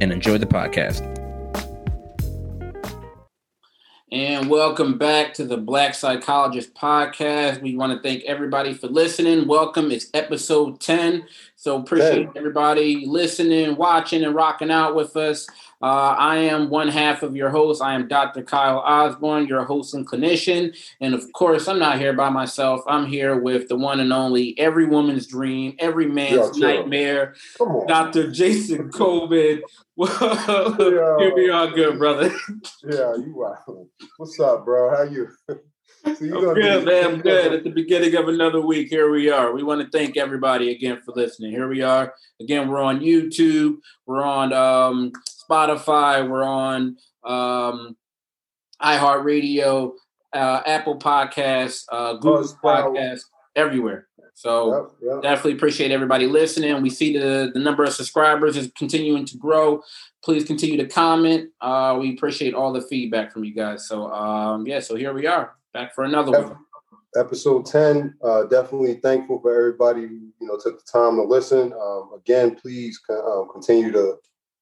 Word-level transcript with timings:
and 0.00 0.12
enjoy 0.12 0.38
the 0.38 0.46
podcast. 0.46 1.02
And 4.12 4.48
welcome 4.48 4.98
back 4.98 5.34
to 5.34 5.44
the 5.44 5.56
Black 5.56 5.92
Psychologist 5.92 6.74
Podcast. 6.74 7.60
We 7.60 7.76
want 7.76 7.92
to 7.92 8.08
thank 8.08 8.22
everybody 8.24 8.72
for 8.72 8.86
listening. 8.86 9.48
Welcome. 9.48 9.90
It's 9.90 10.06
episode 10.14 10.80
10. 10.80 11.26
So 11.56 11.76
appreciate 11.76 12.26
hey. 12.26 12.32
everybody 12.36 13.04
listening, 13.04 13.76
watching, 13.76 14.22
and 14.22 14.34
rocking 14.34 14.70
out 14.70 14.94
with 14.94 15.16
us. 15.16 15.48
Uh, 15.82 16.14
I 16.16 16.36
am 16.36 16.70
one 16.70 16.88
half 16.88 17.22
of 17.22 17.36
your 17.36 17.50
host. 17.50 17.82
I 17.82 17.94
am 17.94 18.08
Dr. 18.08 18.42
Kyle 18.42 18.78
Osborne, 18.78 19.48
your 19.48 19.64
host 19.64 19.92
and 19.92 20.08
clinician. 20.08 20.74
And 21.00 21.12
of 21.12 21.30
course, 21.32 21.68
I'm 21.68 21.78
not 21.78 21.98
here 21.98 22.12
by 22.12 22.30
myself. 22.30 22.82
I'm 22.86 23.06
here 23.06 23.38
with 23.38 23.68
the 23.68 23.76
one 23.76 24.00
and 24.00 24.12
only 24.12 24.58
every 24.58 24.86
woman's 24.86 25.26
dream, 25.26 25.74
every 25.78 26.06
man's 26.06 26.56
nightmare, 26.56 27.34
Dr. 27.88 28.30
Jason 28.30 28.90
Coleman. 29.98 30.76
here 30.78 31.34
we 31.34 31.50
are, 31.50 31.68
good 31.68 31.98
brother. 31.98 32.30
Yeah, 32.84 33.16
you 33.16 33.42
are. 33.42 33.62
What's 34.18 34.38
up, 34.40 34.64
bro? 34.64 34.94
How 34.94 35.02
you? 35.02 35.28
So 36.04 36.12
I'm 36.12 36.54
good, 36.54 36.84
man. 36.84 37.04
I'm 37.04 37.20
good. 37.20 37.52
At 37.52 37.64
the 37.64 37.70
beginning 37.70 38.14
of 38.14 38.28
another 38.28 38.60
week, 38.60 38.88
here 38.88 39.10
we 39.10 39.28
are. 39.28 39.52
We 39.52 39.64
want 39.64 39.80
to 39.80 39.98
thank 39.98 40.16
everybody 40.16 40.70
again 40.70 41.00
for 41.04 41.12
listening. 41.16 41.50
Here 41.50 41.66
we 41.66 41.82
are. 41.82 42.14
Again, 42.40 42.68
we're 42.68 42.80
on 42.80 43.00
YouTube. 43.00 43.78
We're 44.06 44.22
on 44.22 44.52
um, 44.52 45.12
Spotify. 45.50 46.28
We're 46.28 46.44
on 46.44 46.96
um, 47.24 47.96
iHeartRadio, 48.80 49.94
uh, 50.32 50.62
Apple 50.64 50.96
Podcasts, 50.96 51.82
uh, 51.90 52.14
Google 52.14 52.56
Podcasts, 52.62 53.22
everywhere. 53.56 54.06
So 54.36 54.90
yep, 55.00 55.12
yep. 55.14 55.22
definitely 55.22 55.54
appreciate 55.54 55.90
everybody 55.90 56.26
listening. 56.26 56.82
We 56.82 56.90
see 56.90 57.16
the, 57.16 57.50
the 57.54 57.58
number 57.58 57.84
of 57.84 57.94
subscribers 57.94 58.58
is 58.58 58.70
continuing 58.76 59.24
to 59.24 59.38
grow. 59.38 59.82
Please 60.22 60.44
continue 60.44 60.76
to 60.76 60.86
comment. 60.86 61.48
Uh, 61.62 61.96
we 61.98 62.12
appreciate 62.12 62.52
all 62.52 62.70
the 62.70 62.82
feedback 62.82 63.32
from 63.32 63.44
you 63.44 63.54
guys. 63.54 63.88
So 63.88 64.12
um, 64.12 64.66
yeah, 64.66 64.80
so 64.80 64.94
here 64.94 65.14
we 65.14 65.26
are 65.26 65.56
back 65.72 65.94
for 65.94 66.04
another 66.04 66.32
one. 66.32 66.58
Episode 67.16 67.64
10. 67.64 68.14
Uh, 68.22 68.42
definitely 68.44 68.96
thankful 68.96 69.40
for 69.40 69.56
everybody 69.56 70.02
who 70.02 70.30
you 70.38 70.46
know 70.46 70.58
took 70.62 70.84
the 70.84 70.92
time 70.92 71.16
to 71.16 71.22
listen. 71.22 71.72
Um, 71.72 72.10
again, 72.14 72.56
please 72.56 73.00
uh, 73.08 73.44
continue 73.50 73.90
to 73.92 74.16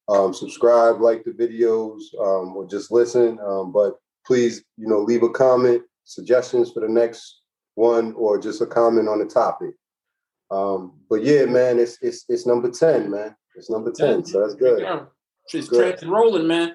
um, 0.08 0.32
subscribe, 0.32 1.00
like 1.00 1.24
the 1.24 1.32
videos, 1.32 2.00
um, 2.20 2.56
or 2.56 2.64
just 2.64 2.92
listen. 2.92 3.40
Um, 3.44 3.72
but 3.72 3.94
please, 4.24 4.62
you 4.76 4.86
know, 4.86 5.00
leave 5.00 5.24
a 5.24 5.30
comment, 5.30 5.82
suggestions 6.04 6.70
for 6.70 6.78
the 6.78 6.88
next 6.88 7.40
one, 7.74 8.12
or 8.14 8.38
just 8.38 8.60
a 8.60 8.66
comment 8.66 9.08
on 9.08 9.18
the 9.18 9.26
topic. 9.26 9.74
Um, 10.50 10.92
but 11.08 11.24
yeah, 11.24 11.44
man, 11.46 11.78
it's 11.78 11.98
it's 12.00 12.24
it's 12.28 12.46
number 12.46 12.70
ten, 12.70 13.10
man. 13.10 13.34
It's 13.56 13.70
number 13.70 13.92
ten, 13.92 14.24
so 14.24 14.40
that's 14.40 14.54
good. 14.54 14.80
Yeah. 14.80 15.04
It's 15.52 15.68
good. 15.68 16.02
rolling, 16.04 16.46
man. 16.46 16.74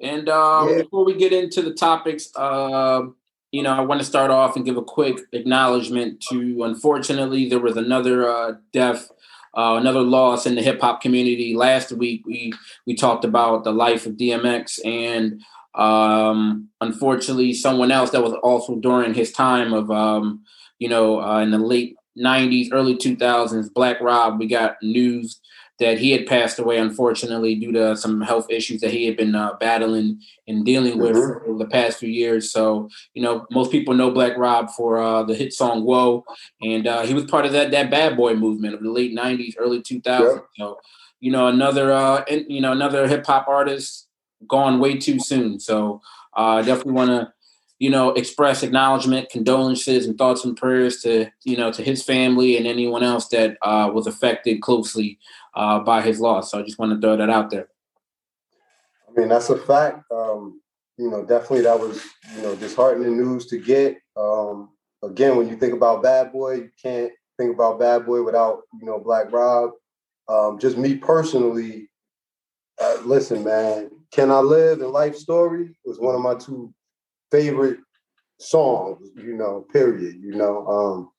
And 0.00 0.28
um, 0.28 0.70
yeah. 0.70 0.82
before 0.82 1.04
we 1.04 1.14
get 1.14 1.32
into 1.32 1.60
the 1.60 1.74
topics, 1.74 2.30
uh, 2.36 3.02
you 3.50 3.62
know, 3.62 3.74
I 3.74 3.80
want 3.80 4.00
to 4.00 4.06
start 4.06 4.30
off 4.30 4.56
and 4.56 4.64
give 4.64 4.76
a 4.76 4.82
quick 4.82 5.18
acknowledgement 5.32 6.24
to. 6.30 6.62
Unfortunately, 6.64 7.48
there 7.48 7.60
was 7.60 7.76
another 7.76 8.28
uh, 8.28 8.52
death 8.72 9.10
uh, 9.58 9.76
another 9.76 10.02
loss 10.02 10.46
in 10.46 10.54
the 10.54 10.62
hip 10.62 10.80
hop 10.80 11.00
community. 11.00 11.54
Last 11.54 11.92
week 11.92 12.26
we 12.26 12.52
we 12.86 12.94
talked 12.94 13.24
about 13.24 13.64
the 13.64 13.72
life 13.72 14.06
of 14.06 14.12
DMX, 14.12 14.78
and 14.84 15.42
um, 15.74 16.68
unfortunately, 16.80 17.52
someone 17.52 17.90
else 17.90 18.10
that 18.10 18.22
was 18.22 18.34
also 18.42 18.76
during 18.76 19.14
his 19.14 19.32
time 19.32 19.72
of 19.72 19.90
um, 19.90 20.42
you 20.78 20.88
know 20.88 21.20
uh, 21.20 21.40
in 21.40 21.50
the 21.50 21.58
late 21.58 21.96
'90s, 22.18 22.68
early 22.72 22.96
2000s, 22.96 23.72
Black 23.72 24.00
Rob. 24.00 24.38
We 24.38 24.46
got 24.46 24.76
news 24.82 25.40
that 25.78 25.98
he 25.98 26.10
had 26.10 26.26
passed 26.26 26.58
away, 26.58 26.78
unfortunately, 26.78 27.54
due 27.54 27.70
to 27.70 27.96
some 27.96 28.20
health 28.20 28.50
issues 28.50 28.80
that 28.80 28.90
he 28.90 29.06
had 29.06 29.16
been 29.16 29.34
uh, 29.34 29.54
battling 29.60 30.20
and 30.48 30.64
dealing 30.64 30.98
with 30.98 31.14
mm-hmm. 31.14 31.44
for 31.44 31.56
the 31.56 31.66
past 31.66 31.98
few 31.98 32.08
years. 32.08 32.50
So, 32.50 32.88
you 33.14 33.22
know, 33.22 33.46
most 33.52 33.70
people 33.70 33.94
know 33.94 34.10
Black 34.10 34.36
Rob 34.36 34.70
for 34.70 34.98
uh, 34.98 35.22
the 35.22 35.34
hit 35.34 35.52
song 35.52 35.84
"Whoa," 35.84 36.24
and 36.60 36.86
uh, 36.86 37.02
he 37.02 37.14
was 37.14 37.24
part 37.24 37.46
of 37.46 37.52
that 37.52 37.70
that 37.70 37.90
bad 37.90 38.16
boy 38.16 38.34
movement 38.34 38.74
of 38.74 38.82
the 38.82 38.90
late 38.90 39.16
'90s, 39.16 39.54
early 39.58 39.80
2000s. 39.80 40.04
Yep. 40.06 40.44
So, 40.58 40.78
you 41.20 41.30
know, 41.30 41.46
another 41.46 41.92
uh, 41.92 42.24
you 42.28 42.60
know 42.60 42.72
another 42.72 43.06
hip 43.06 43.24
hop 43.24 43.46
artist 43.46 44.07
gone 44.46 44.80
way 44.80 44.96
too 44.96 45.18
soon. 45.18 45.58
So, 45.60 46.00
I 46.34 46.60
uh, 46.60 46.62
definitely 46.62 46.92
want 46.92 47.10
to 47.10 47.32
you 47.78 47.90
know, 47.90 48.10
express 48.10 48.62
acknowledgement, 48.62 49.30
condolences, 49.30 50.06
and 50.06 50.18
thoughts 50.18 50.44
and 50.44 50.56
prayers 50.56 51.00
to 51.02 51.30
you 51.44 51.56
know 51.56 51.70
to 51.70 51.82
his 51.82 52.02
family 52.02 52.56
and 52.56 52.66
anyone 52.66 53.02
else 53.02 53.28
that 53.28 53.56
uh, 53.62 53.90
was 53.92 54.06
affected 54.06 54.60
closely 54.60 55.18
uh, 55.54 55.78
by 55.80 56.02
his 56.02 56.20
loss. 56.20 56.50
So 56.50 56.58
I 56.58 56.62
just 56.62 56.78
want 56.78 56.92
to 56.92 57.00
throw 57.00 57.16
that 57.16 57.30
out 57.30 57.50
there. 57.50 57.68
I 59.08 59.18
mean, 59.18 59.28
that's 59.28 59.50
a 59.50 59.56
fact. 59.56 60.04
Um, 60.10 60.60
you 60.96 61.10
know, 61.10 61.24
definitely 61.24 61.62
that 61.62 61.78
was 61.78 62.02
you 62.36 62.42
know 62.42 62.56
disheartening 62.56 63.16
news 63.16 63.46
to 63.46 63.58
get. 63.58 63.98
Um, 64.16 64.70
again, 65.04 65.36
when 65.36 65.48
you 65.48 65.56
think 65.56 65.72
about 65.72 66.02
Bad 66.02 66.32
Boy, 66.32 66.54
you 66.54 66.70
can't 66.82 67.12
think 67.38 67.54
about 67.54 67.78
Bad 67.78 68.06
Boy 68.06 68.24
without 68.24 68.62
you 68.80 68.86
know 68.86 68.98
Black 68.98 69.30
Rob. 69.30 69.70
Um, 70.28 70.58
just 70.58 70.76
me 70.76 70.96
personally, 70.96 71.88
uh, 72.80 72.98
listen, 73.04 73.44
man, 73.44 73.90
"Can 74.10 74.30
I 74.30 74.38
Live" 74.38 74.80
and 74.80 74.90
"Life 74.90 75.16
Story" 75.16 75.76
was 75.84 75.98
one 75.98 76.14
of 76.14 76.20
my 76.20 76.34
two 76.34 76.72
favorite 77.30 77.78
songs, 78.38 79.08
you 79.16 79.34
know, 79.34 79.66
period. 79.72 80.16
You 80.20 80.36
know, 80.36 80.66
um, 80.66 81.10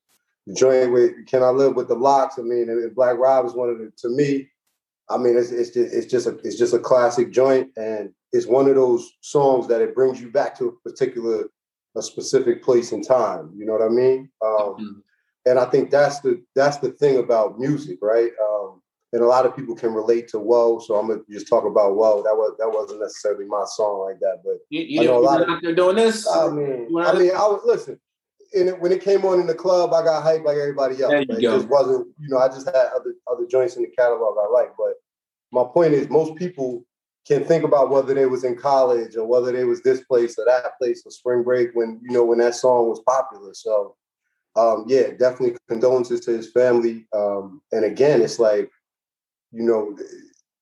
the 0.46 0.54
joint 0.54 0.92
with 0.92 1.26
Can 1.26 1.42
I 1.42 1.50
Live 1.50 1.76
with 1.76 1.88
the 1.88 1.94
LOX? 1.94 2.38
I 2.38 2.42
mean, 2.42 2.68
and 2.68 2.94
Black 2.94 3.16
Rob 3.18 3.46
is 3.46 3.54
one 3.54 3.68
of 3.68 3.78
the 3.78 3.92
to 3.98 4.08
me, 4.08 4.48
I 5.10 5.18
mean, 5.18 5.36
it's 5.36 5.50
it's 5.50 5.70
just 5.70 5.92
it's 5.92 6.06
just 6.06 6.26
a 6.26 6.38
it's 6.44 6.56
just 6.56 6.72
a 6.72 6.78
classic 6.78 7.32
joint, 7.32 7.70
and 7.76 8.10
it's 8.32 8.46
one 8.46 8.68
of 8.68 8.76
those 8.76 9.10
songs 9.20 9.66
that 9.66 9.82
it 9.82 9.94
brings 9.94 10.20
you 10.20 10.30
back 10.30 10.56
to 10.58 10.68
a 10.68 10.88
particular 10.88 11.48
a 11.96 12.02
specific 12.02 12.62
place 12.62 12.92
and 12.92 13.04
time. 13.04 13.50
You 13.56 13.66
know 13.66 13.72
what 13.72 13.82
I 13.82 13.88
mean? 13.88 14.30
Um, 14.40 14.50
mm-hmm. 14.52 14.98
And 15.46 15.58
I 15.58 15.64
think 15.64 15.90
that's 15.90 16.20
the 16.20 16.40
that's 16.54 16.76
the 16.76 16.92
thing 16.92 17.18
about 17.18 17.58
music, 17.58 17.98
right? 18.00 18.30
Um, 18.40 18.79
and 19.12 19.22
a 19.22 19.26
lot 19.26 19.44
of 19.44 19.56
people 19.56 19.74
can 19.74 19.92
relate 19.92 20.28
to 20.28 20.38
"Whoa," 20.38 20.78
so 20.78 20.94
I'm 20.96 21.08
gonna 21.08 21.20
just 21.30 21.48
talk 21.48 21.64
about 21.64 21.96
"Whoa." 21.96 22.22
That 22.22 22.36
was 22.36 22.54
that 22.58 22.70
wasn't 22.70 23.00
necessarily 23.00 23.46
my 23.46 23.64
song 23.66 24.00
like 24.00 24.20
that, 24.20 24.42
but 24.44 24.58
you, 24.68 24.82
you, 24.82 25.00
I 25.00 25.04
know 25.04 25.18
a 25.18 25.20
lot 25.20 25.48
of 25.48 25.60
they're 25.62 25.74
doing 25.74 25.96
this. 25.96 26.28
I 26.28 26.48
mean, 26.48 26.88
I 26.98 27.18
mean, 27.18 27.30
I 27.30 27.46
was 27.46 27.62
listen. 27.64 27.98
And 28.52 28.68
it, 28.68 28.80
when 28.80 28.90
it 28.90 29.00
came 29.00 29.24
on 29.24 29.38
in 29.38 29.46
the 29.46 29.54
club, 29.54 29.94
I 29.94 30.02
got 30.02 30.24
hyped 30.24 30.44
like 30.44 30.56
everybody 30.56 31.00
else. 31.00 31.12
It 31.28 31.40
just 31.40 31.68
wasn't, 31.68 32.08
you 32.18 32.28
know, 32.28 32.38
I 32.38 32.48
just 32.48 32.66
had 32.66 32.88
other 32.96 33.14
other 33.30 33.46
joints 33.46 33.76
in 33.76 33.82
the 33.82 33.88
catalog 33.96 34.36
I 34.38 34.48
like. 34.50 34.72
But 34.76 34.94
my 35.52 35.64
point 35.72 35.94
is, 35.94 36.08
most 36.08 36.34
people 36.34 36.84
can 37.26 37.44
think 37.44 37.62
about 37.62 37.90
whether 37.90 38.12
they 38.12 38.26
was 38.26 38.42
in 38.42 38.56
college 38.56 39.14
or 39.16 39.24
whether 39.24 39.52
they 39.52 39.62
was 39.62 39.82
this 39.82 40.00
place 40.00 40.36
or 40.36 40.44
that 40.46 40.76
place 40.80 41.02
or 41.06 41.12
spring 41.12 41.44
break 41.44 41.70
when 41.74 42.00
you 42.02 42.12
know 42.12 42.24
when 42.24 42.38
that 42.38 42.56
song 42.56 42.88
was 42.88 43.00
popular. 43.06 43.54
So 43.54 43.94
um, 44.56 44.84
yeah, 44.88 45.10
definitely 45.18 45.56
condolences 45.68 46.20
to 46.22 46.32
his 46.32 46.50
family. 46.50 47.06
Um, 47.14 47.62
and 47.72 47.84
again, 47.84 48.20
it's 48.20 48.38
like 48.38 48.70
you 49.52 49.62
know, 49.62 49.96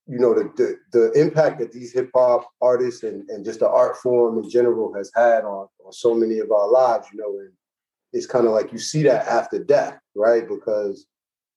you 0.06 0.19
know 0.19 0.35
the, 0.35 0.50
the, 0.56 0.79
the 0.93 1.20
impact 1.20 1.58
that 1.58 1.73
these 1.73 1.93
hip 1.93 2.11
hop 2.14 2.49
artists 2.62 3.02
and, 3.02 3.29
and 3.29 3.44
just 3.44 3.61
the 3.61 3.69
art 3.69 3.96
form 3.99 4.38
in 4.38 4.49
general 4.49 4.93
has 4.94 5.11
had 5.14 5.44
on, 5.44 5.69
on 5.85 5.93
so 5.93 6.14
many 6.14 6.38
of 6.38 6.50
our 6.50 6.70
lives, 6.70 7.08
you 7.12 7.19
know, 7.19 7.38
and 7.38 7.52
it's 8.12 8.26
kind 8.26 8.46
of 8.46 8.52
like 8.52 8.73
you 8.73 8.79
see 8.79 9.02
that 9.02 9.26
after 9.26 9.62
death, 9.62 9.99
right? 10.14 10.49
Because 10.49 11.06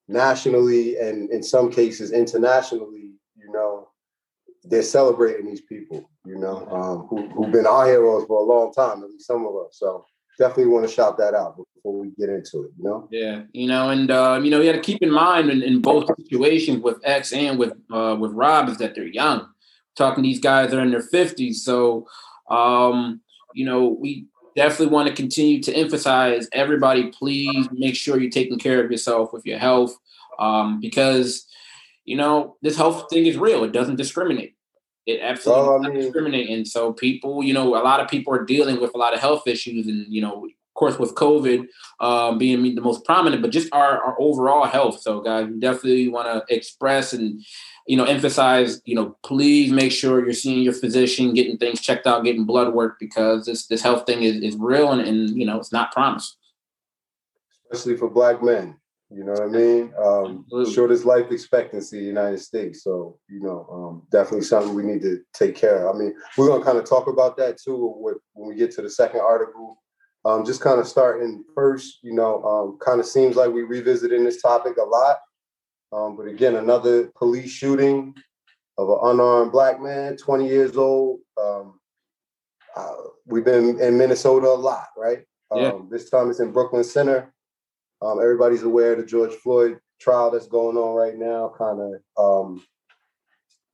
nationally 0.07 0.97
and 0.97 1.29
in 1.31 1.41
some 1.41 1.71
cases 1.71 2.11
internationally, 2.11 3.11
you 3.37 3.51
know, 3.51 3.87
they're 4.65 4.83
celebrating 4.83 5.45
these 5.45 5.61
people, 5.61 6.09
you 6.25 6.37
know, 6.37 6.67
um, 6.69 7.07
who, 7.07 7.27
who've 7.29 7.51
been 7.51 7.65
our 7.65 7.85
heroes 7.85 8.25
for 8.27 8.41
a 8.41 8.45
long 8.45 8.71
time, 8.73 9.01
at 9.01 9.09
least 9.09 9.25
some 9.25 9.45
of 9.45 9.55
us. 9.55 9.77
So 9.79 10.05
definitely 10.37 10.67
want 10.67 10.87
to 10.87 10.93
shout 10.93 11.17
that 11.17 11.33
out 11.33 11.55
before 11.81 11.99
we 11.99 12.11
get 12.17 12.29
into 12.29 12.63
it. 12.63 12.71
You 12.77 12.83
know. 12.83 13.07
Yeah, 13.11 13.43
you 13.53 13.67
know, 13.67 13.89
and 13.89 14.09
uh, 14.09 14.39
you 14.43 14.49
know, 14.49 14.61
you 14.61 14.71
got 14.71 14.77
to 14.77 14.83
keep 14.83 15.01
in 15.01 15.11
mind 15.11 15.49
in, 15.49 15.61
in, 15.63 15.81
both 15.81 16.09
situations 16.17 16.81
with 16.81 16.97
X 17.03 17.33
and 17.33 17.57
with 17.57 17.73
uh, 17.91 18.15
with 18.19 18.31
Rob 18.31 18.69
is 18.69 18.77
that 18.77 18.95
they're 18.95 19.05
young. 19.05 19.47
talking 19.95 20.23
these 20.23 20.39
guys 20.39 20.73
are 20.73 20.81
in 20.81 20.91
their 20.91 21.01
fifties, 21.01 21.63
so 21.63 22.07
um, 22.49 23.21
you 23.53 23.65
know, 23.65 23.97
we 23.99 24.27
definitely 24.55 24.93
want 24.93 25.07
to 25.07 25.15
continue 25.15 25.61
to 25.63 25.73
emphasize 25.73 26.47
everybody. 26.53 27.11
Please 27.11 27.67
make 27.71 27.95
sure 27.95 28.19
you're 28.19 28.29
taking 28.29 28.59
care 28.59 28.83
of 28.83 28.91
yourself 28.91 29.33
with 29.33 29.45
your 29.45 29.57
health, 29.57 29.95
um, 30.39 30.79
because 30.79 31.47
you 32.05 32.15
know 32.15 32.57
this 32.61 32.77
health 32.77 33.09
thing 33.09 33.25
is 33.25 33.37
real. 33.37 33.63
It 33.63 33.71
doesn't 33.71 33.95
discriminate. 33.95 34.55
It 35.07 35.19
absolutely 35.21 35.63
well, 35.63 35.85
I 35.85 36.25
mean, 36.33 36.51
And 36.51 36.67
So 36.67 36.93
people, 36.93 37.41
you 37.41 37.55
know, 37.55 37.69
a 37.75 37.81
lot 37.81 37.99
of 38.01 38.07
people 38.07 38.35
are 38.35 38.45
dealing 38.45 38.79
with 38.79 38.91
a 38.93 38.99
lot 38.99 39.15
of 39.15 39.19
health 39.19 39.47
issues, 39.47 39.87
and 39.87 40.05
you 40.07 40.21
know, 40.21 40.47
course, 40.81 40.97
with 40.97 41.13
COVID 41.13 41.67
um, 41.99 42.39
being 42.39 42.73
the 42.73 42.81
most 42.81 43.05
prominent, 43.05 43.43
but 43.43 43.51
just 43.51 43.71
our, 43.71 44.03
our 44.03 44.19
overall 44.19 44.65
health. 44.65 44.99
So, 44.99 45.21
guys, 45.21 45.45
we 45.45 45.59
definitely 45.59 46.07
want 46.07 46.27
to 46.27 46.53
express 46.53 47.13
and 47.13 47.39
you 47.87 47.95
know 47.95 48.05
emphasize. 48.05 48.81
You 48.85 48.95
know, 48.95 49.15
please 49.23 49.71
make 49.71 49.91
sure 49.91 50.23
you're 50.23 50.33
seeing 50.33 50.63
your 50.63 50.73
physician, 50.73 51.35
getting 51.35 51.59
things 51.59 51.81
checked 51.81 52.07
out, 52.07 52.23
getting 52.23 52.45
blood 52.45 52.73
work 52.73 52.97
because 52.99 53.45
this 53.45 53.67
this 53.67 53.83
health 53.83 54.07
thing 54.07 54.23
is, 54.23 54.37
is 54.37 54.55
real 54.57 54.91
and, 54.91 55.01
and 55.01 55.39
you 55.39 55.45
know 55.45 55.59
it's 55.59 55.71
not 55.71 55.91
promised. 55.91 56.35
Especially 57.71 57.95
for 57.95 58.09
Black 58.09 58.41
men. 58.41 58.75
You 59.13 59.25
know 59.25 59.33
what 59.33 59.41
I 59.41 59.47
mean? 59.47 59.93
Um, 60.01 60.45
shortest 60.71 61.03
life 61.03 61.31
expectancy 61.31 61.97
in 61.97 62.03
the 62.03 62.09
United 62.09 62.39
States. 62.39 62.81
So, 62.81 63.19
you 63.27 63.41
know, 63.41 63.67
um, 63.69 64.07
definitely 64.09 64.45
something 64.45 64.73
we 64.73 64.83
need 64.83 65.01
to 65.01 65.19
take 65.33 65.53
care 65.53 65.85
of. 65.85 65.93
I 65.93 65.99
mean, 65.99 66.15
we're 66.37 66.47
going 66.47 66.61
to 66.61 66.65
kind 66.65 66.77
of 66.77 66.85
talk 66.85 67.07
about 67.07 67.35
that 67.35 67.57
too 67.61 67.93
with, 67.97 68.17
when 68.31 68.47
we 68.47 68.55
get 68.55 68.71
to 68.75 68.81
the 68.81 68.89
second 68.89 69.19
article. 69.19 69.80
Um, 70.23 70.45
just 70.45 70.61
kind 70.61 70.79
of 70.79 70.87
starting 70.87 71.43
first, 71.55 71.99
you 72.03 72.13
know, 72.13 72.43
um, 72.43 72.77
kind 72.79 72.99
of 72.99 73.05
seems 73.05 73.35
like 73.35 73.51
we 73.51 73.63
revisiting 73.63 74.23
this 74.23 74.41
topic 74.41 74.77
a 74.77 74.83
lot. 74.83 75.17
Um, 75.91 76.15
but 76.15 76.27
again, 76.27 76.55
another 76.55 77.07
police 77.15 77.51
shooting 77.51 78.13
of 78.77 78.89
an 78.89 78.97
unarmed 79.03 79.51
black 79.51 79.81
man, 79.81 80.17
20 80.17 80.47
years 80.47 80.77
old. 80.77 81.19
Um, 81.41 81.79
uh, 82.75 82.93
we've 83.25 83.43
been 83.43 83.79
in 83.79 83.97
Minnesota 83.97 84.47
a 84.47 84.55
lot, 84.55 84.87
right? 84.95 85.25
Yeah. 85.53 85.73
This 85.89 86.09
time 86.09 86.29
it's 86.29 86.39
in 86.39 86.51
Brooklyn 86.51 86.83
Center. 86.83 87.33
Um, 88.01 88.19
everybody's 88.19 88.63
aware 88.63 88.93
of 88.93 88.99
the 88.99 89.05
George 89.05 89.33
Floyd 89.33 89.79
trial 89.99 90.31
that's 90.31 90.47
going 90.47 90.77
on 90.77 90.95
right 90.95 91.17
now, 91.17 91.53
kind 91.57 91.79
of 92.17 92.45
um, 92.47 92.63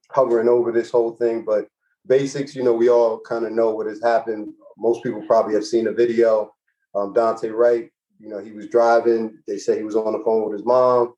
hovering 0.09 0.49
over 0.49 0.71
this 0.71 0.89
whole 0.89 1.11
thing. 1.11 1.45
But 1.45 1.67
basics, 2.05 2.55
you 2.55 2.63
know, 2.63 2.73
we 2.73 2.89
all 2.89 3.19
kind 3.19 3.45
of 3.45 3.51
know 3.51 3.71
what 3.71 3.87
has 3.87 4.01
happened. 4.01 4.53
Most 4.77 5.03
people 5.03 5.21
probably 5.25 5.53
have 5.55 5.65
seen 5.65 5.85
the 5.85 5.91
video. 5.91 6.51
Um, 6.95 7.13
Daunte 7.13 7.53
Wright, 7.53 7.89
you 8.19 8.29
know, 8.29 8.39
he 8.39 8.51
was 8.51 8.67
driving. 8.67 9.39
They 9.47 9.57
say 9.57 9.77
he 9.77 9.83
was 9.83 9.95
on 9.95 10.13
the 10.13 10.23
phone 10.23 10.43
with 10.43 10.53
his 10.53 10.65
mom. 10.65 11.13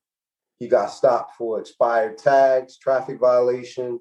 He 0.58 0.68
got 0.68 0.86
stopped 0.86 1.36
for 1.36 1.60
expired 1.60 2.18
tags, 2.18 2.76
traffic 2.76 3.18
violation. 3.18 3.98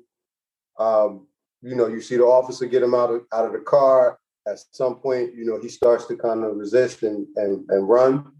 Um, 0.77 1.27
you 1.61 1.75
know, 1.75 1.87
you 1.87 2.01
see 2.01 2.17
the 2.17 2.25
officer 2.25 2.65
get 2.65 2.83
him 2.83 2.95
out 2.95 3.11
of 3.11 3.21
out 3.33 3.45
of 3.45 3.53
the 3.53 3.59
car. 3.59 4.19
At 4.47 4.59
some 4.71 4.95
point, 4.95 5.35
you 5.35 5.45
know, 5.45 5.59
he 5.59 5.69
starts 5.69 6.05
to 6.07 6.17
kind 6.17 6.43
of 6.43 6.55
resist 6.55 7.03
and 7.03 7.27
and, 7.35 7.65
and 7.69 7.87
run. 7.87 8.31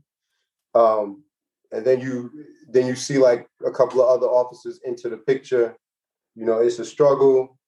Um, 0.75 1.23
and 1.71 1.85
then 1.85 2.01
you 2.01 2.31
then 2.69 2.87
you 2.87 2.95
see 2.95 3.17
like 3.17 3.47
a 3.65 3.71
couple 3.71 4.01
of 4.01 4.09
other 4.09 4.27
officers 4.27 4.79
into 4.85 5.09
the 5.09 5.17
picture. 5.17 5.75
You 6.35 6.45
know, 6.45 6.59
it's 6.59 6.79
a 6.79 6.85
struggle. 6.85 7.58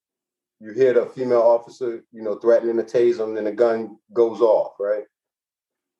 You 0.62 0.72
hear 0.72 0.94
the 0.94 1.06
female 1.06 1.42
officer, 1.42 2.04
you 2.12 2.22
know, 2.22 2.36
threatening 2.36 2.76
to 2.76 2.84
tase 2.84 3.18
him, 3.18 3.34
then 3.34 3.44
the 3.44 3.52
gun 3.52 3.96
goes 4.12 4.40
off, 4.40 4.74
right? 4.78 5.02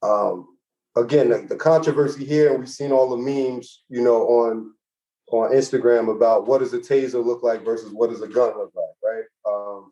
Um, 0.04 0.56
again, 0.94 1.30
the, 1.30 1.38
the 1.48 1.56
controversy 1.56 2.24
here, 2.24 2.50
and 2.50 2.60
we've 2.60 2.68
seen 2.68 2.92
all 2.92 3.10
the 3.10 3.16
memes, 3.16 3.82
you 3.88 4.02
know, 4.02 4.22
on 4.22 4.72
on 5.32 5.50
Instagram 5.50 6.14
about 6.14 6.46
what 6.46 6.58
does 6.58 6.74
a 6.74 6.78
taser 6.78 7.24
look 7.24 7.42
like 7.42 7.64
versus 7.64 7.90
what 7.90 8.10
does 8.10 8.22
a 8.22 8.28
gun 8.28 8.56
look 8.56 8.70
like, 8.76 8.84
right? 9.02 9.24
Um, 9.48 9.88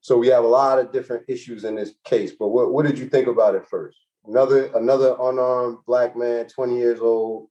so 0.00 0.16
we 0.16 0.26
have 0.28 0.42
a 0.42 0.48
lot 0.48 0.80
of 0.80 0.90
different 0.90 1.24
issues 1.28 1.62
in 1.62 1.76
this 1.76 1.92
case. 2.04 2.32
But 2.32 2.48
what, 2.48 2.72
what 2.72 2.86
did 2.86 2.98
you 2.98 3.08
think 3.08 3.28
about 3.28 3.54
it 3.54 3.66
first? 3.68 3.98
Another 4.26 4.72
another 4.74 5.14
unarmed 5.20 5.78
black 5.86 6.16
man, 6.16 6.48
20 6.48 6.76
years 6.76 6.98
old, 6.98 7.48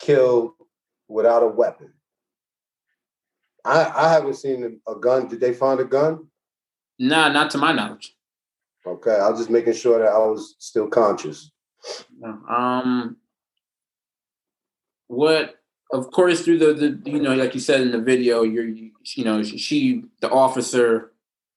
killed 0.00 0.52
without 1.08 1.42
a 1.42 1.48
weapon. 1.48 1.92
I 3.66 4.06
I 4.06 4.12
haven't 4.12 4.34
seen 4.34 4.80
a, 4.86 4.94
gun. 4.94 5.28
Did 5.28 5.40
they 5.40 5.52
find 5.52 5.80
a 5.80 5.84
gun? 5.84 6.26
Nah, 6.98 7.28
not 7.28 7.50
to 7.50 7.58
my 7.58 7.72
knowledge. 7.72 8.14
Okay, 8.86 9.14
I 9.14 9.28
was 9.28 9.40
just 9.40 9.50
making 9.50 9.74
sure 9.74 9.98
that 9.98 10.08
I 10.08 10.18
was 10.18 10.54
still 10.58 10.88
conscious. 10.88 11.50
Um, 12.48 13.16
what? 15.08 15.56
Of 15.92 16.10
course, 16.10 16.42
through 16.42 16.58
the 16.58 16.72
the 16.74 17.10
you 17.10 17.20
know, 17.20 17.34
like 17.34 17.54
you 17.54 17.60
said 17.60 17.80
in 17.80 17.90
the 17.90 18.00
video, 18.00 18.42
you're 18.42 18.66
you, 18.66 18.92
you 19.14 19.24
know 19.24 19.42
she 19.42 20.04
the 20.20 20.30
officer 20.30 21.12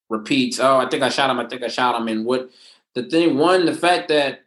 repeats, 0.10 0.60
"Oh, 0.60 0.78
I 0.78 0.90
think 0.90 1.04
I 1.04 1.10
shot 1.10 1.30
him. 1.30 1.40
I 1.40 1.48
think 1.48 1.64
I 1.64 1.68
shot 1.68 2.00
him." 2.00 2.08
And 2.08 2.26
what 2.26 2.50
the 2.94 3.04
thing 3.04 3.38
one 3.38 3.66
the 3.66 3.74
fact 3.74 4.10
that 4.10 4.42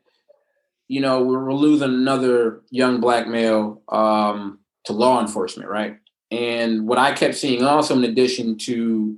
you 0.88 1.00
know 1.00 1.22
we're, 1.22 1.52
losing 1.52 1.88
another 1.88 2.60
young 2.70 3.00
black 3.00 3.26
male 3.28 3.82
um, 3.88 4.58
to 4.84 4.92
law 4.92 5.20
enforcement 5.20 5.68
right 5.68 5.98
and 6.32 6.86
what 6.88 6.98
i 6.98 7.12
kept 7.12 7.34
seeing 7.34 7.62
also 7.62 7.94
in 7.94 8.04
addition 8.04 8.56
to 8.56 9.16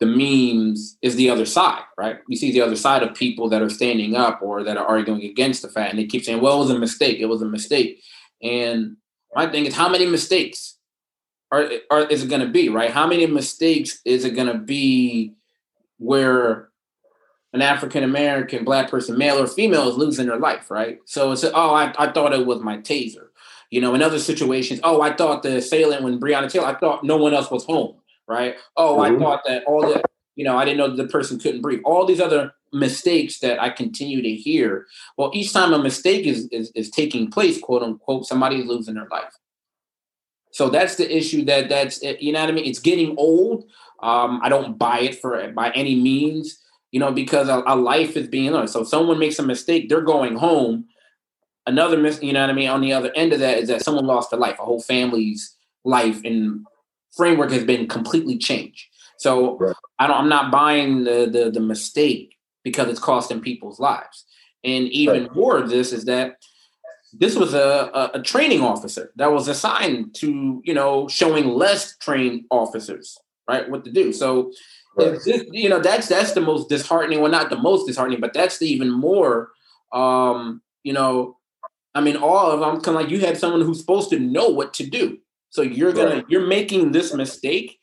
the 0.00 0.06
memes 0.06 0.98
is 1.00 1.16
the 1.16 1.30
other 1.30 1.46
side 1.46 1.82
right 1.96 2.18
we 2.28 2.36
see 2.36 2.52
the 2.52 2.60
other 2.60 2.76
side 2.76 3.02
of 3.02 3.14
people 3.14 3.48
that 3.48 3.62
are 3.62 3.70
standing 3.70 4.14
up 4.14 4.40
or 4.42 4.62
that 4.62 4.76
are 4.76 4.86
arguing 4.86 5.22
against 5.22 5.62
the 5.62 5.68
fact 5.68 5.90
and 5.90 5.98
they 5.98 6.06
keep 6.06 6.24
saying 6.24 6.40
well 6.40 6.56
it 6.56 6.66
was 6.66 6.70
a 6.70 6.78
mistake 6.78 7.18
it 7.18 7.26
was 7.26 7.42
a 7.42 7.46
mistake 7.46 8.02
and 8.42 8.96
my 9.34 9.46
thing 9.50 9.64
is 9.64 9.74
how 9.74 9.88
many 9.88 10.06
mistakes 10.06 10.76
are, 11.50 11.70
are 11.90 12.06
is 12.06 12.22
it 12.24 12.28
going 12.28 12.40
to 12.40 12.52
be 12.52 12.68
right 12.68 12.90
how 12.90 13.06
many 13.06 13.26
mistakes 13.26 14.00
is 14.04 14.24
it 14.24 14.34
going 14.34 14.48
to 14.48 14.58
be 14.58 15.34
where 15.98 16.68
an 17.52 17.62
African 17.62 18.02
American 18.02 18.64
black 18.64 18.90
person, 18.90 19.18
male 19.18 19.38
or 19.38 19.46
female, 19.46 19.88
is 19.88 19.96
losing 19.96 20.26
their 20.26 20.38
life, 20.38 20.70
right? 20.70 20.98
So 21.04 21.32
it's 21.32 21.44
oh, 21.44 21.74
I, 21.74 21.92
I 21.98 22.10
thought 22.10 22.32
it 22.32 22.46
was 22.46 22.60
my 22.60 22.78
taser. 22.78 23.26
You 23.72 23.80
know, 23.80 23.94
in 23.94 24.02
other 24.02 24.18
situations, 24.18 24.80
oh, 24.84 25.00
I 25.00 25.14
thought 25.14 25.42
the 25.42 25.56
assailant 25.56 26.02
when 26.02 26.20
Breonna 26.20 26.50
Taylor, 26.50 26.66
I 26.66 26.74
thought 26.74 27.04
no 27.04 27.16
one 27.16 27.32
else 27.32 27.50
was 27.50 27.64
home, 27.64 27.96
right? 28.28 28.54
Oh, 28.76 28.98
mm-hmm. 28.98 29.16
I 29.16 29.18
thought 29.18 29.40
that 29.46 29.64
all 29.64 29.80
the, 29.80 30.02
you 30.36 30.44
know, 30.44 30.58
I 30.58 30.66
didn't 30.66 30.76
know 30.76 30.94
the 30.94 31.08
person 31.08 31.38
couldn't 31.38 31.62
breathe. 31.62 31.80
All 31.82 32.04
these 32.04 32.20
other 32.20 32.52
mistakes 32.74 33.38
that 33.38 33.62
I 33.62 33.70
continue 33.70 34.20
to 34.20 34.34
hear. 34.34 34.86
Well, 35.16 35.30
each 35.32 35.54
time 35.54 35.72
a 35.72 35.78
mistake 35.78 36.26
is 36.26 36.48
is, 36.52 36.70
is 36.74 36.90
taking 36.90 37.30
place, 37.30 37.58
quote 37.58 37.82
unquote, 37.82 38.26
somebody's 38.26 38.66
losing 38.66 38.94
their 38.94 39.08
life. 39.10 39.32
So 40.50 40.68
that's 40.68 40.96
the 40.96 41.16
issue 41.16 41.46
that 41.46 41.70
that's 41.70 42.02
you 42.02 42.32
know 42.32 42.40
what 42.40 42.50
I 42.50 42.52
mean. 42.52 42.66
It's 42.66 42.78
getting 42.78 43.16
old. 43.16 43.64
Um, 44.02 44.40
I 44.42 44.50
don't 44.50 44.76
buy 44.76 45.00
it 45.00 45.18
for 45.18 45.50
by 45.52 45.70
any 45.70 45.94
means 45.94 46.62
you 46.92 47.00
know, 47.00 47.10
because 47.10 47.48
a, 47.48 47.62
a 47.66 47.74
life 47.74 48.16
is 48.16 48.28
being 48.28 48.52
learned. 48.52 48.70
So 48.70 48.82
if 48.82 48.88
someone 48.88 49.18
makes 49.18 49.38
a 49.38 49.42
mistake, 49.42 49.88
they're 49.88 50.02
going 50.02 50.36
home. 50.36 50.84
Another 51.66 51.96
mis, 51.96 52.22
you 52.22 52.32
know 52.32 52.40
what 52.40 52.50
I 52.50 52.54
mean. 52.54 52.68
On 52.68 52.80
the 52.80 52.92
other 52.92 53.12
end 53.14 53.32
of 53.32 53.40
that 53.40 53.58
is 53.58 53.68
that 53.68 53.82
someone 53.82 54.06
lost 54.06 54.30
their 54.30 54.40
life, 54.40 54.58
a 54.58 54.64
whole 54.64 54.80
family's 54.80 55.56
life 55.84 56.20
and 56.24 56.66
framework 57.16 57.50
has 57.52 57.64
been 57.64 57.86
completely 57.86 58.38
changed. 58.38 58.86
So 59.18 59.58
right. 59.58 59.76
I 59.98 60.06
don't, 60.06 60.16
I'm 60.16 60.28
not 60.28 60.50
buying 60.50 61.04
the, 61.04 61.28
the 61.30 61.50
the 61.50 61.60
mistake 61.60 62.36
because 62.64 62.88
it's 62.88 62.98
costing 62.98 63.40
people's 63.40 63.78
lives. 63.78 64.24
And 64.64 64.88
even 64.88 65.24
right. 65.24 65.34
more 65.34 65.56
of 65.58 65.70
this 65.70 65.92
is 65.92 66.04
that 66.06 66.36
this 67.12 67.36
was 67.36 67.54
a, 67.54 67.90
a, 67.92 68.10
a, 68.14 68.22
training 68.22 68.62
officer 68.62 69.12
that 69.16 69.30
was 69.30 69.46
assigned 69.46 70.14
to, 70.14 70.62
you 70.64 70.72
know, 70.72 71.06
showing 71.08 71.46
less 71.48 71.96
trained 71.98 72.44
officers, 72.50 73.18
right, 73.46 73.68
what 73.68 73.84
to 73.84 73.92
do. 73.92 74.12
So 74.12 74.52
Right. 74.94 75.18
You 75.24 75.68
know, 75.68 75.80
that's 75.80 76.08
that's 76.08 76.32
the 76.32 76.40
most 76.40 76.68
disheartening. 76.68 77.20
Well, 77.20 77.30
not 77.30 77.48
the 77.48 77.56
most 77.56 77.86
disheartening, 77.86 78.20
but 78.20 78.34
that's 78.34 78.58
the 78.58 78.66
even 78.66 78.90
more. 78.90 79.50
Um, 79.92 80.60
you 80.82 80.92
know, 80.92 81.38
I 81.94 82.00
mean, 82.00 82.16
all 82.16 82.50
of 82.50 82.60
them 82.60 82.80
kind 82.80 82.96
of 82.96 83.02
like 83.02 83.10
you 83.10 83.20
had 83.20 83.36
someone 83.36 83.60
who's 83.60 83.80
supposed 83.80 84.10
to 84.10 84.18
know 84.18 84.48
what 84.48 84.72
to 84.74 84.86
do. 84.86 85.18
So 85.50 85.62
you're 85.62 85.92
gonna 85.92 86.16
right. 86.16 86.24
you're 86.28 86.46
making 86.46 86.92
this 86.92 87.12
mistake, 87.12 87.78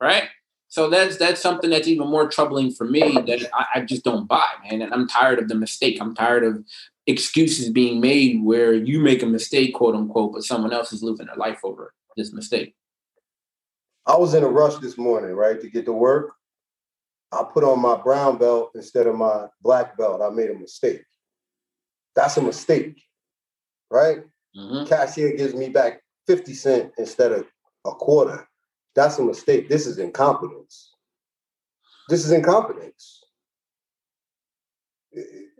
right? 0.00 0.24
So 0.68 0.90
that's 0.90 1.16
that's 1.16 1.40
something 1.40 1.70
that's 1.70 1.88
even 1.88 2.08
more 2.08 2.28
troubling 2.28 2.70
for 2.70 2.84
me 2.84 3.12
that 3.26 3.48
I, 3.54 3.66
I 3.76 3.80
just 3.80 4.04
don't 4.04 4.26
buy, 4.26 4.46
man. 4.64 4.82
And 4.82 4.92
I'm 4.92 5.08
tired 5.08 5.38
of 5.38 5.48
the 5.48 5.54
mistake. 5.54 5.98
I'm 6.00 6.14
tired 6.14 6.44
of 6.44 6.62
excuses 7.06 7.70
being 7.70 8.00
made 8.00 8.42
where 8.42 8.74
you 8.74 9.00
make 9.00 9.22
a 9.22 9.26
mistake, 9.26 9.74
quote 9.74 9.94
unquote, 9.94 10.34
but 10.34 10.42
someone 10.42 10.72
else 10.72 10.92
is 10.92 11.02
losing 11.02 11.26
their 11.26 11.36
life 11.36 11.60
over 11.64 11.94
this 12.16 12.32
mistake. 12.32 12.74
I 14.06 14.16
was 14.16 14.34
in 14.34 14.44
a 14.44 14.48
rush 14.48 14.76
this 14.76 14.98
morning, 14.98 15.32
right, 15.32 15.60
to 15.60 15.70
get 15.70 15.84
to 15.86 15.92
work. 15.92 16.34
I 17.32 17.42
put 17.42 17.64
on 17.64 17.80
my 17.80 17.96
brown 17.96 18.38
belt 18.38 18.70
instead 18.74 19.06
of 19.06 19.16
my 19.16 19.46
black 19.62 19.96
belt. 19.96 20.22
I 20.22 20.30
made 20.30 20.50
a 20.50 20.54
mistake. 20.54 21.02
That's 22.14 22.36
a 22.36 22.42
mistake, 22.42 23.02
right? 23.90 24.18
Mm-hmm. 24.56 24.86
Cashier 24.86 25.36
gives 25.36 25.54
me 25.54 25.68
back 25.68 26.02
50 26.26 26.54
cent 26.54 26.92
instead 26.98 27.32
of 27.32 27.46
a 27.86 27.92
quarter. 27.92 28.46
That's 28.94 29.18
a 29.18 29.22
mistake. 29.22 29.68
This 29.68 29.86
is 29.86 29.98
incompetence. 29.98 30.90
This 32.08 32.24
is 32.24 32.32
incompetence. 32.32 33.22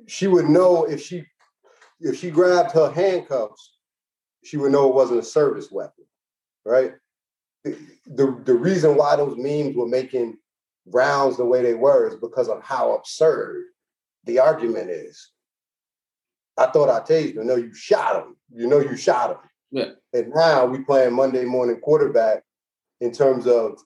She 0.06 0.26
would 0.26 0.46
know 0.46 0.84
if 0.84 1.02
she 1.02 1.24
if 2.00 2.18
she 2.18 2.30
grabbed 2.30 2.72
her 2.72 2.90
handcuffs, 2.90 3.76
she 4.44 4.56
would 4.56 4.72
know 4.72 4.88
it 4.88 4.94
wasn't 4.94 5.20
a 5.20 5.24
service 5.24 5.70
weapon, 5.70 6.04
right? 6.64 6.92
The, 7.64 8.40
the 8.44 8.54
reason 8.54 8.96
why 8.96 9.16
those 9.16 9.36
memes 9.36 9.74
were 9.74 9.88
making 9.88 10.36
rounds 10.86 11.36
the 11.36 11.44
way 11.44 11.62
they 11.62 11.74
were 11.74 12.06
is 12.06 12.16
because 12.16 12.48
of 12.48 12.62
how 12.62 12.94
absurd 12.94 13.64
the 14.24 14.38
argument 14.38 14.90
is. 14.90 15.30
I 16.58 16.66
thought 16.66 16.88
I 16.88 17.00
tased 17.00 17.36
him. 17.36 17.46
No, 17.46 17.56
you 17.56 17.74
shot 17.74 18.22
him. 18.22 18.36
You 18.50 18.66
know 18.66 18.80
you 18.80 18.96
shot 18.96 19.30
him. 19.30 19.36
Yeah. 19.70 19.90
And 20.12 20.32
now 20.34 20.64
we 20.64 20.78
playing 20.78 21.14
Monday 21.14 21.44
morning 21.44 21.80
quarterback 21.80 22.42
in 23.00 23.12
terms 23.12 23.46
of 23.46 23.78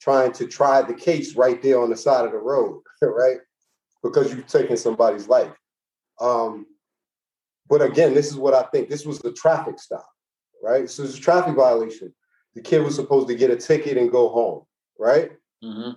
trying 0.00 0.32
to 0.32 0.46
try 0.46 0.82
the 0.82 0.94
case 0.94 1.34
right 1.34 1.60
there 1.62 1.80
on 1.80 1.90
the 1.90 1.96
side 1.96 2.24
of 2.24 2.32
the 2.32 2.38
road, 2.38 2.82
right? 3.02 3.38
Because 4.02 4.32
you've 4.32 4.46
taken 4.46 4.76
somebody's 4.76 5.28
life. 5.28 5.52
Um, 6.20 6.66
but 7.68 7.82
again, 7.82 8.14
this 8.14 8.28
is 8.28 8.36
what 8.36 8.54
I 8.54 8.62
think. 8.64 8.88
This 8.88 9.06
was 9.06 9.24
a 9.24 9.32
traffic 9.32 9.78
stop, 9.78 10.08
right? 10.62 10.88
So 10.88 11.02
it's 11.02 11.18
a 11.18 11.20
traffic 11.20 11.54
violation. 11.54 12.14
The 12.54 12.60
kid 12.60 12.82
was 12.82 12.94
supposed 12.94 13.28
to 13.28 13.34
get 13.34 13.50
a 13.50 13.56
ticket 13.56 13.96
and 13.96 14.10
go 14.10 14.28
home, 14.28 14.62
right? 14.98 15.32
Mm-hmm. 15.62 15.92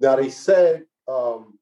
Now 0.00 0.16
they 0.16 0.30
said 0.30 0.84
um, 1.08 1.58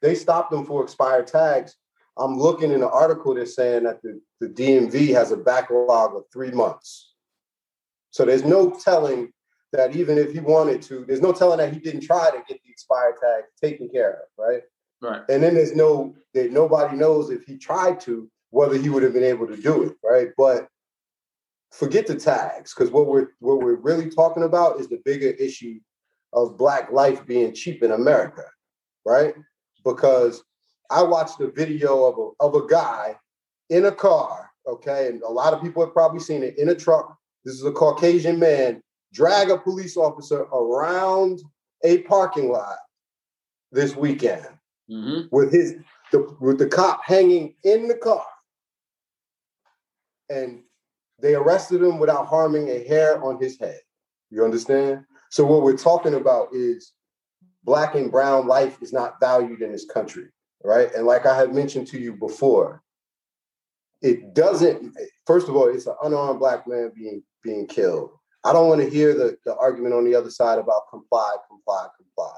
they 0.00 0.14
stopped 0.14 0.50
them 0.50 0.64
for 0.64 0.82
expired 0.82 1.26
tags. 1.26 1.76
I'm 2.18 2.38
looking 2.38 2.72
in 2.72 2.80
the 2.80 2.90
article 2.90 3.34
they're 3.34 3.46
saying 3.46 3.84
that 3.84 4.02
the, 4.02 4.20
the 4.40 4.48
DMV 4.48 5.14
has 5.14 5.32
a 5.32 5.36
backlog 5.36 6.14
of 6.14 6.24
three 6.32 6.50
months. 6.50 7.14
So 8.10 8.24
there's 8.24 8.44
no 8.44 8.70
telling 8.70 9.32
that 9.72 9.96
even 9.96 10.18
if 10.18 10.32
he 10.32 10.40
wanted 10.40 10.82
to, 10.82 11.04
there's 11.06 11.22
no 11.22 11.32
telling 11.32 11.58
that 11.58 11.72
he 11.72 11.80
didn't 11.80 12.02
try 12.02 12.30
to 12.30 12.42
get 12.46 12.62
the 12.62 12.70
expired 12.70 13.14
tag 13.20 13.44
taken 13.60 13.88
care 13.88 14.12
of, 14.12 14.28
right? 14.36 14.62
Right. 15.00 15.22
And 15.28 15.42
then 15.42 15.54
there's 15.54 15.74
no 15.74 16.14
that 16.34 16.52
nobody 16.52 16.96
knows 16.96 17.30
if 17.30 17.44
he 17.44 17.56
tried 17.56 18.00
to 18.00 18.30
whether 18.50 18.76
he 18.76 18.90
would 18.90 19.02
have 19.02 19.14
been 19.14 19.24
able 19.24 19.46
to 19.46 19.56
do 19.56 19.82
it, 19.84 19.96
right? 20.04 20.28
But 20.36 20.68
forget 21.72 22.06
the 22.06 22.14
tags 22.14 22.74
because 22.74 22.90
what 22.90 23.06
we're 23.06 23.28
what 23.40 23.60
we're 23.60 23.76
really 23.76 24.10
talking 24.10 24.44
about 24.44 24.78
is 24.78 24.88
the 24.88 25.00
bigger 25.04 25.30
issue 25.30 25.80
of 26.34 26.58
black 26.58 26.92
life 26.92 27.26
being 27.26 27.54
cheap 27.54 27.82
in 27.82 27.92
America, 27.92 28.44
right? 29.04 29.34
Because 29.84 30.44
I 30.92 31.02
watched 31.02 31.40
a 31.40 31.50
video 31.50 32.04
of 32.04 32.18
a 32.18 32.44
of 32.44 32.54
a 32.54 32.66
guy 32.66 33.16
in 33.70 33.86
a 33.86 33.92
car, 33.92 34.50
okay, 34.66 35.08
and 35.08 35.22
a 35.22 35.28
lot 35.28 35.54
of 35.54 35.62
people 35.62 35.84
have 35.84 35.94
probably 35.94 36.20
seen 36.20 36.42
it 36.42 36.58
in 36.58 36.68
a 36.68 36.74
truck. 36.74 37.16
This 37.44 37.54
is 37.54 37.64
a 37.64 37.72
Caucasian 37.72 38.38
man 38.38 38.82
drag 39.12 39.50
a 39.50 39.58
police 39.58 39.96
officer 39.96 40.42
around 40.42 41.42
a 41.84 41.98
parking 42.02 42.50
lot 42.50 42.76
this 43.70 43.96
weekend 43.96 44.46
mm-hmm. 44.90 45.34
with 45.34 45.52
his 45.52 45.76
the, 46.12 46.36
with 46.40 46.58
the 46.58 46.66
cop 46.66 47.00
hanging 47.04 47.54
in 47.64 47.88
the 47.88 47.94
car 47.94 48.24
and 50.32 50.62
they 51.20 51.34
arrested 51.34 51.82
him 51.82 51.98
without 51.98 52.26
harming 52.26 52.68
a 52.68 52.86
hair 52.86 53.22
on 53.22 53.40
his 53.40 53.58
head. 53.58 53.80
You 54.30 54.44
understand? 54.44 55.04
So 55.30 55.44
what 55.44 55.62
we're 55.62 55.76
talking 55.76 56.14
about 56.14 56.48
is 56.52 56.92
black 57.64 57.94
and 57.94 58.10
brown 58.10 58.46
life 58.46 58.78
is 58.82 58.92
not 58.92 59.20
valued 59.20 59.62
in 59.62 59.72
this 59.72 59.84
country, 59.84 60.26
right? 60.64 60.92
And 60.94 61.06
like 61.06 61.26
I 61.26 61.36
had 61.36 61.54
mentioned 61.54 61.86
to 61.88 61.98
you 61.98 62.14
before, 62.14 62.82
it 64.00 64.34
doesn't. 64.34 64.96
First 65.26 65.48
of 65.48 65.56
all, 65.56 65.68
it's 65.68 65.86
an 65.86 65.94
unarmed 66.02 66.40
black 66.40 66.66
man 66.66 66.90
being 66.94 67.22
being 67.42 67.66
killed. 67.66 68.10
I 68.44 68.52
don't 68.52 68.68
want 68.68 68.80
to 68.80 68.90
hear 68.90 69.14
the, 69.14 69.36
the 69.44 69.56
argument 69.56 69.94
on 69.94 70.04
the 70.04 70.14
other 70.14 70.30
side 70.30 70.58
about 70.58 70.90
comply, 70.90 71.36
comply, 71.48 71.86
comply. 71.96 72.36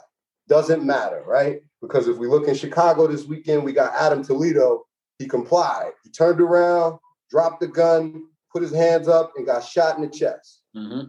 Doesn't 0.49 0.85
matter, 0.85 1.23
right? 1.27 1.61
Because 1.81 2.09
if 2.09 2.19
we 2.19 2.27
look 2.27 2.47
in 2.47 2.55
Chicago 2.55 3.07
this 3.07 3.25
weekend, 3.25 3.65
we 3.65 3.73
got 3.73 3.95
Adam 3.95 4.23
Toledo. 4.23 4.85
He 5.19 5.27
complied. 5.27 5.93
He 6.03 6.11
turned 6.11 6.41
around, 6.41 6.99
dropped 7.31 7.61
the 7.61 7.69
gun, 7.69 8.25
put 8.53 8.63
his 8.63 8.73
hands 8.73 9.09
up, 9.09 9.33
and 9.37 9.47
got 9.47 9.65
shot 9.65 9.97
in 9.97 10.03
the 10.03 10.11
chest. 10.11 10.61
Mm-hmm. 10.77 11.09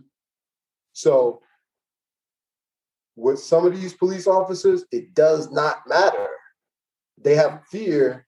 So, 0.94 1.42
with 3.18 3.40
some 3.40 3.66
of 3.66 3.80
these 3.80 3.94
police 3.94 4.28
officers, 4.28 4.86
it 4.92 5.14
does 5.14 5.52
not 5.52 5.80
matter. 5.88 6.28
They 7.22 7.36
have 7.36 7.64
fear. 7.72 8.26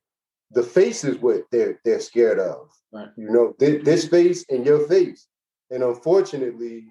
The 0.51 0.63
face 0.63 1.03
is 1.03 1.17
what 1.17 1.43
they're 1.51 1.79
they're 1.83 1.99
scared 1.99 2.39
of. 2.39 2.69
Right. 2.91 3.09
You 3.17 3.31
know, 3.31 3.53
th- 3.59 3.83
this 3.83 4.07
face 4.07 4.45
and 4.49 4.65
your 4.65 4.87
face. 4.87 5.27
And 5.69 5.83
unfortunately, 5.83 6.85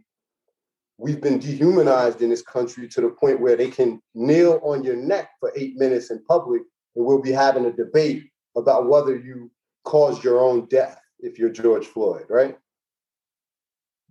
we've 0.99 1.21
been 1.21 1.39
dehumanized 1.39 2.21
in 2.23 2.31
this 2.31 2.43
country 2.43 2.89
to 2.89 3.01
the 3.01 3.11
point 3.11 3.41
where 3.41 3.57
they 3.57 3.71
can 3.71 4.01
kneel 4.15 4.61
on 4.63 4.85
your 4.85 4.97
neck 4.97 5.31
for 5.41 5.53
eight 5.57 5.77
minutes 5.77 6.11
in 6.11 6.23
public, 6.25 6.63
and 6.95 7.05
we'll 7.05 7.23
be 7.23 7.33
having 7.33 7.67
a 7.67 7.73
debate 7.73 8.25
about 8.57 8.89
whether 8.89 9.17
you 9.17 9.51
caused 9.85 10.25
your 10.25 10.41
own 10.41 10.67
death 10.67 11.01
if 11.21 11.39
you're 11.39 11.51
George 11.51 11.87
Floyd, 11.87 12.27
right? 12.29 12.59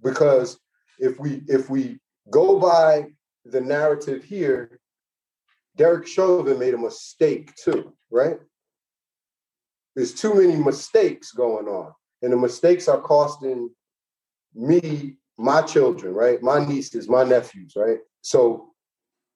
Because 0.03 0.59
if 0.99 1.19
we 1.19 1.43
if 1.47 1.69
we 1.69 1.99
go 2.31 2.59
by 2.59 3.07
the 3.45 3.61
narrative 3.61 4.23
here, 4.23 4.79
Derek 5.75 6.07
Chauvin 6.07 6.57
made 6.57 6.73
a 6.73 6.77
mistake 6.77 7.53
too, 7.55 7.93
right? 8.09 8.39
There's 9.95 10.13
too 10.13 10.33
many 10.33 10.55
mistakes 10.55 11.31
going 11.31 11.67
on, 11.67 11.93
and 12.21 12.31
the 12.31 12.37
mistakes 12.37 12.87
are 12.87 13.01
costing 13.01 13.69
me 14.53 15.17
my 15.37 15.61
children, 15.61 16.13
right? 16.13 16.41
My 16.41 16.65
nieces, 16.65 17.09
my 17.09 17.23
nephews, 17.23 17.73
right? 17.75 17.99
So 18.21 18.73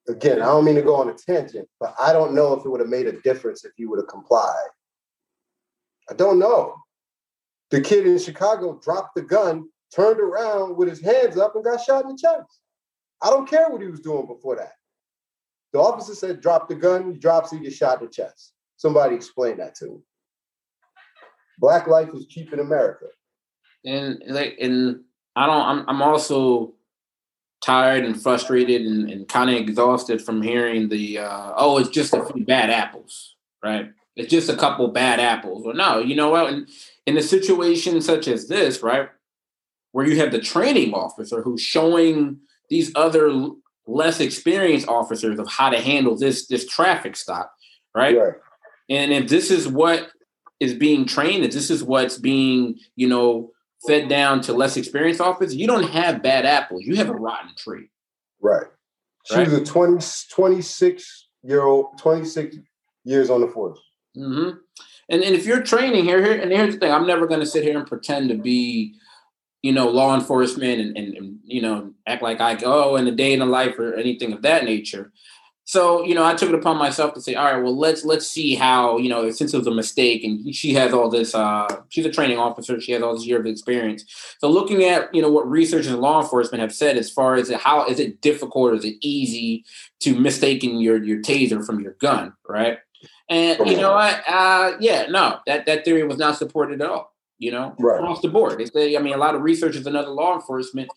again, 0.08 0.40
I 0.40 0.46
don't 0.46 0.64
mean 0.64 0.76
to 0.76 0.82
go 0.82 0.96
on 0.96 1.10
a 1.10 1.14
tangent, 1.14 1.68
but 1.78 1.94
I 2.00 2.12
don't 2.12 2.34
know 2.34 2.54
if 2.54 2.64
it 2.64 2.68
would 2.68 2.80
have 2.80 2.88
made 2.88 3.06
a 3.06 3.20
difference 3.20 3.64
if 3.64 3.72
you 3.76 3.90
would 3.90 3.98
have 3.98 4.08
complied. 4.08 4.68
I 6.10 6.14
don't 6.14 6.38
know. 6.38 6.76
The 7.70 7.80
kid 7.80 8.06
in 8.06 8.18
Chicago 8.18 8.80
dropped 8.82 9.14
the 9.14 9.22
gun, 9.22 9.68
turned 9.94 10.20
around 10.20 10.76
with 10.76 10.88
his 10.88 11.00
hands 11.00 11.36
up, 11.36 11.54
and 11.54 11.64
got 11.64 11.80
shot 11.80 12.04
in 12.04 12.12
the 12.12 12.18
chest. 12.20 12.60
I 13.22 13.30
don't 13.30 13.48
care 13.48 13.68
what 13.70 13.82
he 13.82 13.88
was 13.88 14.00
doing 14.00 14.26
before 14.26 14.56
that. 14.56 14.72
The 15.72 15.78
officer 15.78 16.14
said, 16.14 16.40
drop 16.40 16.68
the 16.68 16.74
gun, 16.74 17.12
he 17.12 17.18
drops, 17.18 17.50
he 17.50 17.60
gets 17.60 17.76
shot 17.76 18.00
the 18.00 18.08
chest. 18.08 18.52
Somebody 18.76 19.14
explain 19.14 19.58
that 19.58 19.74
to 19.76 19.86
me. 19.86 19.98
Black 21.58 21.86
life 21.86 22.08
is 22.14 22.26
cheap 22.26 22.52
in 22.52 22.60
America. 22.60 23.06
And 23.84 24.22
like 24.26 24.56
and 24.60 25.02
I 25.36 25.46
don't 25.46 25.62
I'm 25.62 25.84
I'm 25.88 26.02
also 26.02 26.74
tired 27.62 28.04
and 28.04 28.20
frustrated 28.20 28.82
and, 28.82 29.10
and 29.10 29.28
kind 29.28 29.50
of 29.50 29.56
exhausted 29.56 30.22
from 30.22 30.42
hearing 30.42 30.88
the 30.88 31.18
uh, 31.18 31.52
oh 31.56 31.78
it's 31.78 31.90
just 31.90 32.14
a 32.14 32.24
few 32.24 32.44
bad 32.44 32.70
apples, 32.70 33.36
right? 33.62 33.92
It's 34.16 34.30
just 34.30 34.48
a 34.48 34.56
couple 34.56 34.88
bad 34.88 35.20
apples. 35.20 35.64
Well, 35.64 35.74
no, 35.74 35.98
you 35.98 36.16
know 36.16 36.30
what? 36.30 36.52
In, 36.52 36.66
in 37.06 37.16
a 37.16 37.22
situation 37.22 38.00
such 38.00 38.28
as 38.28 38.48
this, 38.48 38.82
right, 38.82 39.08
where 39.92 40.06
you 40.06 40.18
have 40.18 40.32
the 40.32 40.40
training 40.40 40.94
officer 40.94 41.42
who's 41.42 41.62
showing 41.62 42.40
these 42.68 42.92
other 42.94 43.30
less 43.90 44.20
experienced 44.20 44.88
officers 44.88 45.38
of 45.38 45.48
how 45.48 45.70
to 45.70 45.80
handle 45.80 46.16
this 46.16 46.46
this 46.46 46.66
traffic 46.66 47.16
stop, 47.16 47.52
right? 47.94 48.16
right. 48.16 48.34
And 48.88 49.12
if 49.12 49.28
this 49.28 49.50
is 49.50 49.68
what 49.68 50.08
is 50.58 50.74
being 50.74 51.06
trained, 51.06 51.44
if 51.44 51.52
this 51.52 51.70
is 51.70 51.82
what's 51.82 52.18
being, 52.18 52.78
you 52.96 53.08
know, 53.08 53.50
fed 53.86 54.08
down 54.08 54.40
to 54.42 54.52
less 54.52 54.76
experienced 54.76 55.20
officers, 55.20 55.56
you 55.56 55.66
don't 55.66 55.88
have 55.90 56.22
bad 56.22 56.44
apples. 56.44 56.82
You 56.84 56.96
have 56.96 57.08
a 57.08 57.14
rotten 57.14 57.54
tree. 57.56 57.88
Right. 58.40 58.66
She 59.26 59.36
right? 59.36 59.48
was 59.48 59.58
a 59.58 59.64
20, 59.64 60.04
26 60.32 61.28
year 61.42 61.62
old, 61.62 61.98
26 61.98 62.56
years 63.04 63.30
on 63.30 63.40
the 63.40 63.48
force. 63.48 63.78
Mm-hmm. 64.16 64.58
And, 65.08 65.22
and 65.22 65.34
if 65.34 65.46
you're 65.46 65.62
training 65.62 66.04
here, 66.04 66.22
here, 66.22 66.40
and 66.40 66.52
here's 66.52 66.74
the 66.74 66.80
thing, 66.80 66.92
I'm 66.92 67.06
never 67.06 67.26
going 67.26 67.40
to 67.40 67.46
sit 67.46 67.64
here 67.64 67.78
and 67.78 67.86
pretend 67.86 68.28
to 68.28 68.36
be, 68.36 68.94
you 69.62 69.72
know, 69.72 69.88
law 69.88 70.14
enforcement 70.14 70.80
and, 70.80 70.96
and, 70.96 71.14
and, 71.14 71.38
you 71.44 71.60
know, 71.60 71.92
act 72.06 72.22
like 72.22 72.40
I 72.40 72.54
go 72.54 72.92
oh, 72.92 72.96
in 72.96 73.06
a 73.06 73.12
day 73.12 73.32
in 73.32 73.40
the 73.40 73.46
life 73.46 73.78
or 73.78 73.94
anything 73.94 74.32
of 74.32 74.42
that 74.42 74.64
nature. 74.64 75.12
So, 75.64 76.04
you 76.04 76.16
know, 76.16 76.24
I 76.24 76.34
took 76.34 76.48
it 76.48 76.54
upon 76.56 76.78
myself 76.78 77.14
to 77.14 77.20
say, 77.20 77.36
all 77.36 77.44
right, 77.44 77.62
well, 77.62 77.78
let's 77.78 78.04
let's 78.04 78.26
see 78.26 78.56
how, 78.56 78.98
you 78.98 79.08
know, 79.08 79.30
since 79.30 79.54
it 79.54 79.58
was 79.58 79.68
a 79.68 79.70
mistake 79.70 80.24
and 80.24 80.52
she 80.52 80.74
has 80.74 80.92
all 80.92 81.08
this, 81.08 81.32
uh, 81.32 81.82
she's 81.90 82.04
a 82.04 82.10
training 82.10 82.38
officer, 82.38 82.80
she 82.80 82.90
has 82.90 83.02
all 83.02 83.14
this 83.14 83.24
year 83.24 83.38
of 83.38 83.46
experience. 83.46 84.04
So 84.40 84.50
looking 84.50 84.82
at, 84.82 85.14
you 85.14 85.22
know, 85.22 85.30
what 85.30 85.48
researchers 85.48 85.86
and 85.86 86.00
law 86.00 86.20
enforcement 86.20 86.60
have 86.60 86.74
said 86.74 86.96
as 86.96 87.08
far 87.08 87.36
as 87.36 87.52
how 87.52 87.86
is 87.86 88.00
it 88.00 88.20
difficult 88.20 88.72
or 88.72 88.74
is 88.74 88.84
it 88.84 88.96
easy 89.00 89.64
to 90.00 90.18
mistaken 90.18 90.80
your 90.80 91.00
your 91.04 91.20
taser 91.20 91.64
from 91.64 91.78
your 91.78 91.92
gun, 92.00 92.32
right? 92.48 92.78
And 93.28 93.64
you 93.64 93.76
know 93.76 93.92
what? 93.92 94.24
Uh, 94.26 94.72
yeah, 94.80 95.06
no, 95.08 95.38
that 95.46 95.66
that 95.66 95.84
theory 95.84 96.02
was 96.02 96.18
not 96.18 96.36
supported 96.36 96.82
at 96.82 96.90
all. 96.90 97.14
You 97.40 97.50
know, 97.50 97.74
right. 97.80 97.98
across 97.98 98.20
the 98.20 98.28
board. 98.28 98.58
They 98.58 98.66
say, 98.66 98.96
I 98.96 99.00
mean, 99.00 99.14
a 99.14 99.18
lot 99.18 99.34
of 99.34 99.42
researchers 99.42 99.86
and 99.86 99.96
other 99.96 100.10
law 100.10 100.36
enforcement 100.36 100.88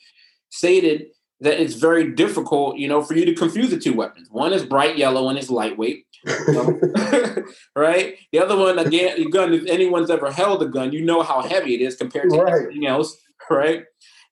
stated 0.49 1.07
that 1.43 1.61
it's 1.61 1.75
very 1.75 2.13
difficult, 2.13 2.77
you 2.77 2.87
know, 2.87 3.01
for 3.01 3.15
you 3.15 3.25
to 3.25 3.35
confuse 3.35 3.69
the 3.69 3.77
two 3.77 3.93
weapons. 3.93 4.29
One 4.31 4.53
is 4.53 4.65
bright 4.65 4.97
yellow 4.97 5.29
and 5.29 5.37
it's 5.37 5.49
lightweight, 5.49 6.05
right? 7.75 8.15
The 8.31 8.39
other 8.39 8.57
one, 8.57 8.79
again, 8.79 9.19
your 9.21 9.29
gun. 9.29 9.53
If 9.53 9.65
anyone's 9.67 10.09
ever 10.09 10.31
held 10.31 10.63
a 10.63 10.67
gun, 10.67 10.93
you 10.93 11.03
know 11.03 11.21
how 11.21 11.41
heavy 11.41 11.75
it 11.75 11.81
is 11.81 11.95
compared 11.95 12.29
to 12.29 12.37
right. 12.37 12.63
anything 12.63 12.87
else, 12.87 13.17
right? 13.49 13.83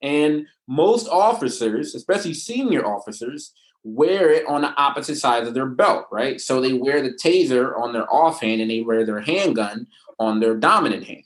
And 0.01 0.47
most 0.67 1.09
officers, 1.09 1.95
especially 1.95 2.33
senior 2.33 2.85
officers, 2.85 3.51
wear 3.83 4.31
it 4.31 4.47
on 4.47 4.61
the 4.61 4.73
opposite 4.75 5.17
sides 5.17 5.47
of 5.47 5.53
their 5.53 5.65
belt, 5.65 6.05
right? 6.11 6.39
So 6.39 6.61
they 6.61 6.73
wear 6.73 7.01
the 7.01 7.11
taser 7.11 7.77
on 7.77 7.93
their 7.93 8.11
offhand 8.13 8.61
and 8.61 8.71
they 8.71 8.81
wear 8.81 9.05
their 9.05 9.19
handgun 9.19 9.87
on 10.19 10.39
their 10.39 10.55
dominant 10.55 11.03
hand. 11.03 11.23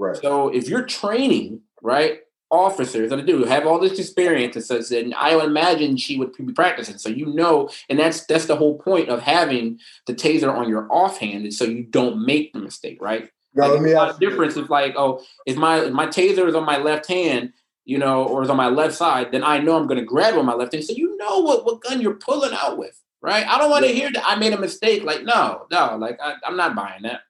Right. 0.00 0.16
So 0.16 0.48
if 0.48 0.66
you're 0.66 0.86
training, 0.86 1.60
right, 1.82 2.20
officers 2.50 3.10
that 3.10 3.26
do 3.26 3.44
have 3.44 3.66
all 3.66 3.78
this 3.78 3.98
experience 3.98 4.56
and 4.56 4.64
says 4.64 4.90
and 4.90 5.14
I 5.14 5.36
would 5.36 5.44
imagine 5.44 5.96
she 5.98 6.18
would 6.18 6.32
be 6.32 6.52
practicing. 6.54 6.96
So 6.96 7.10
you 7.10 7.26
know, 7.26 7.68
and 7.90 7.98
that's 7.98 8.24
that's 8.24 8.46
the 8.46 8.56
whole 8.56 8.78
point 8.78 9.10
of 9.10 9.20
having 9.20 9.78
the 10.06 10.14
taser 10.14 10.52
on 10.52 10.70
your 10.70 10.90
offhand 10.90 11.46
is 11.46 11.58
so 11.58 11.64
you 11.64 11.82
don't 11.82 12.24
make 12.24 12.54
the 12.54 12.60
mistake, 12.60 12.96
right? 13.00 13.30
Now, 13.54 13.64
like, 13.64 13.72
let 13.72 13.82
me 13.82 13.92
ask 13.92 14.18
difference 14.18 14.56
is 14.56 14.70
like, 14.70 14.94
oh, 14.96 15.22
if 15.44 15.56
my 15.56 15.80
if 15.80 15.92
my 15.92 16.06
taser 16.06 16.48
is 16.48 16.54
on 16.54 16.64
my 16.64 16.78
left 16.78 17.06
hand, 17.06 17.52
you 17.84 17.98
know, 17.98 18.24
or 18.24 18.42
is 18.42 18.48
on 18.48 18.56
my 18.56 18.68
left 18.68 18.94
side, 18.94 19.32
then 19.32 19.44
I 19.44 19.58
know 19.58 19.76
I'm 19.76 19.86
going 19.86 20.00
to 20.00 20.06
grab 20.06 20.34
on 20.34 20.46
my 20.46 20.54
left 20.54 20.72
hand. 20.72 20.84
So 20.84 20.94
you 20.94 21.14
know 21.18 21.40
what 21.40 21.66
what 21.66 21.82
gun 21.82 22.00
you're 22.00 22.14
pulling 22.14 22.54
out 22.54 22.78
with, 22.78 22.98
right? 23.20 23.46
I 23.46 23.58
don't 23.58 23.70
want 23.70 23.84
to 23.84 23.92
hear 23.92 24.10
that 24.10 24.26
I 24.26 24.36
made 24.36 24.54
a 24.54 24.58
mistake. 24.58 25.04
Like 25.04 25.24
no, 25.24 25.66
no, 25.70 25.98
like 25.98 26.18
I, 26.22 26.36
I'm 26.42 26.56
not 26.56 26.74
buying 26.74 27.02
that. 27.02 27.20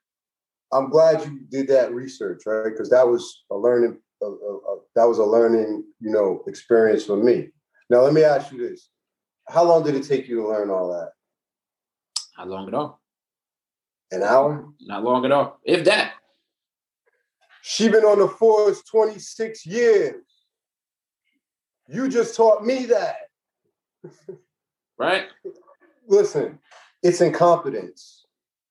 I'm 0.73 0.91
glad 0.91 1.25
you 1.25 1.41
did 1.49 1.69
that 1.69 1.93
research, 1.93 2.43
right? 2.47 2.71
Because 2.71 2.91
that 2.91 3.07
was 3.07 3.43
a 3.51 3.57
learning, 3.57 3.99
a, 4.23 4.27
a, 4.27 4.29
a, 4.29 4.79
that 4.95 5.05
was 5.05 5.19
a 5.19 5.25
learning, 5.25 5.85
you 6.01 6.11
know, 6.11 6.43
experience 6.47 7.05
for 7.05 7.17
me. 7.17 7.49
Now 7.89 8.03
let 8.03 8.13
me 8.13 8.23
ask 8.23 8.53
you 8.53 8.59
this: 8.59 8.89
How 9.49 9.65
long 9.65 9.83
did 9.83 9.97
it 9.97 10.05
take 10.05 10.29
you 10.29 10.37
to 10.37 10.49
learn 10.49 10.71
all 10.71 10.93
that? 10.93 11.13
Not 12.39 12.49
long 12.49 12.69
at 12.69 12.75
all. 12.75 13.01
An 14.13 14.23
hour? 14.23 14.69
Not 14.81 15.05
long 15.05 15.25
at 15.25 15.33
all, 15.33 15.59
if 15.65 15.85
that. 15.85 16.15
She 17.63 17.89
been 17.89 18.05
on 18.05 18.19
the 18.19 18.29
force 18.29 18.83
26 18.85 19.67
years. 19.67 20.25
You 21.89 22.09
just 22.09 22.37
taught 22.37 22.65
me 22.65 22.87
that. 22.87 23.17
right? 24.99 25.25
Listen, 26.07 26.59
it's 27.03 27.21
incompetence. 27.21 28.25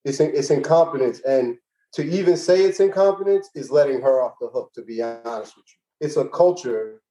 It's 0.05 0.19
in, 0.19 0.31
it's 0.33 0.49
incompetence, 0.49 1.19
and 1.21 1.57
to 1.93 2.03
even 2.03 2.37
say 2.37 2.63
it's 2.63 2.79
incompetence 2.79 3.49
is 3.55 3.71
letting 3.71 4.01
her 4.01 4.21
off 4.21 4.33
the 4.39 4.47
hook. 4.47 4.71
To 4.73 4.83
be 4.83 5.01
honest 5.01 5.57
with 5.57 5.65
you, 5.67 6.05
it's 6.05 6.17
a 6.17 6.27
culture 6.29 7.01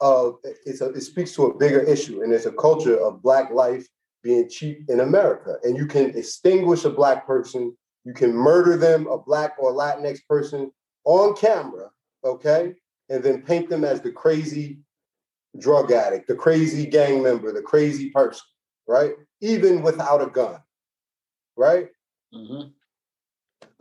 of 0.00 0.36
it's 0.66 0.80
a, 0.80 0.90
it 0.90 1.02
speaks 1.02 1.34
to 1.34 1.46
a 1.46 1.58
bigger 1.58 1.80
issue, 1.80 2.22
and 2.22 2.32
it's 2.32 2.46
a 2.46 2.52
culture 2.52 2.98
of 2.98 3.22
black 3.22 3.50
life 3.50 3.86
being 4.22 4.48
cheap 4.48 4.84
in 4.88 5.00
America. 5.00 5.56
And 5.64 5.76
you 5.76 5.86
can 5.86 6.16
extinguish 6.16 6.84
a 6.84 6.90
black 6.90 7.26
person, 7.26 7.76
you 8.04 8.14
can 8.14 8.34
murder 8.34 8.76
them, 8.76 9.06
a 9.06 9.18
black 9.18 9.54
or 9.58 9.72
Latinx 9.72 10.20
person, 10.28 10.70
on 11.04 11.34
camera, 11.34 11.90
okay, 12.24 12.74
and 13.08 13.22
then 13.22 13.42
paint 13.42 13.68
them 13.68 13.84
as 13.84 14.00
the 14.00 14.12
crazy 14.12 14.78
drug 15.58 15.92
addict, 15.92 16.28
the 16.28 16.34
crazy 16.34 16.86
gang 16.86 17.22
member, 17.22 17.52
the 17.52 17.62
crazy 17.62 18.10
person, 18.10 18.46
right? 18.88 19.12
Even 19.40 19.82
without 19.82 20.22
a 20.22 20.26
gun, 20.26 20.58
right? 21.56 21.88
Mm-hmm. 22.34 22.68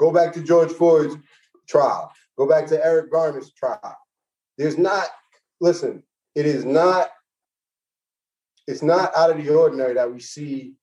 Go 0.01 0.11
back 0.11 0.33
to 0.33 0.41
George 0.41 0.71
Floyd's 0.71 1.15
trial. 1.69 2.11
Go 2.35 2.49
back 2.49 2.65
to 2.67 2.83
Eric 2.83 3.11
Garner's 3.11 3.53
trial. 3.53 3.95
There's 4.57 4.79
not, 4.79 5.05
listen, 5.61 6.01
it 6.33 6.47
is 6.47 6.65
not, 6.65 7.09
it's 8.65 8.81
not 8.81 9.15
out 9.15 9.29
of 9.29 9.37
the 9.37 9.55
ordinary 9.55 9.93
that 9.93 10.11
we 10.11 10.19
see 10.19 10.73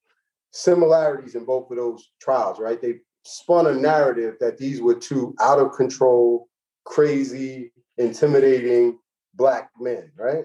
similarities 0.53 1.35
in 1.35 1.45
both 1.45 1.69
of 1.69 1.77
those 1.77 2.13
trials, 2.21 2.61
right? 2.61 2.81
They 2.81 3.01
spun 3.25 3.67
a 3.67 3.75
narrative 3.75 4.37
that 4.39 4.57
these 4.57 4.81
were 4.81 4.95
two 4.95 5.35
out 5.41 5.59
of 5.59 5.73
control, 5.73 6.49
crazy, 6.85 7.73
intimidating 7.97 9.01
black 9.35 9.71
men, 9.81 10.13
right? 10.17 10.45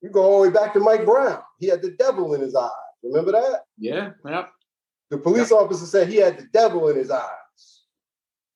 You 0.00 0.08
go 0.08 0.22
all 0.22 0.42
the 0.42 0.48
way 0.48 0.54
back 0.54 0.72
to 0.72 0.80
Mike 0.80 1.04
Brown. 1.04 1.42
He 1.58 1.66
had 1.66 1.82
the 1.82 1.90
devil 1.98 2.32
in 2.32 2.40
his 2.40 2.56
eyes. 2.56 2.70
Remember 3.02 3.32
that? 3.32 3.64
Yeah, 3.76 4.12
yeah. 4.24 4.46
The 5.10 5.18
police 5.18 5.50
yep. 5.50 5.60
officer 5.60 5.84
said 5.84 6.08
he 6.08 6.16
had 6.16 6.38
the 6.38 6.46
devil 6.54 6.88
in 6.88 6.96
his 6.96 7.10
eyes. 7.10 7.28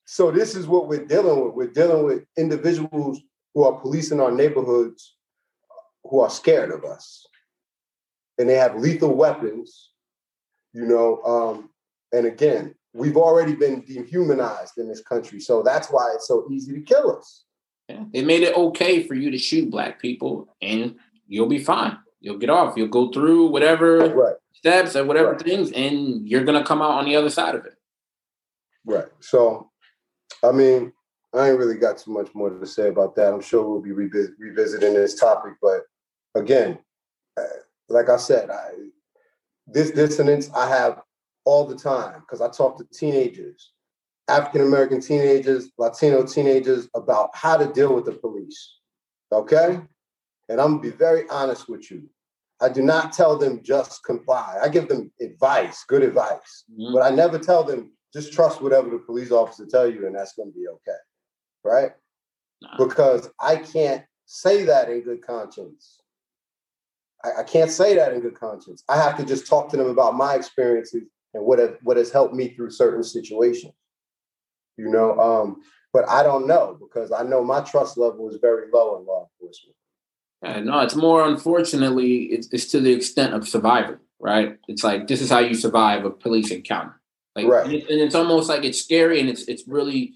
So 0.06 0.30
this 0.30 0.54
is 0.54 0.66
what 0.66 0.88
we're 0.88 1.04
dealing 1.04 1.44
with. 1.44 1.54
We're 1.54 1.72
dealing 1.72 2.04
with 2.04 2.24
individuals 2.38 3.20
who 3.54 3.64
are 3.64 3.78
policing 3.80 4.20
our 4.20 4.30
neighborhoods 4.30 5.16
who 6.04 6.20
are 6.20 6.30
scared 6.30 6.70
of 6.70 6.84
us. 6.84 7.26
And 8.38 8.48
they 8.48 8.54
have 8.54 8.76
lethal 8.76 9.14
weapons, 9.14 9.90
you 10.72 10.86
know. 10.86 11.22
Um, 11.22 11.70
and 12.12 12.26
again, 12.26 12.74
we've 12.92 13.16
already 13.16 13.54
been 13.54 13.80
dehumanized 13.80 14.78
in 14.78 14.88
this 14.88 15.02
country. 15.02 15.40
So 15.40 15.62
that's 15.62 15.88
why 15.88 16.12
it's 16.14 16.28
so 16.28 16.46
easy 16.50 16.72
to 16.74 16.80
kill 16.80 17.16
us. 17.16 17.44
Yeah. 17.88 18.04
They 18.12 18.22
made 18.22 18.42
it 18.42 18.56
okay 18.56 19.06
for 19.06 19.14
you 19.14 19.30
to 19.30 19.38
shoot 19.38 19.70
black 19.70 20.00
people 20.00 20.54
and 20.60 20.96
you'll 21.26 21.46
be 21.46 21.58
fine. 21.58 21.98
You'll 22.20 22.38
get 22.38 22.50
off. 22.50 22.76
You'll 22.76 22.88
go 22.88 23.10
through 23.10 23.46
whatever 23.48 23.98
right. 23.98 24.34
steps 24.52 24.94
and 24.94 25.06
whatever 25.06 25.32
right. 25.32 25.40
things, 25.40 25.70
and 25.72 26.26
you're 26.26 26.44
gonna 26.44 26.64
come 26.64 26.82
out 26.82 26.92
on 26.92 27.04
the 27.04 27.14
other 27.14 27.30
side 27.30 27.54
of 27.54 27.66
it. 27.66 27.74
Right. 28.84 29.06
So, 29.20 29.70
I 30.42 30.52
mean, 30.52 30.92
I 31.34 31.50
ain't 31.50 31.58
really 31.58 31.76
got 31.76 31.98
too 31.98 32.12
much 32.12 32.34
more 32.34 32.50
to 32.50 32.66
say 32.66 32.88
about 32.88 33.14
that. 33.16 33.32
I'm 33.32 33.40
sure 33.40 33.68
we'll 33.68 33.82
be 33.82 33.90
revis- 33.90 34.32
revisiting 34.38 34.94
this 34.94 35.18
topic, 35.18 35.54
but 35.60 35.82
again, 36.34 36.78
uh, 37.36 37.44
like 37.88 38.08
I 38.08 38.16
said, 38.16 38.50
I, 38.50 38.70
this 39.66 39.90
dissonance 39.90 40.50
I 40.54 40.68
have 40.68 41.02
all 41.44 41.66
the 41.66 41.76
time 41.76 42.20
because 42.20 42.40
I 42.40 42.48
talk 42.48 42.78
to 42.78 42.84
teenagers, 42.92 43.72
African 44.28 44.62
American 44.62 45.00
teenagers, 45.00 45.70
Latino 45.78 46.24
teenagers 46.24 46.88
about 46.94 47.30
how 47.34 47.56
to 47.56 47.72
deal 47.72 47.94
with 47.94 48.04
the 48.04 48.12
police. 48.12 48.74
Okay? 49.32 49.80
And 50.48 50.60
I'm 50.60 50.72
gonna 50.76 50.82
be 50.82 50.90
very 50.90 51.28
honest 51.28 51.68
with 51.68 51.90
you. 51.90 52.08
I 52.60 52.68
do 52.68 52.82
not 52.82 53.12
tell 53.12 53.36
them 53.36 53.62
just 53.62 54.02
comply. 54.04 54.58
I 54.62 54.68
give 54.68 54.88
them 54.88 55.12
advice, 55.20 55.84
good 55.86 56.02
advice, 56.02 56.64
mm-hmm. 56.72 56.94
but 56.94 57.02
I 57.02 57.10
never 57.10 57.38
tell 57.38 57.62
them 57.62 57.92
just 58.12 58.32
trust 58.32 58.62
whatever 58.62 58.90
the 58.90 58.98
police 58.98 59.30
officer 59.30 59.66
tell 59.66 59.90
you, 59.90 60.06
and 60.06 60.14
that's 60.14 60.34
gonna 60.34 60.50
be 60.50 60.66
okay, 60.68 60.98
right? 61.64 61.92
Because 62.78 63.28
I 63.40 63.56
can't 63.56 64.04
say 64.24 64.64
that 64.64 64.88
in 64.88 65.02
good 65.02 65.22
conscience. 65.24 66.00
I, 67.24 67.40
I 67.40 67.42
can't 67.42 67.70
say 67.70 67.94
that 67.96 68.12
in 68.12 68.20
good 68.20 68.38
conscience. 68.38 68.82
I 68.88 68.96
have 68.96 69.16
to 69.18 69.24
just 69.24 69.46
talk 69.46 69.70
to 69.70 69.76
them 69.76 69.88
about 69.88 70.16
my 70.16 70.34
experiences 70.34 71.02
and 71.34 71.44
what 71.44 71.58
have, 71.58 71.76
what 71.82 71.96
has 71.96 72.10
helped 72.10 72.34
me 72.34 72.48
through 72.48 72.70
certain 72.70 73.02
situations. 73.02 73.74
You 74.76 74.90
know, 74.90 75.18
um, 75.18 75.62
but 75.92 76.08
I 76.08 76.22
don't 76.22 76.46
know 76.46 76.76
because 76.78 77.12
I 77.12 77.22
know 77.22 77.42
my 77.42 77.60
trust 77.60 77.96
level 77.96 78.28
is 78.28 78.36
very 78.40 78.66
low 78.72 78.98
in 78.98 79.06
law 79.06 79.28
enforcement. 79.40 79.76
Yeah, 80.42 80.60
no, 80.60 80.80
it's 80.80 80.94
more 80.94 81.26
unfortunately, 81.26 82.24
it's, 82.24 82.48
it's 82.52 82.66
to 82.72 82.80
the 82.80 82.92
extent 82.92 83.32
of 83.32 83.48
survival, 83.48 83.96
right? 84.18 84.58
It's 84.68 84.84
like 84.84 85.06
this 85.06 85.22
is 85.22 85.30
how 85.30 85.38
you 85.38 85.54
survive 85.54 86.04
a 86.04 86.10
police 86.10 86.50
encounter. 86.50 87.00
Like, 87.36 87.46
right. 87.46 87.66
and, 87.66 87.74
it, 87.74 87.90
and 87.90 88.00
it's 88.00 88.14
almost 88.14 88.48
like 88.48 88.64
it's 88.64 88.82
scary 88.82 89.20
and 89.20 89.28
it's 89.28 89.42
it's 89.42 89.68
really 89.68 90.14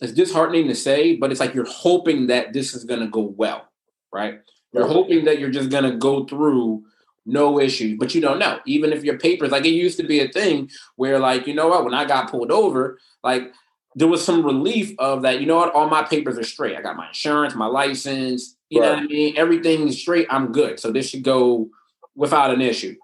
it's 0.00 0.12
disheartening 0.12 0.68
to 0.68 0.74
say, 0.74 1.16
but 1.16 1.30
it's 1.30 1.40
like 1.40 1.54
you're 1.54 1.68
hoping 1.68 2.28
that 2.28 2.52
this 2.52 2.74
is 2.74 2.84
going 2.84 3.00
to 3.00 3.08
go 3.08 3.20
well, 3.20 3.68
right? 4.12 4.40
You're 4.72 4.84
right. 4.84 4.92
hoping 4.92 5.24
that 5.24 5.38
you're 5.38 5.50
just 5.50 5.68
going 5.68 5.84
to 5.84 5.96
go 5.96 6.24
through 6.24 6.84
no 7.26 7.60
issues, 7.60 7.98
but 7.98 8.14
you 8.14 8.20
don't 8.20 8.38
know. 8.38 8.60
Even 8.66 8.92
if 8.92 9.04
your 9.04 9.18
papers, 9.18 9.50
like 9.50 9.66
it 9.66 9.70
used 9.70 9.98
to 9.98 10.06
be 10.06 10.20
a 10.20 10.28
thing 10.28 10.70
where, 10.96 11.18
like, 11.18 11.46
you 11.46 11.54
know 11.54 11.68
what, 11.68 11.84
when 11.84 11.92
I 11.92 12.06
got 12.06 12.30
pulled 12.30 12.50
over, 12.50 12.98
like 13.22 13.52
there 13.94 14.08
was 14.08 14.24
some 14.24 14.44
relief 14.44 14.94
of 14.98 15.22
that, 15.22 15.40
you 15.40 15.46
know 15.46 15.56
what, 15.56 15.74
all 15.74 15.88
my 15.88 16.02
papers 16.02 16.38
are 16.38 16.44
straight. 16.44 16.76
I 16.76 16.82
got 16.82 16.96
my 16.96 17.08
insurance, 17.08 17.54
my 17.54 17.66
license, 17.66 18.56
you 18.70 18.80
right. 18.80 18.86
know 18.86 18.94
what 18.94 19.02
I 19.02 19.06
mean? 19.06 19.36
Everything's 19.36 19.98
straight. 19.98 20.28
I'm 20.30 20.52
good. 20.52 20.80
So 20.80 20.90
this 20.90 21.10
should 21.10 21.24
go 21.24 21.68
without 22.14 22.52
an 22.52 22.62
issue. 22.62 22.96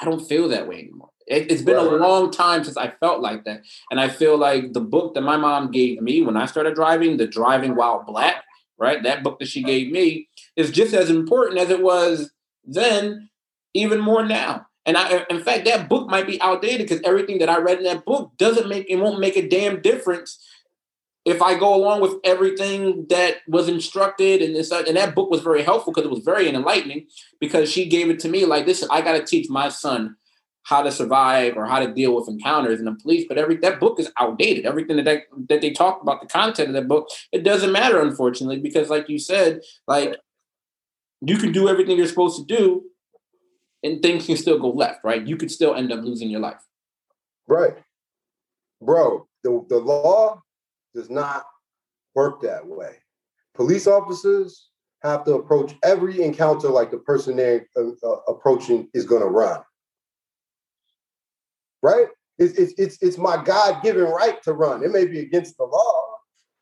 I 0.00 0.04
don't 0.04 0.20
feel 0.20 0.48
that 0.48 0.68
way 0.68 0.80
anymore. 0.80 1.10
It, 1.26 1.50
has 1.50 1.62
been 1.62 1.76
right. 1.76 1.86
a 1.86 1.96
long 1.96 2.30
time 2.30 2.64
since 2.64 2.76
I 2.76 2.90
felt 3.00 3.20
like 3.20 3.44
that. 3.44 3.62
And 3.90 4.00
I 4.00 4.08
feel 4.08 4.36
like 4.36 4.72
the 4.72 4.80
book 4.80 5.14
that 5.14 5.22
my 5.22 5.36
mom 5.36 5.70
gave 5.70 6.00
me 6.02 6.22
when 6.22 6.36
I 6.36 6.46
started 6.46 6.74
driving, 6.74 7.16
The 7.16 7.26
Driving 7.26 7.76
While 7.76 8.04
Black, 8.04 8.44
right? 8.78 9.02
That 9.02 9.22
book 9.22 9.38
that 9.38 9.48
she 9.48 9.62
gave 9.62 9.90
me 9.90 10.28
is 10.56 10.70
just 10.70 10.94
as 10.94 11.10
important 11.10 11.60
as 11.60 11.70
it 11.70 11.82
was 11.82 12.30
then, 12.64 13.30
even 13.72 14.00
more 14.00 14.24
now. 14.24 14.66
And 14.86 14.96
I, 14.96 15.24
in 15.30 15.42
fact, 15.42 15.64
that 15.64 15.88
book 15.88 16.08
might 16.08 16.26
be 16.26 16.40
outdated 16.42 16.86
because 16.86 17.00
everything 17.04 17.38
that 17.38 17.48
I 17.48 17.58
read 17.58 17.78
in 17.78 17.84
that 17.84 18.04
book 18.04 18.32
doesn't 18.36 18.68
make 18.68 18.86
it 18.88 18.96
won't 18.96 19.20
make 19.20 19.36
a 19.36 19.48
damn 19.48 19.80
difference 19.80 20.38
if 21.24 21.40
I 21.40 21.58
go 21.58 21.74
along 21.74 22.02
with 22.02 22.16
everything 22.22 23.06
that 23.08 23.36
was 23.48 23.68
instructed 23.68 24.42
and 24.42 24.54
this 24.54 24.70
and 24.70 24.96
that 24.96 25.14
book 25.14 25.30
was 25.30 25.40
very 25.40 25.62
helpful 25.62 25.92
because 25.92 26.04
it 26.04 26.14
was 26.14 26.22
very 26.24 26.48
enlightening 26.48 27.06
because 27.40 27.70
she 27.70 27.88
gave 27.88 28.10
it 28.10 28.20
to 28.20 28.28
me 28.28 28.44
like 28.44 28.66
this 28.66 28.86
I 28.90 29.00
got 29.00 29.12
to 29.12 29.24
teach 29.24 29.48
my 29.48 29.70
son 29.70 30.16
how 30.64 30.82
to 30.82 30.90
survive 30.90 31.56
or 31.56 31.66
how 31.66 31.78
to 31.78 31.92
deal 31.92 32.14
with 32.14 32.28
encounters 32.28 32.78
in 32.78 32.86
the 32.86 32.94
police 33.02 33.24
but 33.28 33.38
every 33.38 33.56
that 33.56 33.80
book 33.80 33.98
is 33.98 34.10
outdated 34.18 34.66
everything 34.66 34.96
that 34.96 35.04
they, 35.04 35.22
that 35.48 35.60
they 35.60 35.70
talk 35.70 36.02
about 36.02 36.20
the 36.20 36.26
content 36.26 36.68
of 36.68 36.74
that 36.74 36.88
book 36.88 37.08
it 37.32 37.44
doesn't 37.44 37.72
matter 37.72 38.00
unfortunately 38.00 38.58
because 38.58 38.90
like 38.90 39.08
you 39.08 39.18
said 39.18 39.60
like 39.86 40.16
you 41.20 41.38
can 41.38 41.52
do 41.52 41.68
everything 41.68 41.96
you're 41.96 42.06
supposed 42.06 42.38
to 42.38 42.56
do 42.56 42.82
and 43.82 44.02
things 44.02 44.26
can 44.26 44.36
still 44.36 44.58
go 44.58 44.70
left 44.70 45.00
right 45.04 45.26
you 45.26 45.36
could 45.36 45.50
still 45.50 45.74
end 45.74 45.92
up 45.92 46.02
losing 46.02 46.30
your 46.30 46.40
life 46.40 46.62
right 47.46 47.76
bro 48.80 49.26
the, 49.44 49.64
the 49.68 49.78
law 49.78 50.42
does 50.94 51.10
not 51.10 51.44
work 52.14 52.40
that 52.42 52.66
way. 52.66 52.96
Police 53.54 53.86
officers 53.86 54.70
have 55.02 55.24
to 55.24 55.34
approach 55.34 55.74
every 55.84 56.22
encounter 56.22 56.68
like 56.68 56.90
the 56.90 56.98
person 56.98 57.36
they're 57.36 57.66
uh, 57.76 57.90
uh 58.02 58.16
approaching 58.26 58.88
is 58.94 59.04
going 59.04 59.22
to 59.22 59.28
run. 59.28 59.60
Right? 61.84 62.06
It's, 62.38 62.58
it's, 62.58 62.72
it's, 62.78 62.98
it's 63.02 63.18
my 63.18 63.42
God 63.42 63.82
given 63.82 64.04
right 64.04 64.42
to 64.42 64.54
run. 64.54 64.82
It 64.82 64.90
may 64.90 65.06
be 65.06 65.20
against 65.20 65.56
the 65.56 65.64
law, 65.64 66.02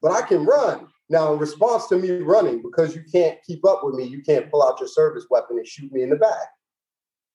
but 0.02 0.12
I 0.12 0.20
can 0.20 0.44
run. 0.44 0.88
Now, 1.08 1.32
in 1.32 1.38
response 1.38 1.87
to 1.88 1.96
me 1.96 2.11
running, 2.11 2.61
because 2.61 2.94
you 2.94 3.02
can't 3.11 3.38
keep 3.46 3.64
up 3.64 3.82
with 3.82 3.94
me, 3.94 4.04
you 4.04 4.22
can't 4.22 4.50
pull 4.50 4.62
out 4.62 4.80
your 4.80 4.88
service 4.88 5.26
weapon 5.30 5.58
and 5.58 5.66
shoot 5.66 5.92
me 5.92 6.02
in 6.02 6.11
the 6.11 6.16
back. 6.16 6.48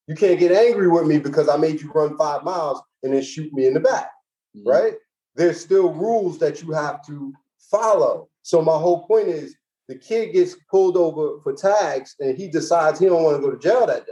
You 0.08 0.16
can't 0.16 0.40
get 0.40 0.52
angry 0.52 0.88
with 0.88 1.08
me 1.08 1.18
because 1.18 1.50
I 1.50 1.58
made 1.58 1.82
you 1.82 1.92
run 1.92 2.18
five 2.18 2.44
miles 2.44 2.82
and 3.04 3.14
then 3.14 3.24
shoot 3.24 3.52
me 3.54 3.68
in 3.68 3.74
the 3.74 3.80
back, 3.80 4.12
mm-hmm. 4.56 4.70
right? 4.70 4.94
there's 5.38 5.62
still 5.62 5.94
rules 5.94 6.40
that 6.40 6.62
you 6.62 6.72
have 6.74 7.06
to 7.06 7.34
follow. 7.72 8.28
So 8.42 8.62
my 8.62 8.78
whole 8.78 9.06
point 9.06 9.28
is 9.28 9.56
the 9.88 9.96
kid 9.96 10.34
gets 10.34 10.56
pulled 10.70 10.98
over 10.98 11.40
for 11.42 11.54
tags 11.54 12.16
and 12.20 12.36
he 12.36 12.50
decides 12.50 13.00
he 13.00 13.06
don't 13.06 13.24
want 13.24 13.38
to 13.38 13.42
go 13.42 13.52
to 13.52 13.60
jail 13.60 13.86
that 13.86 14.06
day 14.06 14.12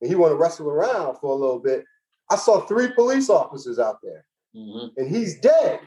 and 0.00 0.08
he 0.08 0.14
want 0.14 0.30
to 0.30 0.36
wrestle 0.36 0.68
around 0.68 1.16
for 1.16 1.32
a 1.32 1.34
little 1.34 1.58
bit. 1.58 1.84
I 2.30 2.36
saw 2.36 2.60
three 2.60 2.88
police 2.92 3.30
officers 3.30 3.78
out 3.78 3.98
there 4.02 4.24
mm-hmm. 4.54 4.88
and 4.96 5.14
he's 5.14 5.40
dead. 5.40 5.80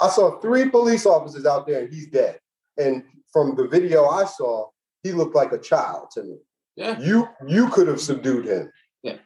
I 0.00 0.08
saw 0.08 0.40
three 0.40 0.68
police 0.68 1.06
officers 1.06 1.46
out 1.46 1.66
there 1.66 1.82
and 1.82 1.92
he's 1.92 2.08
dead. 2.08 2.38
And 2.78 3.04
from 3.32 3.54
the 3.54 3.68
video 3.68 4.06
I 4.06 4.24
saw, 4.24 4.68
he 5.02 5.12
looked 5.12 5.34
like 5.34 5.52
a 5.52 5.58
child 5.58 6.10
to 6.12 6.22
me. 6.24 6.36
Yeah. 6.76 6.98
You 6.98 7.28
you 7.46 7.68
could 7.68 7.86
have 7.88 8.00
subdued 8.00 8.46
him. 8.46 8.72
Yeah. 9.02 9.18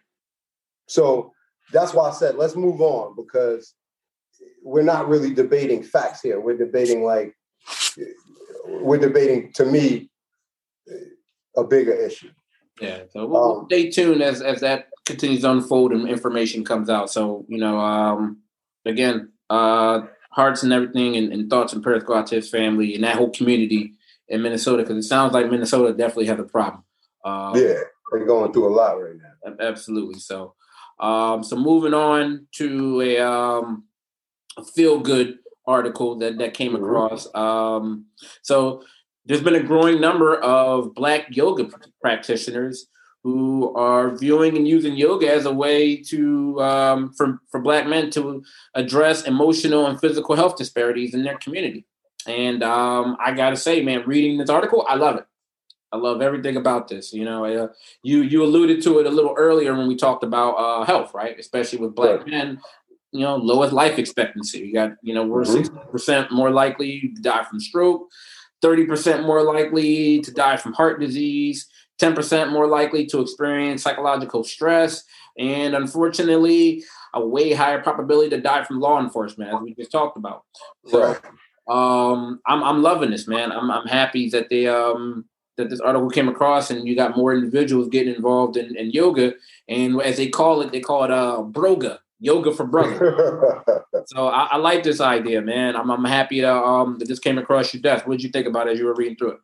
So 0.88 1.32
that's 1.72 1.94
why 1.94 2.08
I 2.08 2.12
said 2.12 2.36
let's 2.36 2.56
move 2.56 2.80
on 2.80 3.14
because 3.16 3.74
we're 4.62 4.82
not 4.82 5.08
really 5.08 5.32
debating 5.32 5.82
facts 5.82 6.20
here. 6.20 6.40
We're 6.40 6.56
debating 6.56 7.04
like 7.04 7.34
we're 8.66 8.98
debating 8.98 9.52
to 9.54 9.64
me 9.64 10.10
a 11.56 11.64
bigger 11.64 11.92
issue. 11.92 12.30
Yeah, 12.80 13.02
so 13.10 13.26
we'll, 13.26 13.60
um, 13.60 13.66
stay 13.66 13.90
tuned 13.90 14.22
as 14.22 14.42
as 14.42 14.60
that 14.60 14.88
continues 15.06 15.42
to 15.42 15.50
unfold 15.50 15.92
and 15.92 16.08
information 16.08 16.64
comes 16.64 16.90
out. 16.90 17.10
So 17.10 17.46
you 17.48 17.58
know, 17.58 17.78
um, 17.78 18.38
again, 18.84 19.32
uh, 19.48 20.02
hearts 20.30 20.62
and 20.62 20.72
everything, 20.72 21.16
and, 21.16 21.32
and 21.32 21.48
thoughts 21.48 21.72
and 21.72 21.82
prayers 21.82 22.04
go 22.04 22.14
out 22.14 22.26
to 22.28 22.34
his 22.34 22.50
family 22.50 22.94
and 22.94 23.04
that 23.04 23.16
whole 23.16 23.30
community 23.30 23.94
in 24.28 24.42
Minnesota 24.42 24.82
because 24.82 25.04
it 25.04 25.08
sounds 25.08 25.32
like 25.32 25.50
Minnesota 25.50 25.94
definitely 25.94 26.26
has 26.26 26.38
a 26.38 26.44
problem. 26.44 26.84
Uh, 27.24 27.52
yeah, 27.54 27.80
they're 28.12 28.26
going 28.26 28.52
through 28.52 28.68
a 28.68 28.74
lot 28.74 28.92
right 28.92 29.14
now. 29.16 29.54
Absolutely. 29.60 30.20
So, 30.20 30.54
um, 31.00 31.42
so 31.42 31.56
moving 31.56 31.94
on 31.94 32.46
to 32.56 33.00
a 33.00 33.18
um, 33.20 33.84
a 34.56 34.64
feel 34.64 35.00
good 35.00 35.38
article 35.66 36.18
that 36.18 36.38
that 36.38 36.54
came 36.54 36.72
mm-hmm. 36.72 36.84
across. 36.84 37.34
Um, 37.34 38.06
so 38.42 38.82
there's 39.26 39.42
been 39.42 39.56
a 39.56 39.62
growing 39.62 40.00
number 40.00 40.36
of 40.36 40.94
black 40.94 41.36
yoga 41.36 41.68
practitioners 42.00 42.86
who 43.22 43.74
are 43.74 44.16
viewing 44.16 44.56
and 44.56 44.68
using 44.68 44.94
yoga 44.94 45.28
as 45.28 45.46
a 45.46 45.52
way 45.52 45.96
to 45.96 46.62
um, 46.62 47.12
for 47.12 47.40
for 47.50 47.60
black 47.60 47.86
men 47.86 48.08
to 48.10 48.44
address 48.74 49.24
emotional 49.24 49.86
and 49.86 50.00
physical 50.00 50.36
health 50.36 50.56
disparities 50.56 51.12
in 51.12 51.24
their 51.24 51.36
community. 51.38 51.84
And 52.28 52.62
um, 52.62 53.16
I 53.24 53.32
gotta 53.32 53.56
say, 53.56 53.82
man, 53.82 54.04
reading 54.06 54.38
this 54.38 54.48
article, 54.48 54.86
I 54.88 54.94
love 54.94 55.16
it. 55.16 55.26
I 55.92 55.96
love 55.96 56.22
everything 56.22 56.56
about 56.56 56.86
this. 56.86 57.12
You 57.12 57.24
know, 57.24 57.44
uh, 57.44 57.68
you 58.04 58.22
you 58.22 58.44
alluded 58.44 58.80
to 58.84 59.00
it 59.00 59.06
a 59.06 59.10
little 59.10 59.34
earlier 59.36 59.74
when 59.74 59.88
we 59.88 59.96
talked 59.96 60.22
about 60.22 60.52
uh, 60.52 60.84
health, 60.84 61.12
right? 61.12 61.36
Especially 61.36 61.78
with 61.78 61.96
black 61.96 62.20
right. 62.20 62.28
men 62.28 62.60
you 63.12 63.20
know, 63.22 63.36
lowest 63.36 63.72
life 63.72 63.98
expectancy. 63.98 64.62
We 64.62 64.72
got, 64.72 64.92
you 65.02 65.14
know, 65.14 65.24
we're 65.24 65.42
mm-hmm. 65.42 65.54
60 65.54 65.74
mm-hmm. 65.74 65.90
percent 65.90 66.32
more 66.32 66.50
likely 66.50 67.12
to 67.14 67.22
die 67.22 67.44
from 67.44 67.60
stroke, 67.60 68.08
30% 68.62 69.24
more 69.24 69.42
likely 69.42 70.20
to 70.20 70.32
die 70.32 70.56
from 70.56 70.72
heart 70.72 71.00
disease, 71.00 71.68
10% 72.00 72.52
more 72.52 72.66
likely 72.66 73.06
to 73.06 73.20
experience 73.20 73.82
psychological 73.82 74.44
stress, 74.44 75.04
and 75.38 75.74
unfortunately, 75.74 76.84
a 77.14 77.26
way 77.26 77.52
higher 77.52 77.82
probability 77.82 78.30
to 78.30 78.40
die 78.40 78.64
from 78.64 78.80
law 78.80 79.00
enforcement, 79.00 79.52
as 79.52 79.60
we 79.60 79.74
just 79.74 79.92
talked 79.92 80.16
about. 80.16 80.44
So 80.86 81.16
um 81.68 82.40
I'm 82.46 82.62
I'm 82.62 82.82
loving 82.82 83.10
this, 83.10 83.26
man. 83.26 83.50
I'm 83.50 83.70
I'm 83.70 83.86
happy 83.86 84.28
that 84.30 84.48
they 84.50 84.66
um 84.66 85.24
that 85.56 85.70
this 85.70 85.80
article 85.80 86.10
came 86.10 86.28
across 86.28 86.70
and 86.70 86.86
you 86.86 86.94
got 86.94 87.16
more 87.16 87.34
individuals 87.34 87.88
getting 87.88 88.14
involved 88.14 88.56
in, 88.56 88.76
in 88.76 88.90
yoga. 88.90 89.34
And 89.68 90.00
as 90.02 90.18
they 90.18 90.28
call 90.28 90.60
it, 90.60 90.70
they 90.70 90.80
call 90.80 91.04
it 91.04 91.10
uh 91.10 91.42
broga 91.42 91.98
yoga 92.18 92.52
for 92.52 92.64
brother. 92.64 93.62
so 94.06 94.28
I, 94.28 94.48
I, 94.52 94.56
like 94.56 94.82
this 94.82 95.00
idea, 95.00 95.40
man. 95.42 95.76
I'm, 95.76 95.90
I'm 95.90 96.04
happy 96.04 96.40
that, 96.40 96.54
um, 96.54 96.98
that 96.98 97.08
this 97.08 97.18
came 97.18 97.38
across 97.38 97.72
your 97.74 97.82
desk. 97.82 98.06
What 98.06 98.14
did 98.14 98.24
you 98.24 98.30
think 98.30 98.46
about 98.46 98.68
it 98.68 98.72
as 98.72 98.78
you 98.78 98.86
were 98.86 98.94
reading 98.94 99.16
through 99.16 99.32
it? 99.32 99.40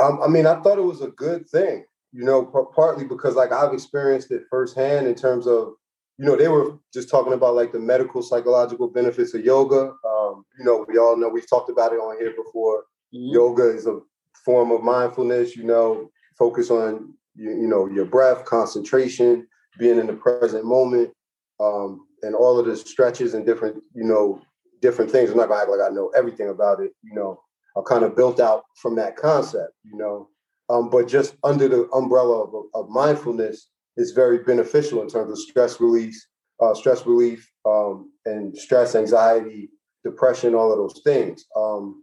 Um, 0.00 0.20
I 0.22 0.28
mean, 0.28 0.46
I 0.46 0.60
thought 0.60 0.78
it 0.78 0.82
was 0.82 1.02
a 1.02 1.08
good 1.08 1.48
thing, 1.48 1.84
you 2.12 2.24
know, 2.24 2.44
p- 2.44 2.74
partly 2.74 3.04
because 3.04 3.34
like 3.34 3.52
I've 3.52 3.74
experienced 3.74 4.30
it 4.30 4.44
firsthand 4.48 5.06
in 5.06 5.14
terms 5.14 5.46
of, 5.46 5.74
you 6.18 6.26
know, 6.26 6.36
they 6.36 6.48
were 6.48 6.78
just 6.92 7.10
talking 7.10 7.32
about 7.32 7.54
like 7.54 7.72
the 7.72 7.80
medical 7.80 8.22
psychological 8.22 8.88
benefits 8.88 9.34
of 9.34 9.44
yoga. 9.44 9.92
Um, 10.06 10.44
you 10.58 10.64
know, 10.64 10.86
we 10.88 10.98
all 10.98 11.16
know 11.16 11.28
we've 11.28 11.48
talked 11.48 11.70
about 11.70 11.92
it 11.92 11.96
on 11.96 12.18
here 12.18 12.32
before. 12.36 12.84
Mm-hmm. 13.14 13.34
Yoga 13.34 13.64
is 13.64 13.86
a 13.86 14.00
form 14.44 14.70
of 14.70 14.82
mindfulness, 14.82 15.56
you 15.56 15.64
know, 15.64 16.10
focus 16.38 16.70
on 16.70 17.14
you, 17.34 17.50
you 17.50 17.66
know 17.66 17.86
your 17.86 18.04
breath, 18.04 18.44
concentration, 18.44 19.46
being 19.78 19.98
in 19.98 20.06
the 20.06 20.14
present 20.14 20.64
moment 20.64 21.12
um, 21.62 22.06
and 22.22 22.34
all 22.34 22.58
of 22.58 22.66
the 22.66 22.76
stretches 22.76 23.34
and 23.34 23.46
different, 23.46 23.76
you 23.94 24.04
know, 24.04 24.40
different 24.80 25.10
things. 25.10 25.30
I'm 25.30 25.36
not 25.36 25.48
gonna 25.48 25.60
act 25.62 25.70
like 25.70 25.80
I 25.80 25.94
know 25.94 26.10
everything 26.16 26.48
about 26.48 26.80
it. 26.80 26.92
You 27.02 27.14
know, 27.14 27.40
I'm 27.76 27.84
kind 27.84 28.04
of 28.04 28.16
built 28.16 28.40
out 28.40 28.64
from 28.76 28.96
that 28.96 29.16
concept. 29.16 29.72
You 29.84 29.96
know, 29.96 30.28
um, 30.68 30.90
but 30.90 31.08
just 31.08 31.36
under 31.44 31.68
the 31.68 31.88
umbrella 31.90 32.44
of, 32.44 32.64
of 32.74 32.88
mindfulness 32.88 33.68
is 33.96 34.12
very 34.12 34.38
beneficial 34.38 35.02
in 35.02 35.08
terms 35.08 35.30
of 35.30 35.38
stress 35.38 35.80
release, 35.80 36.26
uh, 36.60 36.74
stress 36.74 37.06
relief, 37.06 37.48
um, 37.64 38.10
and 38.24 38.56
stress, 38.56 38.94
anxiety, 38.94 39.70
depression, 40.04 40.54
all 40.54 40.72
of 40.72 40.78
those 40.78 41.00
things. 41.04 41.44
Um, 41.56 42.02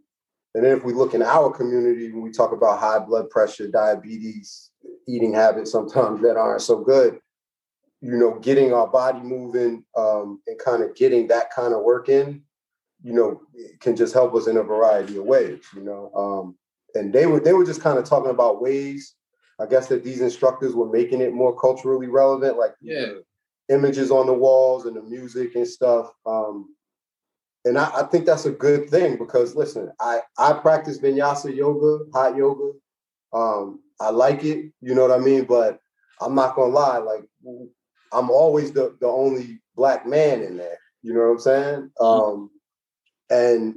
and 0.56 0.64
then 0.64 0.76
if 0.76 0.84
we 0.84 0.94
look 0.94 1.14
in 1.14 1.22
our 1.22 1.52
community, 1.52 2.12
when 2.12 2.22
we 2.22 2.32
talk 2.32 2.52
about 2.52 2.80
high 2.80 3.00
blood 3.00 3.30
pressure, 3.30 3.68
diabetes, 3.68 4.72
eating 5.08 5.34
habits 5.34 5.72
sometimes 5.72 6.22
that 6.22 6.38
aren't 6.38 6.62
so 6.62 6.84
good, 6.84 7.20
you 8.02 8.18
know, 8.18 8.40
getting 8.40 8.74
our 8.74 8.88
body 8.88 9.20
moving 9.20 9.84
um, 9.98 10.42
and 10.48 10.58
kind 10.60 10.84
of 10.84 10.96
getting 10.96 11.28
that 11.28 11.52
kind 11.52 11.74
of 11.74 11.84
work 11.84 12.08
in, 12.08 12.42
you 13.04 13.14
know, 13.14 13.42
can 13.80 13.96
just 13.96 14.14
help 14.14 14.34
us 14.36 14.48
in 14.48 14.58
a 14.58 14.64
variety 14.64 15.18
of 15.18 15.26
ways, 15.26 15.64
you 15.76 15.84
know. 15.84 16.12
Um, 16.16 16.58
and 16.96 17.14
they 17.14 17.26
were 17.26 17.40
they 17.40 17.54
were 17.54 17.66
just 17.66 17.82
kind 17.82 18.00
of 18.00 18.06
talking 18.06 18.32
about 18.32 18.62
ways, 18.62 19.16
I 19.60 19.66
guess 19.66 19.88
that 19.88 20.04
these 20.04 20.22
instructors 20.22 20.74
were 20.74 20.90
making 20.90 21.22
it 21.22 21.34
more 21.34 21.58
culturally 21.60 22.08
relevant, 22.08 22.58
like 22.58 22.74
yeah. 22.82 23.14
images 23.68 24.12
on 24.12 24.26
the 24.26 24.34
walls 24.34 24.86
and 24.86 24.96
the 24.96 25.04
music 25.04 25.56
and 25.56 25.68
stuff. 25.68 26.12
Um, 26.26 26.74
and 27.66 27.78
I, 27.78 27.92
I, 27.94 28.04
think 28.04 28.26
that's 28.26 28.46
a 28.46 28.52
good 28.52 28.90
thing 28.90 29.18
because 29.18 29.56
listen, 29.56 29.92
I 30.00 30.22
I 30.38 30.54
practice 30.54 31.00
vinyasa 31.00 31.54
yoga, 31.54 32.06
hot 32.14 32.38
yoga. 32.38 32.72
Um, 33.34 33.82
I 34.00 34.10
like 34.12 34.46
it, 34.46 34.72
you 34.82 34.96
know 34.96 35.02
what 35.02 35.20
I 35.20 35.22
mean. 35.22 35.44
But 35.44 35.80
I'm 36.22 36.36
not 36.36 36.56
gonna 36.56 36.74
lie, 36.74 36.98
like 37.00 37.26
I'm 38.12 38.30
always 38.30 38.72
the, 38.72 38.96
the 39.00 39.08
only 39.08 39.60
black 39.76 40.06
man 40.06 40.42
in 40.42 40.58
there. 40.58 40.78
You 41.02 41.14
know 41.14 41.22
what 41.22 41.32
I'm 41.32 41.40
saying? 41.40 41.92
Mm-hmm. 42.00 42.04
Um, 42.06 42.50
and 43.30 43.76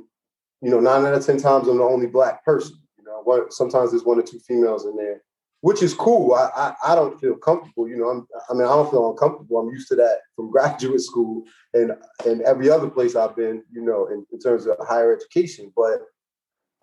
you 0.61 0.71
know, 0.71 0.81
nine 0.81 1.05
out 1.05 1.15
of 1.15 1.27
ten 1.27 1.39
times 1.39 1.69
I'm 1.69 1.79
the 1.79 1.85
only 1.85 2.07
black 2.07 2.45
person. 2.45 2.77
You 2.99 3.05
know, 3.05 3.21
one, 3.25 3.51
sometimes 3.51 3.91
there's 3.91 4.05
one 4.05 4.19
or 4.19 4.23
two 4.23 4.39
females 4.41 4.87
in 4.87 4.97
there, 4.97 5.23
which 5.61 5.83
is 5.83 5.93
cool. 5.93 6.35
I, 6.35 6.51
I, 6.55 6.93
I 6.93 6.95
don't 6.95 7.21
feel 7.21 7.35
comfortable. 7.35 7.89
You 7.89 7.97
know, 7.97 8.09
I'm, 8.09 8.27
I 8.49 8.55
mean, 8.55 8.63
I 8.63 8.75
don't 8.75 8.91
feel 8.91 9.11
uncomfortable. 9.11 9.59
I'm 9.59 9.71
used 9.71 9.89
to 9.89 9.97
that 9.97 10.21
from 10.37 10.51
graduate 10.53 11.01
school 11.01 11.45
and 11.75 11.93
and 12.27 12.43
every 12.43 12.71
other 12.71 12.89
place 12.89 13.17
I've 13.17 13.37
been. 13.37 13.63
You 13.71 13.83
know, 13.83 14.07
in, 14.07 14.25
in 14.33 14.39
terms 14.39 14.67
of 14.67 14.77
higher 14.81 15.15
education, 15.15 15.73
but 15.77 16.01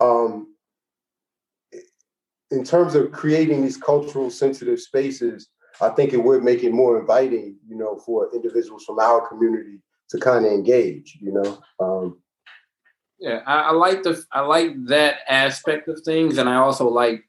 um, 0.00 0.54
in 2.50 2.64
terms 2.64 2.94
of 2.94 3.12
creating 3.12 3.62
these 3.62 3.76
cultural 3.76 4.30
sensitive 4.30 4.80
spaces 4.80 5.48
I 5.82 5.90
think 5.90 6.12
it 6.12 6.22
would 6.22 6.42
make 6.42 6.62
it 6.62 6.72
more 6.72 6.98
inviting, 7.00 7.56
you 7.68 7.76
know, 7.76 7.96
for 7.98 8.28
individuals 8.34 8.84
from 8.84 8.98
our 8.98 9.26
community 9.28 9.80
to 10.10 10.18
kind 10.18 10.44
of 10.44 10.52
engage, 10.52 11.18
you 11.20 11.32
know. 11.32 11.62
Um, 11.78 12.18
yeah, 13.18 13.40
I, 13.46 13.60
I, 13.60 13.70
like 13.72 14.02
the 14.02 14.22
I 14.32 14.40
like 14.40 14.72
that 14.86 15.18
aspect 15.28 15.88
of 15.88 16.00
things, 16.00 16.38
and 16.38 16.48
I 16.48 16.56
also 16.56 16.88
like, 16.88 17.24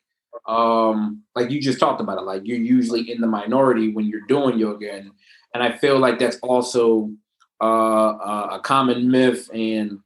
um, 0.47 1.23
like 1.35 1.51
you 1.51 1.61
just 1.61 1.79
talked 1.79 2.01
about 2.01 2.17
it. 2.17 2.23
Like 2.23 2.43
you're 2.45 2.57
usually 2.57 3.11
in 3.11 3.21
the 3.21 3.27
minority 3.27 3.91
when 3.91 4.05
you're 4.05 4.25
doing 4.27 4.57
yoga, 4.57 4.91
and 4.93 5.11
and 5.53 5.61
I 5.61 5.77
feel 5.77 5.99
like 5.99 6.17
that's 6.17 6.37
also 6.37 7.11
uh, 7.61 8.47
a 8.51 8.59
common 8.63 9.11
myth 9.11 9.49
and 9.53 9.99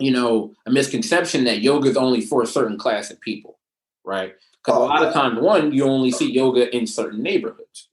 you 0.00 0.10
know 0.10 0.52
a 0.66 0.70
misconception 0.70 1.44
that 1.44 1.60
yoga 1.60 1.88
is 1.88 1.96
only 1.96 2.20
for 2.20 2.42
a 2.42 2.46
certain 2.46 2.76
class 2.76 3.10
of 3.10 3.20
people, 3.20 3.58
right? 4.04 4.34
Because 4.64 4.80
oh, 4.80 4.84
a 4.84 4.86
lot 4.86 5.04
of 5.04 5.12
times, 5.12 5.40
one, 5.40 5.72
you 5.72 5.84
only 5.84 6.10
see 6.10 6.32
yoga 6.32 6.74
in 6.74 6.86
certain 6.86 7.22
neighborhoods. 7.22 7.88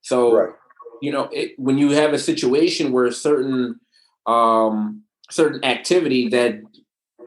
So, 0.00 0.36
right. 0.36 0.54
you 1.00 1.12
know, 1.12 1.28
it, 1.32 1.58
when 1.58 1.78
you 1.78 1.90
have 1.90 2.12
a 2.12 2.18
situation 2.18 2.92
where 2.92 3.10
certain 3.12 3.80
um, 4.26 5.02
certain 5.30 5.64
activity 5.64 6.28
that 6.28 6.60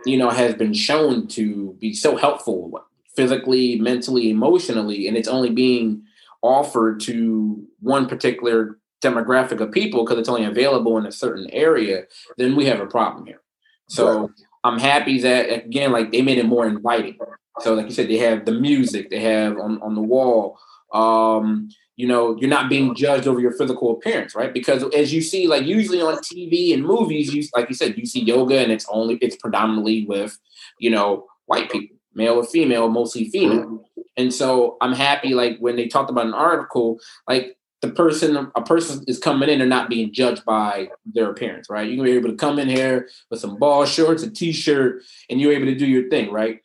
you 0.06 0.18
know 0.18 0.30
has 0.30 0.56
been 0.56 0.74
shown 0.74 1.28
to 1.28 1.78
be 1.80 1.94
so 1.94 2.18
helpful 2.18 2.86
physically, 3.16 3.80
mentally, 3.80 4.30
emotionally, 4.30 5.08
and 5.08 5.18
it's 5.18 5.28
only 5.28 5.50
being 5.50 6.04
offered 6.42 7.00
to 7.02 7.66
one 7.80 8.08
particular 8.08 8.80
demographic 9.02 9.60
of 9.60 9.72
people 9.72 10.04
because 10.04 10.18
it's 10.18 10.30
only 10.30 10.46
available 10.46 10.98
in 10.98 11.06
a 11.06 11.12
certain 11.12 11.50
area, 11.52 12.04
then 12.38 12.56
we 12.56 12.66
have 12.66 12.80
a 12.80 12.86
problem 12.86 13.26
here. 13.26 13.42
So 13.88 14.22
right. 14.22 14.30
I'm 14.64 14.80
happy 14.80 15.22
that 15.22 15.52
again, 15.66 15.92
like 15.92 16.12
they 16.12 16.22
made 16.22 16.38
it 16.38 16.46
more 16.46 16.68
inviting. 16.68 17.18
So, 17.62 17.74
like 17.74 17.86
you 17.86 17.92
said, 17.92 18.10
they 18.10 18.18
have 18.18 18.46
the 18.46 18.52
music, 18.52 19.10
they 19.10 19.20
have 19.20 19.58
on, 19.58 19.82
on 19.82 19.96
the 19.96 20.02
wall. 20.02 20.58
Um, 20.94 21.70
you 22.00 22.08
know 22.08 22.38
you're 22.38 22.50
not 22.50 22.70
being 22.70 22.96
judged 22.96 23.28
over 23.28 23.42
your 23.42 23.52
physical 23.52 23.92
appearance 23.92 24.34
right? 24.34 24.54
Because 24.54 24.84
as 24.96 25.14
you 25.14 25.22
see 25.22 25.48
like 25.48 25.66
usually 25.66 26.02
on 26.02 26.16
tv 26.20 26.74
and 26.74 26.84
movies 26.84 27.34
you 27.34 27.44
like 27.54 27.68
you 27.68 27.76
said 27.76 27.98
you 27.98 28.06
see 28.06 28.22
yoga 28.22 28.58
and 28.58 28.72
it's 28.72 28.86
only 28.90 29.16
it's 29.16 29.36
predominantly 29.36 30.06
with 30.06 30.40
you 30.80 30.90
know 30.90 31.28
white 31.46 31.70
people 31.70 31.98
male 32.16 32.36
or 32.36 32.46
female 32.46 32.88
mostly 32.88 33.30
female. 33.30 33.84
And 34.16 34.34
so 34.34 34.78
i'm 34.80 34.94
happy 34.94 35.34
like 35.34 35.58
when 35.60 35.76
they 35.76 35.88
talked 35.90 36.10
about 36.10 36.26
an 36.26 36.34
article 36.34 37.00
like 37.28 37.58
the 37.82 37.90
person 37.90 38.50
a 38.56 38.62
person 38.62 39.04
is 39.08 39.20
coming 39.20 39.50
in 39.50 39.60
and 39.60 39.70
not 39.70 39.90
being 39.90 40.14
judged 40.14 40.46
by 40.46 40.90
their 41.06 41.30
appearance 41.30 41.70
right? 41.70 41.92
You're 41.92 42.08
able 42.08 42.30
to 42.30 42.36
come 42.38 42.60
in 42.60 42.70
here 42.70 43.10
with 43.30 43.42
some 43.42 43.60
ball 43.60 43.86
shorts 43.86 44.24
a 44.24 44.32
t-shirt 44.32 45.04
and 45.30 45.42
you're 45.42 45.54
able 45.54 45.66
to 45.66 45.76
do 45.76 45.86
your 45.86 46.10
thing 46.10 46.32
right 46.32 46.62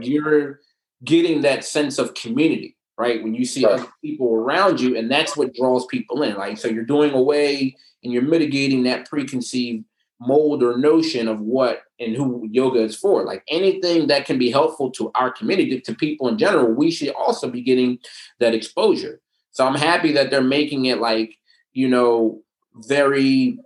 you're 0.00 0.60
getting 1.04 1.42
that 1.42 1.64
sense 1.64 1.98
of 1.98 2.14
community 2.14 2.76
right? 2.98 3.22
When 3.22 3.32
you 3.32 3.44
see 3.44 3.64
right. 3.64 3.74
other 3.74 3.86
people 4.02 4.34
around 4.34 4.80
you, 4.80 4.96
and 4.96 5.10
that's 5.10 5.36
what 5.36 5.54
draws 5.54 5.86
people 5.86 6.24
in. 6.24 6.34
Like, 6.34 6.58
so 6.58 6.66
you're 6.66 6.84
doing 6.84 7.12
away 7.14 7.76
and 8.02 8.12
you're 8.12 8.22
mitigating 8.22 8.82
that 8.82 9.08
preconceived 9.08 9.84
mold 10.20 10.64
or 10.64 10.76
notion 10.76 11.28
of 11.28 11.40
what 11.40 11.82
and 12.00 12.16
who 12.16 12.48
yoga 12.50 12.80
is 12.80 12.96
for. 12.96 13.22
Like 13.22 13.44
anything 13.48 14.08
that 14.08 14.26
can 14.26 14.36
be 14.36 14.50
helpful 14.50 14.90
to 14.92 15.12
our 15.14 15.30
community, 15.30 15.80
to 15.80 15.94
people 15.94 16.28
in 16.28 16.38
general, 16.38 16.72
we 16.72 16.90
should 16.90 17.10
also 17.10 17.48
be 17.48 17.62
getting 17.62 17.98
that 18.40 18.52
exposure. 18.54 19.20
So 19.52 19.66
I'm 19.66 19.76
happy 19.76 20.12
that 20.12 20.30
they're 20.30 20.42
making 20.42 20.86
it 20.86 20.98
like, 20.98 21.36
you 21.72 21.88
know, 21.88 22.42
very 22.74 23.58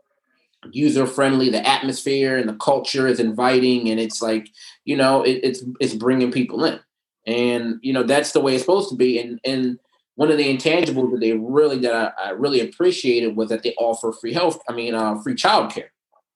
user 0.71 1.07
friendly 1.07 1.51
the 1.51 1.67
atmosphere 1.67 2.37
and 2.37 2.49
the 2.49 2.55
culture 2.55 3.09
is 3.09 3.19
inviting 3.19 3.89
and 3.89 3.99
it's 3.99 4.23
like 4.23 4.49
you 4.85 4.97
know 4.97 5.23
it, 5.23 5.41
it's 5.43 5.65
it's 5.81 5.95
bringing 5.95 6.31
people 6.31 6.65
in 6.65 6.79
and 7.27 7.79
you 7.83 7.93
know 7.93 8.03
that's 8.03 8.33
the 8.33 8.41
way 8.41 8.55
it's 8.55 8.63
supposed 8.63 8.89
to 8.89 8.97
be 8.97 9.19
and 9.19 9.41
and 9.45 9.79
one 10.15 10.31
of 10.31 10.37
the 10.37 10.57
intangibles 10.57 11.11
that 11.11 11.21
they 11.21 11.33
really 11.33 11.79
that 11.79 12.15
I, 12.17 12.29
I 12.29 12.31
really 12.31 12.61
appreciated 12.61 13.35
was 13.35 13.49
that 13.49 13.63
they 13.63 13.75
offer 13.75 14.13
free 14.13 14.33
health 14.33 14.61
i 14.69 14.73
mean 14.73 14.95
uh, 14.95 15.21
free 15.23 15.35
childcare 15.35 15.89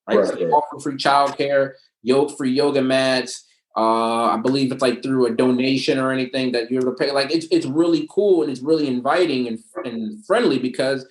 right, 0.09 0.19
right. 0.19 0.27
So 0.27 0.35
they 0.35 0.47
offer 0.47 0.81
free 0.81 0.97
childcare 0.97 1.73
yoga 2.03 2.35
free 2.37 2.53
yoga 2.53 2.83
mats 2.83 3.45
uh, 3.77 4.31
I 4.33 4.39
believe 4.39 4.73
it's 4.73 4.81
like 4.81 5.03
through 5.03 5.27
a 5.27 5.37
donation 5.37 5.99
or 5.99 6.11
anything 6.11 6.53
that 6.53 6.71
you're 6.71 6.81
to 6.81 6.93
pay. 6.93 7.11
Like 7.11 7.31
it's 7.31 7.47
it's 7.51 7.67
really 7.67 8.09
cool 8.11 8.43
and 8.43 8.51
it's 8.51 8.63
really 8.63 8.89
inviting 8.89 9.49
and, 9.49 9.59
and 9.85 10.25
friendly 10.25 10.59
because 10.59 11.07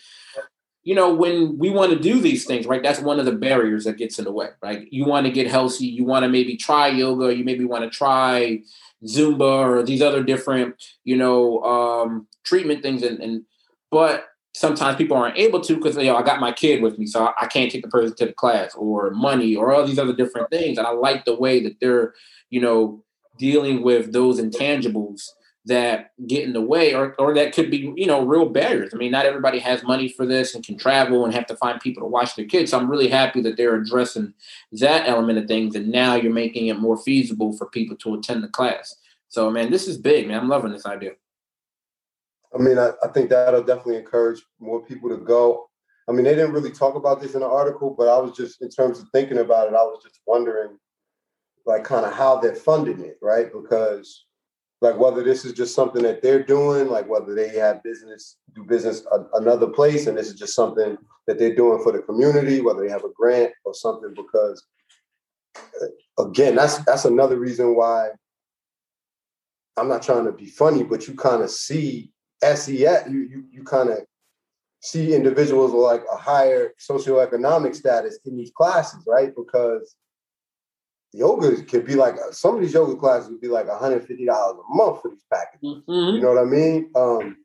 you 0.86 0.94
know 0.94 1.14
when 1.14 1.58
we 1.58 1.70
want 1.72 1.92
to 1.92 2.00
do 2.00 2.22
these 2.22 2.46
things, 2.46 2.66
right? 2.68 2.82
That's 2.82 3.00
one 3.00 3.20
of 3.20 3.26
the 3.26 3.32
barriers 3.34 3.84
that 3.84 3.98
gets 3.98 4.20
in 4.20 4.26
the 4.26 4.32
way. 4.32 4.50
Right? 4.62 4.88
You 4.92 5.04
want 5.06 5.26
to 5.26 5.32
get 5.32 5.48
healthy, 5.48 5.88
you 5.88 6.06
want 6.06 6.24
to 6.24 6.30
maybe 6.30 6.56
try 6.56 6.88
yoga, 6.88 7.36
you 7.36 7.44
maybe 7.44 7.66
want 7.66 7.84
to 7.84 7.90
try 7.90 8.62
Zumba 9.04 9.68
or 9.68 9.84
these 9.84 10.02
other 10.02 10.24
different, 10.24 10.82
you 11.04 11.18
know, 11.18 11.62
um, 11.64 12.28
treatment 12.44 12.84
things. 12.84 13.02
And, 13.02 13.20
and 13.20 13.44
but 13.90 14.28
sometimes 14.54 14.96
people 14.96 15.18
aren't 15.18 15.38
able 15.38 15.60
to 15.62 15.76
because 15.76 15.98
you 15.98 16.04
know 16.04 16.16
I 16.16 16.22
got 16.22 16.40
my 16.40 16.52
kid 16.52 16.84
with 16.84 17.00
me, 17.00 17.08
so 17.08 17.34
I 17.40 17.48
can't 17.48 17.72
take 17.72 17.82
the 17.82 17.90
person 17.90 18.16
to 18.18 18.28
the 18.28 18.34
class 18.34 18.76
or 18.76 19.10
money 19.10 19.56
or 19.56 19.74
all 19.74 19.86
these 19.88 20.00
other 20.00 20.16
different 20.16 20.52
things. 20.52 20.78
And 20.78 20.86
I 20.86 20.92
like 20.92 21.26
the 21.26 21.36
way 21.36 21.64
that 21.64 21.78
they're, 21.82 22.14
you 22.52 22.62
know, 22.62 23.04
dealing 23.40 23.82
with 23.82 24.14
those 24.14 24.40
intangibles 24.40 25.32
that 25.66 26.12
get 26.28 26.44
in 26.44 26.54
the 26.54 26.62
way 26.62 26.94
or, 26.94 27.16
or 27.18 27.34
that 27.34 27.54
could 27.54 27.72
be 27.72 27.92
you 27.96 28.06
know 28.06 28.24
real 28.24 28.48
barriers. 28.48 28.92
I 28.94 28.98
mean 28.98 29.12
not 29.12 29.26
everybody 29.26 29.60
has 29.60 29.84
money 29.84 30.08
for 30.08 30.26
this 30.26 30.54
and 30.54 30.64
can 30.64 30.78
travel 30.78 31.26
and 31.26 31.34
have 31.34 31.48
to 31.48 31.58
find 31.58 31.80
people 31.80 32.04
to 32.04 32.08
watch 32.08 32.36
their 32.36 32.46
kids. 32.46 32.72
So 32.72 32.80
i'm 32.80 32.90
really 32.90 33.08
happy 33.08 33.42
that 33.42 33.58
they're 33.58 33.76
addressing 33.76 34.34
that 34.74 35.08
element 35.08 35.40
of 35.40 35.48
things 35.48 35.76
and 35.76 35.90
now 35.90 36.16
you're 36.16 36.32
making 36.32 36.68
it 36.68 36.80
more 36.80 36.98
feasible 36.98 37.54
for 37.58 37.68
people 37.68 37.98
to 37.98 38.14
attend 38.14 38.44
the 38.44 38.48
class. 38.48 38.96
So 39.28 39.50
man 39.50 39.72
this 39.72 39.88
is 39.88 39.98
big 39.98 40.28
man. 40.28 40.40
I'm 40.40 40.50
loving 40.50 40.72
this 40.72 40.86
idea. 40.86 41.12
I 42.54 42.62
mean 42.62 42.78
i, 42.78 42.92
I 43.04 43.08
think 43.08 43.30
that'll 43.30 43.64
definitely 43.64 43.98
encourage 43.98 44.42
more 44.60 44.86
people 44.86 45.10
to 45.10 45.18
go. 45.18 45.70
I 46.08 46.12
mean 46.12 46.26
they 46.26 46.36
didn't 46.36 46.54
really 46.54 46.72
talk 46.72 46.96
about 46.96 47.22
this 47.22 47.34
in 47.34 47.40
the 47.40 47.48
article 47.48 47.96
but 47.98 48.08
i 48.08 48.20
was 48.20 48.38
just 48.38 48.62
in 48.62 48.70
terms 48.70 49.00
of 49.00 49.10
thinking 49.10 49.40
about 49.40 49.68
it 49.68 49.74
i 49.74 49.82
was 49.82 50.04
just 50.04 50.20
wondering 50.28 50.78
like 51.66 51.84
kind 51.84 52.06
of 52.06 52.14
how 52.14 52.38
they're 52.38 52.56
funding 52.56 53.00
it 53.00 53.18
right? 53.22 53.52
Because 53.52 54.25
like 54.86 55.00
whether 55.00 55.24
this 55.24 55.46
is 55.46 55.54
just 55.54 55.74
something 55.74 56.04
that 56.04 56.22
they're 56.22 56.44
doing, 56.44 56.90
like 56.90 57.10
whether 57.10 57.34
they 57.34 57.50
have 57.50 57.82
business, 57.82 58.38
do 58.54 58.64
business 58.64 59.04
a, 59.12 59.26
another 59.34 59.68
place, 59.68 60.06
and 60.06 60.16
this 60.16 60.28
is 60.28 60.36
just 60.36 60.54
something 60.54 60.96
that 61.26 61.40
they're 61.40 61.56
doing 61.56 61.82
for 61.82 61.92
the 61.92 62.00
community, 62.00 62.62
whether 62.62 62.84
they 62.84 62.92
have 62.92 63.04
a 63.04 63.10
grant 63.16 63.52
or 63.64 63.74
something. 63.74 64.14
Because 64.14 64.64
uh, 65.58 66.24
again, 66.24 66.56
that's 66.56 66.78
that's 66.86 67.06
another 67.06 67.40
reason 67.40 67.76
why 67.76 68.10
I'm 69.76 69.88
not 69.88 70.04
trying 70.04 70.26
to 70.26 70.32
be 70.32 70.46
funny, 70.46 70.84
but 70.84 71.08
you 71.08 71.16
kind 71.16 71.42
of 71.42 71.50
see 71.50 72.12
SES, 72.44 72.70
you 73.10 73.22
you, 73.22 73.46
you 73.52 73.64
kind 73.64 73.90
of 73.90 74.00
see 74.82 75.16
individuals 75.16 75.72
with 75.72 75.82
like 75.82 76.04
a 76.14 76.16
higher 76.16 76.74
socioeconomic 76.80 77.74
status 77.74 78.20
in 78.26 78.38
these 78.38 78.52
classes, 78.56 79.04
right? 79.08 79.34
Because 79.36 79.96
yoga 81.16 81.62
could 81.64 81.86
be 81.86 81.96
like 81.96 82.16
some 82.32 82.56
of 82.56 82.62
these 82.62 82.74
yoga 82.74 82.96
classes 82.96 83.30
would 83.30 83.42
be 83.42 83.48
like 83.48 83.68
$150 83.68 84.10
a 84.10 84.76
month 84.76 85.02
for 85.02 85.10
these 85.10 85.26
packages. 85.32 85.82
Mm-hmm. 85.88 86.16
You 86.16 86.22
know 86.22 86.34
what 86.34 86.42
I 86.42 86.46
mean? 86.46 86.92
Um, 86.96 87.38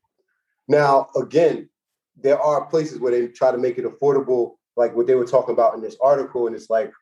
now, 0.69 1.09
again, 1.17 1.69
there 2.17 2.41
are 2.41 2.67
places 2.67 2.99
where 2.99 3.13
they 3.13 3.29
try 3.29 3.51
to 3.51 3.59
make 3.59 3.79
it 3.79 3.85
affordable, 3.85 4.57
like 4.77 4.95
what 4.95 5.07
they 5.07 5.15
were 5.15 5.25
talking 5.27 5.55
about 5.55 5.75
in 5.75 5.81
this 5.81 5.97
article, 6.03 6.47
and 6.47 6.57
it's 6.57 6.71
like 6.71 6.93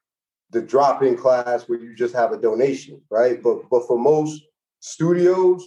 the 0.50 0.62
drop-in 0.62 1.16
class 1.16 1.68
where 1.68 1.78
you 1.78 1.94
just 1.94 2.14
have 2.14 2.32
a 2.32 2.40
donation, 2.40 3.00
right? 3.10 3.42
But 3.42 3.68
but 3.70 3.86
for 3.86 3.98
most 3.98 4.42
studios, 4.80 5.66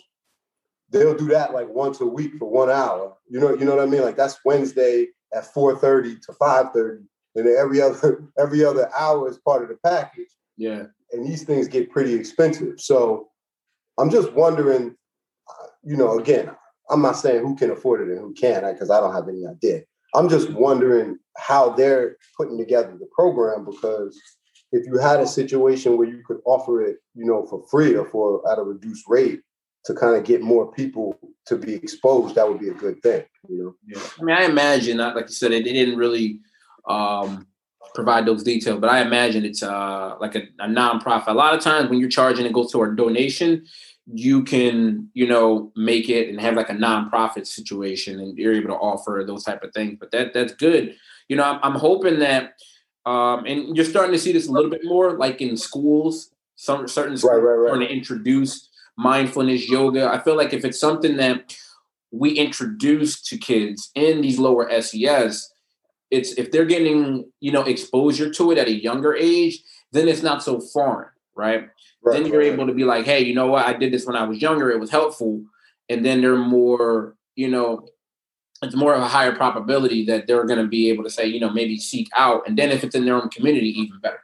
they'll 0.89 1.17
do 1.17 1.27
that 1.29 1.53
like 1.53 1.69
once 1.69 2.01
a 2.01 2.05
week 2.05 2.33
for 2.37 2.49
one 2.49 2.69
hour. 2.69 3.15
You 3.27 3.39
know, 3.39 3.53
you 3.53 3.65
know 3.65 3.75
what 3.75 3.87
I 3.87 3.89
mean? 3.89 4.01
Like 4.01 4.17
that's 4.17 4.39
Wednesday 4.45 5.07
at 5.33 5.51
4:30 5.53 6.21
to 6.21 6.33
5:30, 6.33 7.03
and 7.35 7.47
every 7.47 7.81
other 7.81 8.23
every 8.39 8.63
other 8.63 8.89
hour 8.97 9.29
is 9.29 9.37
part 9.37 9.63
of 9.63 9.69
the 9.69 9.77
package. 9.83 10.29
Yeah. 10.61 10.83
And 11.11 11.25
these 11.25 11.43
things 11.43 11.67
get 11.67 11.89
pretty 11.89 12.13
expensive. 12.13 12.79
So 12.79 13.29
I'm 13.97 14.11
just 14.11 14.31
wondering, 14.33 14.95
you 15.83 15.97
know, 15.97 16.19
again, 16.19 16.51
I'm 16.91 17.01
not 17.01 17.17
saying 17.17 17.41
who 17.41 17.55
can 17.55 17.71
afford 17.71 18.01
it 18.01 18.11
and 18.11 18.19
who 18.19 18.33
can't, 18.33 18.63
because 18.71 18.91
I 18.91 18.99
don't 18.99 19.13
have 19.13 19.27
any 19.27 19.47
idea. 19.47 19.81
I'm 20.13 20.29
just 20.29 20.51
wondering 20.51 21.17
how 21.35 21.71
they're 21.71 22.17
putting 22.37 22.59
together 22.59 22.95
the 22.99 23.07
program 23.11 23.65
because 23.65 24.19
if 24.71 24.85
you 24.85 24.99
had 24.99 25.19
a 25.19 25.27
situation 25.27 25.97
where 25.97 26.07
you 26.07 26.21
could 26.27 26.41
offer 26.45 26.83
it, 26.83 26.97
you 27.15 27.25
know, 27.25 27.47
for 27.47 27.65
free 27.71 27.95
or 27.95 28.05
for 28.05 28.47
at 28.51 28.59
a 28.59 28.63
reduced 28.63 29.05
rate 29.07 29.41
to 29.85 29.95
kind 29.95 30.15
of 30.15 30.23
get 30.25 30.41
more 30.41 30.71
people 30.71 31.17
to 31.47 31.57
be 31.57 31.73
exposed, 31.73 32.35
that 32.35 32.47
would 32.47 32.59
be 32.59 32.69
a 32.69 32.73
good 32.73 33.01
thing, 33.01 33.23
you 33.49 33.57
know. 33.57 33.75
Yeah. 33.87 34.01
I 34.19 34.23
mean, 34.23 34.35
I 34.35 34.43
imagine, 34.43 34.97
that, 34.97 35.15
like 35.15 35.27
you 35.27 35.33
said, 35.33 35.51
they 35.51 35.63
didn't 35.63 35.97
really 35.97 36.39
um, 36.87 37.47
provide 37.93 38.25
those 38.25 38.43
details, 38.43 38.79
but 38.79 38.89
I 38.89 39.01
imagine 39.01 39.45
it's 39.45 39.63
uh, 39.63 40.15
like 40.19 40.35
a, 40.35 40.43
a 40.59 40.67
nonprofit. 40.67 41.27
A 41.27 41.33
lot 41.33 41.53
of 41.53 41.61
times 41.61 41.89
when 41.89 41.99
you're 41.99 42.09
charging 42.09 42.45
it 42.45 42.53
goes 42.53 42.71
to 42.71 42.81
a 42.83 42.95
donation, 42.95 43.65
you 44.13 44.43
can 44.43 45.09
you 45.13 45.27
know 45.27 45.71
make 45.75 46.09
it 46.09 46.29
and 46.29 46.39
have 46.41 46.55
like 46.55 46.69
a 46.69 46.73
nonprofit 46.73 47.47
situation, 47.47 48.19
and 48.19 48.37
you're 48.37 48.53
able 48.53 48.69
to 48.69 48.75
offer 48.75 49.23
those 49.25 49.43
type 49.43 49.63
of 49.63 49.73
things. 49.73 49.97
But 49.99 50.11
that 50.11 50.33
that's 50.33 50.53
good. 50.53 50.95
You 51.27 51.37
know, 51.37 51.43
I'm, 51.43 51.59
I'm 51.63 51.79
hoping 51.79 52.19
that, 52.19 52.55
um, 53.05 53.45
and 53.45 53.75
you're 53.75 53.85
starting 53.85 54.11
to 54.11 54.19
see 54.19 54.31
this 54.31 54.47
a 54.47 54.51
little 54.51 54.69
bit 54.69 54.81
more, 54.83 55.17
like 55.17 55.41
in 55.41 55.57
schools. 55.57 56.31
Some 56.55 56.87
certain 56.87 57.17
schools 57.17 57.33
right, 57.33 57.41
right, 57.41 57.55
right. 57.55 57.69
starting 57.69 57.87
to 57.87 57.93
introduce 57.93 58.69
mindfulness 58.97 59.67
yoga. 59.67 60.07
I 60.07 60.19
feel 60.19 60.37
like 60.37 60.53
if 60.53 60.63
it's 60.63 60.79
something 60.79 61.17
that 61.17 61.55
we 62.11 62.31
introduce 62.31 63.21
to 63.23 63.37
kids 63.37 63.89
in 63.95 64.21
these 64.21 64.37
lower 64.37 64.69
SES, 64.81 65.50
it's 66.11 66.33
if 66.33 66.51
they're 66.51 66.65
getting 66.65 67.31
you 67.39 67.51
know 67.51 67.63
exposure 67.63 68.29
to 68.31 68.51
it 68.51 68.57
at 68.57 68.67
a 68.67 68.73
younger 68.73 69.15
age, 69.15 69.63
then 69.91 70.07
it's 70.07 70.21
not 70.21 70.43
so 70.43 70.59
foreign, 70.59 71.09
right? 71.35 71.67
right 72.03 72.13
then 72.13 72.27
you're 72.27 72.39
right. 72.39 72.51
able 72.51 72.67
to 72.67 72.73
be 72.73 72.83
like, 72.83 73.05
hey, 73.05 73.21
you 73.21 73.33
know 73.33 73.47
what? 73.47 73.65
I 73.65 73.73
did 73.73 73.91
this 73.91 74.05
when 74.05 74.15
I 74.15 74.23
was 74.23 74.41
younger. 74.41 74.69
It 74.69 74.79
was 74.79 74.91
helpful, 74.91 75.43
and 75.89 76.05
then 76.05 76.21
they're 76.21 76.37
more, 76.37 77.15
you 77.35 77.47
know, 77.47 77.87
it's 78.61 78.75
more 78.75 78.93
of 78.93 79.01
a 79.01 79.07
higher 79.07 79.35
probability 79.35 80.05
that 80.05 80.27
they're 80.27 80.45
going 80.45 80.59
to 80.59 80.67
be 80.67 80.89
able 80.89 81.03
to 81.03 81.09
say, 81.09 81.25
you 81.25 81.39
know, 81.39 81.49
maybe 81.49 81.77
seek 81.77 82.09
out, 82.15 82.47
and 82.47 82.57
then 82.57 82.69
if 82.69 82.83
it's 82.83 82.95
in 82.95 83.05
their 83.05 83.15
own 83.15 83.29
community, 83.29 83.69
even 83.69 83.99
better. 83.99 84.21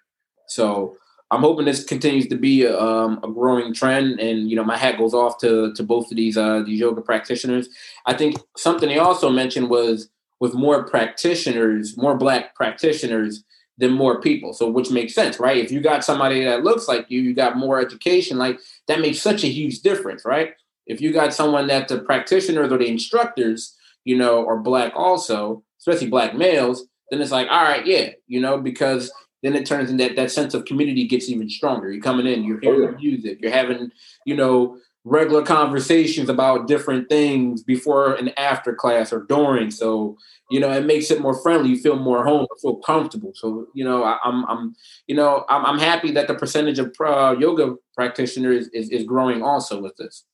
So 0.47 0.97
I'm 1.29 1.41
hoping 1.41 1.65
this 1.65 1.83
continues 1.83 2.27
to 2.27 2.37
be 2.37 2.63
a, 2.63 2.79
um, 2.79 3.19
a, 3.23 3.27
growing 3.27 3.73
trend, 3.73 4.19
and 4.19 4.49
you 4.49 4.55
know, 4.55 4.63
my 4.63 4.77
hat 4.77 4.97
goes 4.97 5.13
off 5.13 5.39
to 5.39 5.73
to 5.73 5.83
both 5.83 6.11
of 6.11 6.17
these 6.17 6.37
uh, 6.37 6.63
these 6.65 6.79
yoga 6.79 7.01
practitioners. 7.01 7.69
I 8.05 8.13
think 8.13 8.37
something 8.55 8.87
they 8.87 8.99
also 8.99 9.29
mentioned 9.29 9.69
was 9.69 10.09
with 10.39 10.53
more 10.53 10.83
practitioners, 10.83 11.97
more 11.97 12.15
black 12.15 12.55
practitioners 12.55 13.43
than 13.77 13.91
more 13.91 14.19
people. 14.19 14.53
So 14.53 14.69
which 14.69 14.91
makes 14.91 15.13
sense, 15.13 15.39
right? 15.39 15.57
If 15.57 15.71
you 15.71 15.81
got 15.81 16.03
somebody 16.03 16.43
that 16.43 16.63
looks 16.63 16.87
like 16.87 17.05
you, 17.09 17.21
you 17.21 17.33
got 17.33 17.57
more 17.57 17.79
education, 17.79 18.37
like 18.37 18.59
that 18.87 18.99
makes 18.99 19.21
such 19.21 19.43
a 19.43 19.47
huge 19.47 19.81
difference, 19.81 20.25
right? 20.25 20.53
If 20.87 21.01
you 21.01 21.13
got 21.13 21.33
someone 21.33 21.67
that 21.67 21.87
the 21.87 21.99
practitioners 21.99 22.71
or 22.71 22.77
the 22.77 22.87
instructors, 22.87 23.75
you 24.03 24.17
know, 24.17 24.47
are 24.47 24.57
black 24.57 24.93
also, 24.95 25.63
especially 25.79 26.09
black 26.09 26.33
males, 26.33 26.87
then 27.11 27.21
it's 27.21 27.31
like, 27.31 27.47
all 27.49 27.63
right, 27.63 27.85
yeah, 27.85 28.09
you 28.25 28.39
know, 28.41 28.57
because 28.57 29.11
then 29.43 29.55
it 29.55 29.65
turns 29.65 29.89
in 29.89 29.97
that 29.97 30.15
that 30.15 30.31
sense 30.31 30.53
of 30.53 30.65
community 30.65 31.07
gets 31.07 31.29
even 31.29 31.49
stronger. 31.49 31.91
You're 31.91 32.01
coming 32.01 32.25
in, 32.25 32.43
you're 32.43 32.59
hearing 32.59 32.81
oh, 32.81 32.91
yeah. 32.91 32.97
music, 32.97 33.39
you're 33.41 33.51
having, 33.51 33.91
you 34.25 34.35
know, 34.35 34.77
regular 35.07 35.41
conversations 35.41 36.27
about 36.27 36.67
different 36.67 37.07
things 37.07 37.63
before 37.63 38.13
and 38.15 38.37
after 38.37 38.73
class 38.73 39.13
or 39.13 39.23
during. 39.23 39.71
So 39.71 40.17
you 40.49 40.61
know, 40.61 40.71
it 40.71 40.85
makes 40.85 41.11
it 41.11 41.19
more 41.19 41.41
friendly. 41.41 41.69
You 41.69 41.77
feel 41.77 41.97
more 41.97 42.23
home, 42.23 42.47
feel 42.61 42.77
comfortable. 42.77 43.33
So 43.35 43.67
you 43.73 43.83
know, 43.83 44.03
I, 44.03 44.17
am 44.25 44.45
I'm, 44.45 44.45
I'm 44.45 44.75
you 45.07 45.15
know 45.15 45.45
I'm, 45.49 45.65
I'm 45.65 45.79
happy 45.79 46.11
that 46.11 46.27
the 46.27 46.35
percentage 46.35 46.79
of 46.79 46.93
uh, 46.99 47.35
yoga 47.37 47.75
practitioners 47.95 48.67
is, 48.69 48.89
is 48.89 49.03
growing 49.03 49.41
also 49.41 49.81
with 49.81 49.95
this. 49.97 50.25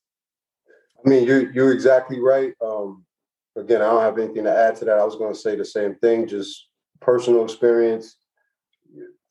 I 1.04 1.10
mean, 1.10 1.26
you're 1.26 1.52
you're 1.52 1.74
exactly 1.74 2.20
right. 2.20 2.54
Um, 2.64 3.06
again, 3.56 3.82
I 3.82 3.86
don't 3.86 4.02
have 4.02 4.18
anything 4.18 4.44
to 4.46 4.56
add 4.56 4.76
to 4.78 4.86
that. 4.86 5.00
I 5.00 5.04
was 5.04 5.16
going 5.16 5.34
to 5.34 5.40
say 5.40 5.56
the 5.56 5.66
same 5.66 5.96
thing, 5.96 6.28
just 6.28 6.68
personal 7.00 7.44
experience. 7.44 8.18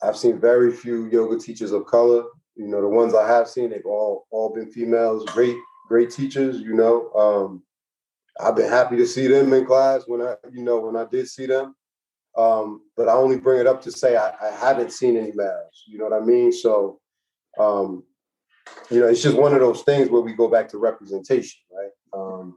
I've 0.02 0.16
seen 0.16 0.40
very 0.40 0.72
few 0.72 1.08
yoga 1.10 1.38
teachers 1.38 1.72
of 1.72 1.86
color. 1.86 2.24
You 2.56 2.68
know, 2.68 2.80
the 2.80 2.88
ones 2.88 3.14
I 3.14 3.26
have 3.26 3.48
seen, 3.48 3.70
they've 3.70 3.86
all 3.86 4.26
all 4.30 4.54
been 4.54 4.70
females. 4.70 5.24
Great, 5.26 5.56
great 5.88 6.10
teachers. 6.10 6.60
You 6.60 6.74
know, 6.74 7.10
um, 7.12 7.62
I've 8.40 8.56
been 8.56 8.68
happy 8.70 8.96
to 8.96 9.06
see 9.06 9.26
them 9.26 9.52
in 9.52 9.66
class 9.66 10.02
when 10.06 10.22
I, 10.22 10.34
you 10.52 10.62
know, 10.62 10.80
when 10.80 10.96
I 10.96 11.04
did 11.04 11.28
see 11.28 11.46
them. 11.46 11.74
Um, 12.36 12.82
but 12.96 13.08
I 13.08 13.12
only 13.12 13.38
bring 13.38 13.60
it 13.60 13.66
up 13.66 13.82
to 13.82 13.92
say 13.92 14.16
I, 14.16 14.32
I, 14.40 14.50
haven't 14.50 14.92
seen 14.92 15.18
any 15.18 15.32
males. 15.34 15.84
You 15.86 15.98
know 15.98 16.04
what 16.04 16.22
I 16.22 16.24
mean? 16.24 16.50
So, 16.50 16.98
um, 17.58 18.04
you 18.90 19.00
know, 19.00 19.08
it's 19.08 19.22
just 19.22 19.36
one 19.36 19.52
of 19.52 19.60
those 19.60 19.82
things 19.82 20.08
where 20.08 20.22
we 20.22 20.32
go 20.32 20.48
back 20.48 20.68
to 20.70 20.78
representation, 20.78 21.60
right? 21.70 21.90
Um, 22.14 22.56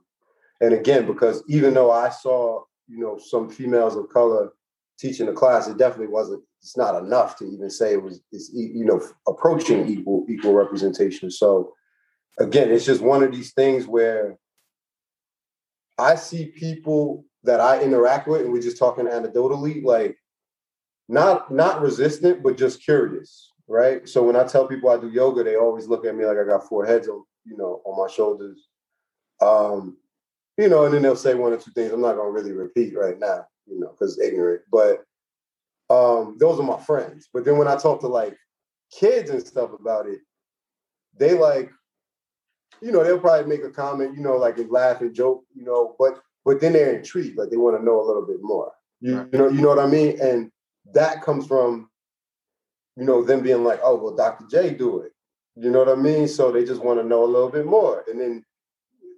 and 0.61 0.73
again, 0.73 1.05
because 1.05 1.43
even 1.49 1.73
though 1.73 1.91
I 1.91 2.07
saw, 2.07 2.63
you 2.87 2.99
know, 2.99 3.17
some 3.17 3.49
females 3.49 3.97
of 3.97 4.07
color 4.09 4.53
teaching 4.99 5.25
the 5.25 5.33
class, 5.33 5.67
it 5.67 5.77
definitely 5.77 6.13
wasn't. 6.13 6.43
It's 6.61 6.77
not 6.77 6.95
enough 6.95 7.37
to 7.37 7.45
even 7.45 7.69
say 7.69 7.93
it 7.93 8.01
was. 8.01 8.21
It's 8.31 8.51
you 8.53 8.85
know 8.85 9.01
approaching 9.27 9.87
equal 9.87 10.25
equal 10.29 10.53
representation. 10.53 11.29
So 11.29 11.73
again, 12.39 12.71
it's 12.71 12.85
just 12.85 13.01
one 13.01 13.23
of 13.23 13.31
these 13.31 13.53
things 13.53 13.87
where 13.87 14.37
I 15.97 16.15
see 16.15 16.47
people 16.47 17.25
that 17.43 17.59
I 17.59 17.81
interact 17.81 18.27
with, 18.27 18.41
and 18.41 18.51
we're 18.51 18.61
just 18.61 18.79
talking 18.79 19.05
anecdotally, 19.05 19.83
like 19.83 20.17
not 21.07 21.51
not 21.51 21.81
resistant, 21.81 22.43
but 22.43 22.57
just 22.57 22.83
curious, 22.83 23.51
right? 23.67 24.07
So 24.07 24.23
when 24.23 24.35
I 24.35 24.43
tell 24.43 24.67
people 24.67 24.89
I 24.89 24.97
do 24.99 25.09
yoga, 25.09 25.43
they 25.43 25.55
always 25.55 25.87
look 25.87 26.05
at 26.05 26.15
me 26.15 26.25
like 26.25 26.37
I 26.37 26.43
got 26.43 26.67
four 26.67 26.85
heads 26.85 27.07
on, 27.07 27.23
you 27.45 27.57
know, 27.57 27.81
on 27.85 27.97
my 27.97 28.11
shoulders. 28.11 28.67
Um, 29.41 29.97
you 30.57 30.69
know, 30.69 30.85
and 30.85 30.93
then 30.93 31.01
they'll 31.01 31.15
say 31.15 31.33
one 31.33 31.53
or 31.53 31.57
two 31.57 31.71
things 31.71 31.91
I'm 31.91 32.01
not 32.01 32.15
gonna 32.15 32.31
really 32.31 32.53
repeat 32.53 32.97
right 32.97 33.19
now, 33.19 33.45
you 33.67 33.79
know, 33.79 33.91
because 33.91 34.19
ignorant. 34.19 34.61
But 34.71 35.03
um, 35.89 36.37
those 36.39 36.59
are 36.59 36.63
my 36.63 36.79
friends. 36.79 37.29
But 37.33 37.45
then 37.45 37.57
when 37.57 37.67
I 37.67 37.75
talk 37.75 37.99
to 38.01 38.07
like 38.07 38.37
kids 38.91 39.29
and 39.29 39.45
stuff 39.45 39.71
about 39.73 40.07
it, 40.07 40.19
they 41.17 41.37
like, 41.37 41.69
you 42.81 42.91
know, 42.91 43.03
they'll 43.03 43.19
probably 43.19 43.47
make 43.47 43.65
a 43.65 43.71
comment, 43.71 44.15
you 44.15 44.21
know, 44.21 44.37
like 44.37 44.57
and 44.57 44.69
laugh 44.69 45.01
and 45.01 45.13
joke, 45.13 45.43
you 45.55 45.63
know, 45.63 45.95
but 45.97 46.19
but 46.43 46.61
then 46.61 46.73
they're 46.73 46.95
intrigued, 46.95 47.37
like 47.37 47.49
they 47.49 47.57
want 47.57 47.77
to 47.77 47.83
know 47.83 47.99
a 47.99 48.05
little 48.05 48.25
bit 48.25 48.41
more. 48.41 48.71
You, 49.01 49.17
right. 49.17 49.27
you 49.31 49.39
know, 49.39 49.49
you 49.49 49.61
know 49.61 49.69
what 49.69 49.79
I 49.79 49.87
mean? 49.87 50.19
And 50.21 50.51
that 50.93 51.21
comes 51.21 51.47
from, 51.47 51.89
you 52.95 53.03
know, 53.03 53.23
them 53.23 53.41
being 53.41 53.63
like, 53.63 53.79
oh, 53.83 53.95
well, 53.95 54.15
Dr. 54.15 54.45
J 54.49 54.75
do 54.75 54.99
it. 54.99 55.11
You 55.55 55.71
know 55.71 55.79
what 55.79 55.89
I 55.89 55.95
mean? 55.95 56.27
So 56.27 56.51
they 56.51 56.63
just 56.63 56.83
want 56.83 56.99
to 56.99 57.07
know 57.07 57.23
a 57.23 57.25
little 57.25 57.49
bit 57.49 57.65
more. 57.65 58.03
And 58.07 58.19
then 58.19 58.43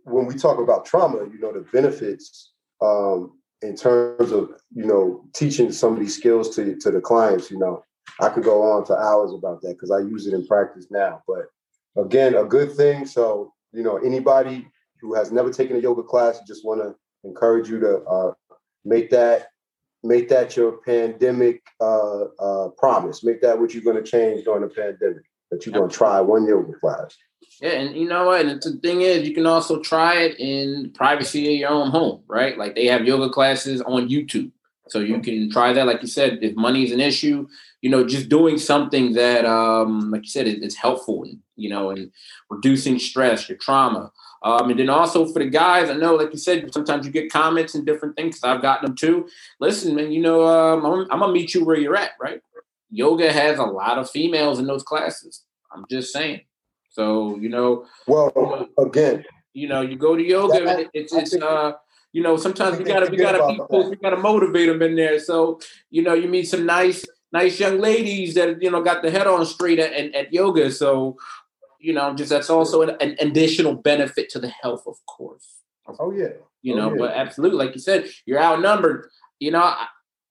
when 0.03 0.25
we 0.25 0.35
talk 0.35 0.59
about 0.59 0.85
trauma, 0.85 1.25
you 1.29 1.39
know, 1.39 1.51
the 1.51 1.65
benefits 1.73 2.53
um, 2.81 3.33
in 3.61 3.75
terms 3.75 4.31
of, 4.31 4.51
you 4.73 4.85
know, 4.85 5.23
teaching 5.33 5.71
some 5.71 5.93
of 5.93 5.99
these 5.99 6.15
skills 6.15 6.55
to, 6.55 6.75
to 6.77 6.91
the 6.91 7.01
clients, 7.01 7.49
you 7.49 7.57
know, 7.57 7.83
I 8.21 8.29
could 8.29 8.43
go 8.43 8.63
on 8.63 8.85
for 8.85 9.01
hours 9.01 9.33
about 9.33 9.61
that 9.61 9.73
because 9.73 9.91
I 9.91 9.99
use 9.99 10.27
it 10.27 10.33
in 10.33 10.45
practice 10.45 10.87
now. 10.89 11.21
But 11.27 11.47
again, 11.97 12.35
a 12.35 12.45
good 12.45 12.71
thing. 12.73 13.05
So, 13.05 13.53
you 13.73 13.83
know, 13.83 13.97
anybody 13.97 14.67
who 15.01 15.13
has 15.13 15.31
never 15.31 15.51
taken 15.51 15.75
a 15.75 15.79
yoga 15.79 16.03
class, 16.03 16.39
just 16.47 16.65
want 16.65 16.81
to 16.81 16.95
encourage 17.23 17.69
you 17.69 17.79
to 17.79 18.03
uh, 18.03 18.33
make 18.85 19.09
that 19.11 19.47
make 20.03 20.29
that 20.29 20.55
your 20.55 20.77
pandemic 20.77 21.61
uh, 21.81 22.25
uh, 22.39 22.69
promise. 22.69 23.23
Make 23.23 23.41
that 23.41 23.59
what 23.59 23.73
you're 23.73 23.83
going 23.83 24.01
to 24.01 24.09
change 24.09 24.45
during 24.45 24.61
the 24.61 24.69
pandemic. 24.69 25.23
That 25.51 25.65
you're 25.65 25.73
going 25.73 25.89
to 25.89 25.95
try 25.95 26.19
one 26.21 26.47
yoga 26.47 26.73
class. 26.79 27.15
Yeah, 27.61 27.69
and 27.71 27.95
you 27.95 28.07
know 28.07 28.25
what? 28.25 28.45
And 28.45 28.61
the 28.61 28.79
thing 28.83 29.01
is, 29.01 29.27
you 29.27 29.33
can 29.33 29.47
also 29.47 29.79
try 29.79 30.15
it 30.21 30.39
in 30.39 30.91
privacy 30.93 31.53
of 31.53 31.59
your 31.59 31.69
own 31.69 31.89
home, 31.89 32.21
right? 32.27 32.57
Like 32.57 32.75
they 32.75 32.85
have 32.85 33.05
yoga 33.05 33.29
classes 33.29 33.81
on 33.81 34.09
YouTube, 34.09 34.51
so 34.89 34.99
you 34.99 35.19
can 35.21 35.49
try 35.49 35.73
that. 35.73 35.87
Like 35.87 36.01
you 36.01 36.07
said, 36.07 36.39
if 36.43 36.55
money 36.55 36.83
is 36.83 36.91
an 36.91 36.99
issue, 36.99 37.47
you 37.81 37.89
know, 37.89 38.05
just 38.05 38.29
doing 38.29 38.57
something 38.59 39.13
that, 39.13 39.45
um, 39.45 40.11
like 40.11 40.23
you 40.23 40.29
said, 40.29 40.47
is 40.47 40.75
helpful, 40.75 41.25
you 41.55 41.69
know, 41.69 41.89
and 41.89 42.11
reducing 42.49 42.99
stress, 42.99 43.49
your 43.49 43.57
trauma. 43.57 44.11
Um, 44.43 44.69
and 44.69 44.79
then 44.79 44.89
also 44.89 45.25
for 45.25 45.39
the 45.39 45.49
guys, 45.49 45.89
I 45.89 45.93
know, 45.93 46.13
like 46.15 46.31
you 46.31 46.37
said, 46.37 46.71
sometimes 46.71 47.07
you 47.07 47.11
get 47.11 47.31
comments 47.31 47.73
and 47.73 47.85
different 47.85 48.15
things. 48.15 48.39
Cause 48.39 48.49
I've 48.55 48.61
gotten 48.61 48.85
them 48.85 48.95
too. 48.95 49.27
Listen, 49.59 49.95
man, 49.95 50.11
you 50.11 50.21
know, 50.21 50.45
um, 50.45 50.85
I'm, 50.85 51.11
I'm 51.11 51.19
gonna 51.19 51.33
meet 51.33 51.55
you 51.55 51.65
where 51.65 51.77
you're 51.77 51.97
at, 51.97 52.11
right? 52.21 52.41
Yoga 52.91 53.33
has 53.33 53.57
a 53.57 53.63
lot 53.63 53.97
of 53.97 54.09
females 54.09 54.59
in 54.59 54.67
those 54.67 54.83
classes. 54.83 55.43
I'm 55.73 55.85
just 55.89 56.13
saying. 56.13 56.41
So 56.97 57.37
you 57.37 57.49
know, 57.49 57.85
well, 58.07 58.67
again, 58.79 59.23
you 59.53 59.67
know, 59.67 59.81
you 59.81 59.97
go 59.97 60.15
to 60.15 60.23
yoga. 60.23 60.65
That, 60.65 60.87
it's 60.95 61.13
it's 61.13 61.35
uh, 61.35 61.73
you 62.11 62.23
know, 62.23 62.37
sometimes 62.37 62.79
we 62.79 62.85
gotta 62.85 63.11
we 63.11 63.17
gotta 63.17 63.45
be 63.47 63.89
we 63.89 63.95
gotta 63.97 64.17
motivate 64.17 64.67
them 64.67 64.81
in 64.81 64.95
there. 64.95 65.19
So 65.19 65.59
you 65.91 66.01
know, 66.01 66.15
you 66.15 66.27
meet 66.27 66.45
some 66.45 66.65
nice 66.65 67.05
nice 67.31 67.59
young 67.59 67.77
ladies 67.77 68.33
that 68.33 68.63
you 68.63 68.71
know 68.71 68.81
got 68.81 69.03
the 69.03 69.11
head 69.11 69.27
on 69.27 69.45
straight 69.45 69.77
at, 69.77 69.93
at, 69.93 70.15
at 70.15 70.33
yoga. 70.33 70.71
So 70.71 71.17
you 71.79 71.93
know, 71.93 72.15
just 72.15 72.31
that's 72.31 72.49
also 72.49 72.81
an, 72.81 72.97
an, 72.99 73.15
additional 73.19 73.75
benefit 73.75 74.31
to 74.31 74.39
the 74.39 74.49
health, 74.49 74.81
of 74.87 74.95
course. 75.05 75.47
Oh 75.99 76.11
yeah, 76.11 76.29
you 76.63 76.73
oh, 76.73 76.77
know, 76.77 76.89
yeah. 76.93 76.97
but 76.97 77.11
absolutely, 77.11 77.63
like 77.63 77.75
you 77.75 77.81
said, 77.81 78.09
you're 78.25 78.41
outnumbered. 78.41 79.07
You 79.39 79.51
know, 79.51 79.71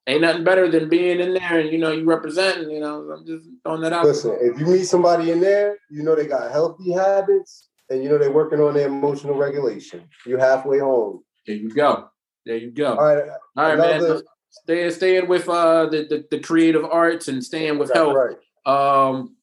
ain't 0.07 0.21
nothing 0.21 0.45
better 0.45 0.71
than 0.71 0.89
being 0.89 1.21
in 1.21 1.35
there 1.35 1.59
and 1.59 1.71
you 1.71 1.79
know 1.79 1.93
you 1.93 2.05
representing. 2.05 2.71
You 2.71 2.81
know, 2.81 3.11
I'm 3.11 3.27
just 3.27 3.47
throwing 3.63 3.83
that 3.83 3.93
out. 3.93 4.05
Listen, 4.05 4.37
if 4.41 4.59
you 4.59 4.67
meet 4.67 4.85
somebody 4.85 5.31
in 5.31 5.41
there, 5.41 5.79
you 5.91 6.03
know 6.03 6.15
they 6.15 6.27
got 6.27 6.51
healthy 6.53 6.93
habits 6.93 7.69
and 7.91 8.03
you 8.03 8.09
know 8.09 8.19
they're 8.19 8.33
working 8.33 8.61
on 8.61 8.75
their 8.75 8.89
emotional 8.89 9.35
regulation. 9.35 10.09
You're 10.25 10.39
halfway 10.39 10.79
home. 10.79 11.23
There 11.47 11.57
you 11.57 11.71
go. 11.71 12.09
There 12.45 12.57
you 12.57 12.71
go. 12.71 12.97
All 12.97 13.17
right, 13.17 13.29
all 13.57 13.65
right, 13.65 13.75
another, 13.75 14.15
man. 14.15 14.23
Staying 14.51 14.91
staying 14.93 15.29
with 15.29 15.49
uh 15.49 15.87
the, 15.87 16.07
the, 16.09 16.25
the 16.31 16.41
creative 16.41 16.85
arts 16.85 17.29
and 17.29 17.43
staying 17.43 17.79
with 17.79 17.93
health. 17.93 18.15
Right. 18.15 18.37
Um, 18.65 19.37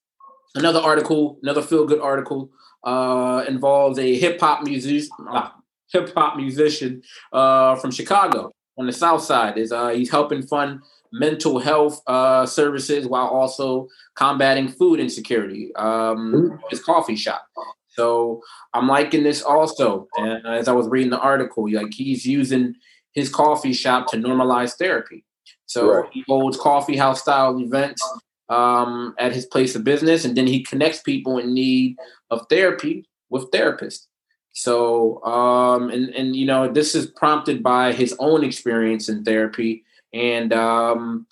another 0.55 0.79
article, 0.79 1.39
another 1.43 1.61
feel 1.61 1.85
good 1.85 2.01
article, 2.01 2.49
uh, 2.83 3.45
involves 3.47 3.99
a 3.99 4.17
hip 4.17 4.39
hop 4.39 4.63
musician, 4.63 5.09
uh, 5.29 5.49
hip 5.91 6.13
hop 6.15 6.35
musician 6.37 7.03
uh, 7.31 7.75
from 7.75 7.91
Chicago 7.91 8.52
on 8.77 8.87
the 8.87 8.93
south 8.93 9.23
side 9.23 9.57
is 9.57 9.71
uh, 9.71 9.89
he's 9.89 10.09
helping 10.09 10.41
fund 10.41 10.81
mental 11.11 11.59
health 11.59 12.01
uh, 12.07 12.45
services 12.45 13.05
while 13.05 13.27
also 13.27 13.87
combating 14.15 14.67
food 14.67 14.99
insecurity. 14.99 15.73
Um, 15.75 16.59
his 16.69 16.83
coffee 16.83 17.15
shop. 17.15 17.45
So 17.89 18.41
I'm 18.73 18.87
liking 18.87 19.23
this 19.23 19.43
also. 19.43 20.07
And 20.17 20.45
as 20.47 20.67
I 20.67 20.71
was 20.71 20.87
reading 20.87 21.11
the 21.11 21.19
article, 21.19 21.71
like 21.71 21.93
he's 21.93 22.25
using 22.25 22.75
his 23.13 23.29
coffee 23.29 23.73
shop 23.73 24.07
to 24.07 24.17
normalize 24.17 24.73
therapy. 24.73 25.23
So 25.67 25.93
right. 25.93 26.09
he 26.11 26.23
holds 26.27 26.57
coffee 26.57 26.97
house 26.97 27.21
style 27.21 27.59
events 27.59 28.03
um, 28.49 29.13
at 29.19 29.33
his 29.33 29.45
place 29.45 29.75
of 29.75 29.83
business, 29.83 30.25
and 30.25 30.35
then 30.35 30.47
he 30.47 30.63
connects 30.63 31.01
people 31.01 31.37
in 31.37 31.53
need 31.53 31.97
of 32.29 32.45
therapy 32.49 33.05
with 33.29 33.49
therapists. 33.51 34.07
So, 34.53 35.23
um, 35.23 35.89
and 35.89 36.09
and 36.09 36.35
you 36.35 36.45
know, 36.45 36.71
this 36.71 36.93
is 36.93 37.07
prompted 37.07 37.63
by 37.63 37.91
his 37.91 38.15
own 38.19 38.43
experience 38.43 39.09
in 39.09 39.23
therapy, 39.23 39.83
and 40.13 40.53
um, 40.53 41.25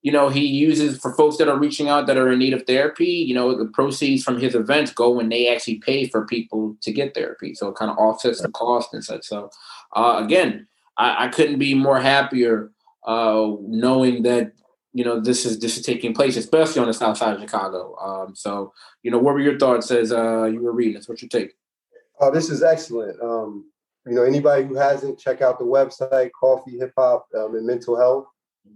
you 0.00 0.10
know, 0.10 0.30
he 0.30 0.46
uses 0.46 0.98
for 0.98 1.14
folks 1.14 1.36
that 1.36 1.48
are 1.48 1.58
reaching 1.58 1.90
out 1.90 2.06
that 2.06 2.16
are 2.16 2.32
in 2.32 2.38
need 2.38 2.54
of 2.54 2.66
therapy. 2.66 3.04
You 3.04 3.34
know, 3.34 3.56
the 3.56 3.66
proceeds 3.66 4.24
from 4.24 4.40
his 4.40 4.54
events 4.54 4.90
go 4.90 5.10
when 5.10 5.28
they 5.28 5.54
actually 5.54 5.80
pay 5.80 6.08
for 6.08 6.26
people 6.26 6.74
to 6.80 6.92
get 6.92 7.12
therapy, 7.12 7.54
so 7.54 7.68
it 7.68 7.76
kind 7.76 7.90
of 7.90 7.98
offsets 7.98 8.40
the 8.40 8.50
cost 8.50 8.94
and 8.94 9.04
such. 9.04 9.26
So, 9.26 9.50
uh, 9.94 10.22
again, 10.24 10.66
I, 10.96 11.26
I 11.26 11.28
couldn't 11.28 11.58
be 11.58 11.74
more 11.74 12.00
happier 12.00 12.72
uh, 13.06 13.48
knowing 13.60 14.22
that 14.22 14.52
you 14.94 15.04
know 15.04 15.20
this 15.20 15.44
is 15.44 15.58
this 15.58 15.76
is 15.76 15.84
taking 15.84 16.14
place, 16.14 16.38
especially 16.38 16.80
on 16.80 16.86
the 16.86 16.94
south 16.94 17.18
side 17.18 17.34
of 17.34 17.40
Chicago. 17.42 17.96
Um, 18.00 18.34
so, 18.34 18.72
you 19.02 19.10
know, 19.10 19.18
what 19.18 19.34
were 19.34 19.40
your 19.40 19.58
thoughts 19.58 19.90
as 19.90 20.10
uh, 20.10 20.44
you 20.44 20.62
were 20.62 20.72
reading? 20.72 20.94
That's 20.94 21.08
what 21.08 21.20
your 21.20 21.28
take. 21.28 21.52
Oh, 22.20 22.30
this 22.30 22.50
is 22.50 22.62
excellent. 22.62 23.20
Um, 23.20 23.70
you 24.06 24.14
know, 24.14 24.22
anybody 24.22 24.64
who 24.64 24.74
hasn't, 24.74 25.18
check 25.18 25.42
out 25.42 25.58
the 25.58 25.64
website, 25.64 26.30
Coffee 26.38 26.78
Hip 26.78 26.92
Hop 26.96 27.26
um, 27.36 27.54
and 27.54 27.66
Mental 27.66 27.96
Health. 27.96 28.26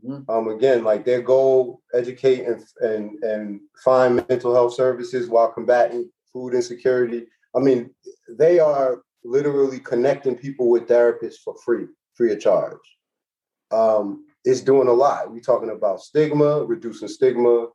Mm-hmm. 0.05 0.30
Um, 0.30 0.49
again, 0.49 0.84
like 0.84 1.05
their 1.05 1.22
goal, 1.22 1.80
educate 1.95 2.45
and, 2.45 2.64
and 2.80 3.22
and 3.22 3.61
find 3.84 4.16
mental 4.28 4.53
health 4.53 4.74
services 4.74 5.28
while 5.28 5.53
combating 5.53 6.11
food 6.32 6.55
insecurity. 6.55 7.26
I 7.55 7.61
mean, 7.61 7.95
they 8.28 8.59
are 8.59 9.03
literally 9.24 9.78
connecting 9.78 10.37
people 10.37 10.70
with 10.70 10.89
therapists 10.89 11.39
for 11.45 11.55
free, 11.64 11.87
free 12.14 12.32
of 12.32 12.41
charge. 12.41 12.78
Um, 13.70 14.26
it's 14.45 14.61
doing 14.61 14.89
a 14.89 14.93
lot. 14.93 15.30
We're 15.32 15.41
talking 15.41 15.70
about 15.70 16.01
stigma, 16.01 16.64
reducing 16.64 17.09
stigma. 17.09 17.68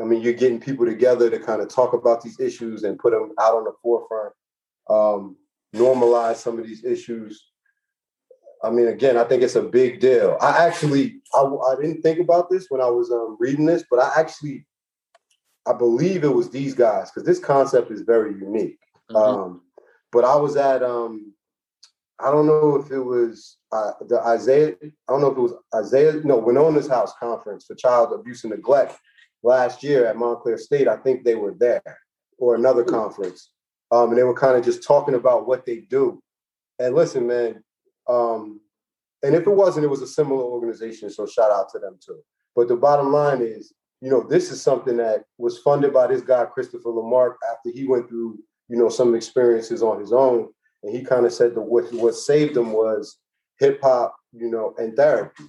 I 0.00 0.04
mean, 0.04 0.22
you're 0.22 0.32
getting 0.32 0.60
people 0.60 0.86
together 0.86 1.28
to 1.30 1.38
kind 1.38 1.60
of 1.60 1.68
talk 1.68 1.92
about 1.92 2.22
these 2.22 2.40
issues 2.40 2.82
and 2.82 2.98
put 2.98 3.12
them 3.12 3.32
out 3.38 3.54
on 3.54 3.64
the 3.64 3.72
forefront 3.82 4.32
um, 4.88 5.36
normalize 5.74 6.36
some 6.36 6.58
of 6.58 6.66
these 6.66 6.84
issues. 6.84 7.46
I 8.64 8.70
mean, 8.70 8.88
again, 8.88 9.16
I 9.16 9.24
think 9.24 9.42
it's 9.42 9.56
a 9.56 9.62
big 9.62 10.00
deal. 10.00 10.36
I 10.40 10.66
actually, 10.66 11.20
I, 11.34 11.40
I 11.40 11.74
didn't 11.80 12.02
think 12.02 12.20
about 12.20 12.48
this 12.48 12.66
when 12.68 12.80
I 12.80 12.86
was 12.86 13.10
um, 13.10 13.36
reading 13.40 13.66
this, 13.66 13.84
but 13.90 13.98
I 13.98 14.12
actually, 14.20 14.66
I 15.66 15.72
believe 15.72 16.22
it 16.22 16.34
was 16.34 16.50
these 16.50 16.74
guys 16.74 17.10
because 17.10 17.26
this 17.26 17.38
concept 17.38 17.90
is 17.90 18.02
very 18.02 18.32
unique. 18.32 18.78
Mm-hmm. 19.10 19.16
Um, 19.16 19.62
but 20.12 20.24
I 20.24 20.36
was 20.36 20.56
at, 20.56 20.82
um, 20.82 21.34
I 22.20 22.30
don't 22.30 22.46
know 22.46 22.76
if 22.76 22.92
it 22.92 23.00
was 23.00 23.56
uh, 23.72 23.92
the 24.08 24.20
Isaiah, 24.20 24.74
I 24.82 25.12
don't 25.12 25.22
know 25.22 25.32
if 25.32 25.38
it 25.38 25.40
was 25.40 25.54
Isaiah, 25.74 26.20
no, 26.24 26.40
Winona's 26.40 26.88
House 26.88 27.12
Conference 27.18 27.64
for 27.64 27.74
Child 27.74 28.12
Abuse 28.12 28.44
and 28.44 28.52
Neglect 28.52 28.96
last 29.42 29.82
year 29.82 30.06
at 30.06 30.16
Montclair 30.16 30.58
State. 30.58 30.86
I 30.86 30.98
think 30.98 31.24
they 31.24 31.34
were 31.34 31.54
there 31.58 31.98
or 32.38 32.54
another 32.54 32.84
conference. 32.84 33.51
Um, 33.92 34.08
and 34.08 34.18
they 34.18 34.24
were 34.24 34.34
kind 34.34 34.56
of 34.56 34.64
just 34.64 34.82
talking 34.82 35.14
about 35.14 35.46
what 35.46 35.66
they 35.66 35.80
do. 35.80 36.20
And 36.78 36.94
listen, 36.94 37.26
man, 37.26 37.62
um, 38.08 38.60
and 39.22 39.34
if 39.34 39.46
it 39.46 39.50
wasn't, 39.50 39.84
it 39.84 39.88
was 39.88 40.02
a 40.02 40.06
similar 40.06 40.42
organization. 40.42 41.10
So 41.10 41.26
shout 41.26 41.52
out 41.52 41.68
to 41.72 41.78
them 41.78 41.98
too. 42.04 42.20
But 42.56 42.68
the 42.68 42.76
bottom 42.76 43.12
line 43.12 43.40
is, 43.40 43.72
you 44.00 44.10
know, 44.10 44.22
this 44.22 44.50
is 44.50 44.60
something 44.60 44.96
that 44.96 45.24
was 45.38 45.58
funded 45.58 45.92
by 45.92 46.08
this 46.08 46.22
guy, 46.22 46.44
Christopher 46.46 46.88
LeMark, 46.88 47.34
after 47.50 47.70
he 47.70 47.86
went 47.86 48.08
through, 48.08 48.38
you 48.68 48.76
know, 48.76 48.88
some 48.88 49.14
experiences 49.14 49.82
on 49.82 50.00
his 50.00 50.12
own. 50.12 50.48
And 50.82 50.94
he 50.94 51.04
kind 51.04 51.24
of 51.24 51.32
said 51.32 51.54
that 51.54 51.60
what, 51.60 51.92
what 51.92 52.14
saved 52.14 52.56
him 52.56 52.72
was 52.72 53.18
hip 53.60 53.80
hop, 53.80 54.16
you 54.32 54.50
know, 54.50 54.74
and 54.78 54.96
therapy. 54.96 55.44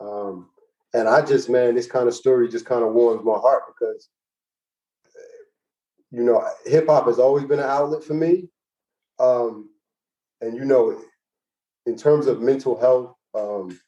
Um, 0.00 0.50
and 0.94 1.08
I 1.08 1.24
just, 1.24 1.48
man, 1.48 1.74
this 1.74 1.90
kind 1.90 2.06
of 2.06 2.14
story 2.14 2.48
just 2.48 2.66
kind 2.66 2.84
of 2.84 2.92
warms 2.92 3.24
my 3.24 3.34
heart 3.34 3.64
because, 3.66 4.08
you 6.10 6.22
know, 6.22 6.46
hip 6.64 6.86
hop 6.86 7.06
has 7.06 7.18
always 7.18 7.44
been 7.44 7.58
an 7.58 7.66
outlet 7.66 8.02
for 8.02 8.14
me. 8.14 8.48
Um, 9.18 9.70
and, 10.40 10.56
you 10.56 10.64
know, 10.64 11.00
in 11.86 11.96
terms 11.96 12.26
of 12.26 12.40
mental 12.40 12.78
health 12.78 13.14
um, 13.34 13.78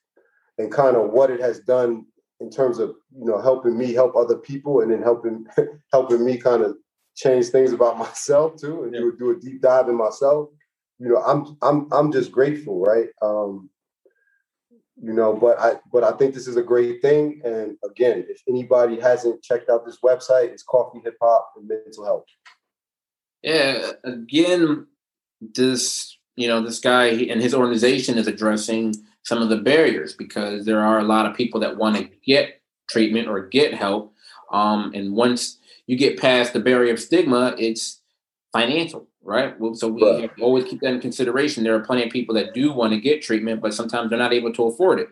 and 0.59 0.71
kind 0.71 0.97
of 0.97 1.11
what 1.11 1.31
it 1.31 1.41
has 1.41 1.61
done 1.61 2.05
in 2.41 2.51
terms 2.51 2.79
of, 2.79 2.91
you 3.17 3.25
know, 3.25 3.41
helping 3.41 3.77
me 3.77 3.93
help 3.93 4.17
other 4.17 4.37
people 4.37 4.81
and 4.81 4.91
then 4.91 5.03
helping, 5.03 5.47
helping 5.93 6.25
me 6.25 6.37
kind 6.37 6.63
of 6.63 6.77
change 7.17 7.49
things 7.49 7.73
about 7.73 7.99
myself 7.99 8.57
too 8.57 8.85
and 8.85 8.95
yeah. 8.95 9.01
do, 9.01 9.17
do 9.19 9.31
a 9.31 9.37
deep 9.37 9.63
dive 9.63 9.89
in 9.89 9.97
myself. 9.97 10.49
You 10.99 11.09
know, 11.09 11.23
I'm, 11.23 11.57
I'm, 11.63 11.89
I'm 11.93 12.13
just 12.13 12.31
grateful, 12.31 12.81
right? 12.81 13.09
Um, 13.23 13.70
you 15.03 15.13
know 15.13 15.33
but 15.33 15.59
i 15.59 15.73
but 15.93 16.05
i 16.05 16.13
think 16.13 16.35
this 16.35 16.47
is 16.47 16.57
a 16.57 16.63
great 16.63 17.01
thing. 17.03 17.41
And 17.45 17.77
again 17.85 18.25
if 18.29 18.43
anybody 18.49 19.01
hasn't 19.01 19.43
checked 19.43 19.71
out 19.71 19.85
this 19.85 19.99
website 20.05 20.51
it's 20.51 20.63
coffee 20.63 21.01
hip 21.05 21.17
hop 21.21 21.53
and 21.57 21.69
mental 21.69 22.05
health. 22.05 22.25
Yeah 23.43 23.93
again 24.05 24.87
this 25.41 26.17
you 26.37 26.49
know 26.49 26.63
this 26.63 26.79
guy 26.79 27.07
and 27.07 27.41
his 27.41 27.55
organization 27.55 28.19
is 28.19 28.27
addressing 28.27 28.95
some 29.23 29.43
of 29.43 29.49
the 29.49 29.57
barriers 29.57 30.15
because 30.15 30.65
there 30.65 30.81
are 30.81 30.99
a 30.99 31.05
lot 31.05 31.27
of 31.27 31.37
people 31.37 31.61
that 31.61 31.77
want 31.77 31.97
to 31.97 32.09
get 32.25 32.61
treatment 32.89 33.29
or 33.29 33.47
get 33.47 33.75
help. 33.75 34.15
Um, 34.51 34.93
and 34.95 35.13
once 35.13 35.59
you 35.87 35.97
get 35.97 36.19
past 36.19 36.53
the 36.53 36.61
barrier 36.61 36.93
of 36.93 37.01
stigma 37.01 37.55
it's 37.59 38.01
financial 38.53 39.07
right? 39.23 39.55
So 39.75 39.89
we 39.89 40.03
right. 40.03 40.31
always 40.41 40.65
keep 40.65 40.81
that 40.81 40.93
in 40.93 41.01
consideration. 41.01 41.65
There 41.65 41.75
are 41.75 41.81
plenty 41.81 42.05
of 42.05 42.11
people 42.11 42.35
that 42.37 42.55
do 42.55 42.73
want 42.73 42.93
to 42.93 43.01
get 43.01 43.23
treatment, 43.23 43.61
but 43.61 43.75
sometimes 43.75 44.11
they're 44.11 44.19
not 44.19 44.33
able 44.33 44.53
to 44.53 44.65
afford 44.65 45.01
it. 45.01 45.09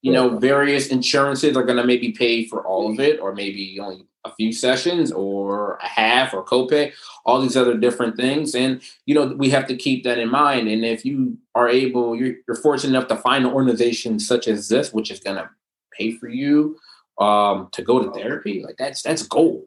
You 0.00 0.12
know, 0.12 0.38
various 0.38 0.88
insurances 0.88 1.56
are 1.56 1.64
going 1.64 1.78
to 1.78 1.84
maybe 1.84 2.12
pay 2.12 2.46
for 2.46 2.64
all 2.64 2.90
of 2.90 3.00
it, 3.00 3.18
or 3.20 3.34
maybe 3.34 3.78
only 3.80 4.06
a 4.24 4.32
few 4.32 4.52
sessions, 4.52 5.10
or 5.10 5.74
a 5.76 5.88
half, 5.88 6.32
or 6.32 6.44
copay. 6.44 6.92
All 7.24 7.40
these 7.40 7.56
other 7.56 7.76
different 7.76 8.16
things, 8.16 8.54
and 8.54 8.80
you 9.06 9.14
know, 9.14 9.26
we 9.26 9.50
have 9.50 9.66
to 9.66 9.76
keep 9.76 10.04
that 10.04 10.18
in 10.18 10.30
mind. 10.30 10.68
And 10.68 10.84
if 10.84 11.04
you 11.04 11.36
are 11.56 11.68
able, 11.68 12.14
you're, 12.14 12.36
you're 12.46 12.56
fortunate 12.56 12.96
enough 12.96 13.08
to 13.08 13.16
find 13.16 13.44
an 13.44 13.52
organization 13.52 14.20
such 14.20 14.46
as 14.46 14.68
this, 14.68 14.92
which 14.92 15.10
is 15.10 15.18
going 15.18 15.36
to 15.36 15.50
pay 15.92 16.12
for 16.12 16.28
you 16.28 16.78
um, 17.18 17.68
to 17.72 17.82
go 17.82 18.02
to 18.02 18.12
therapy, 18.12 18.62
like 18.62 18.76
that's 18.78 19.02
that's 19.02 19.24
gold. 19.24 19.64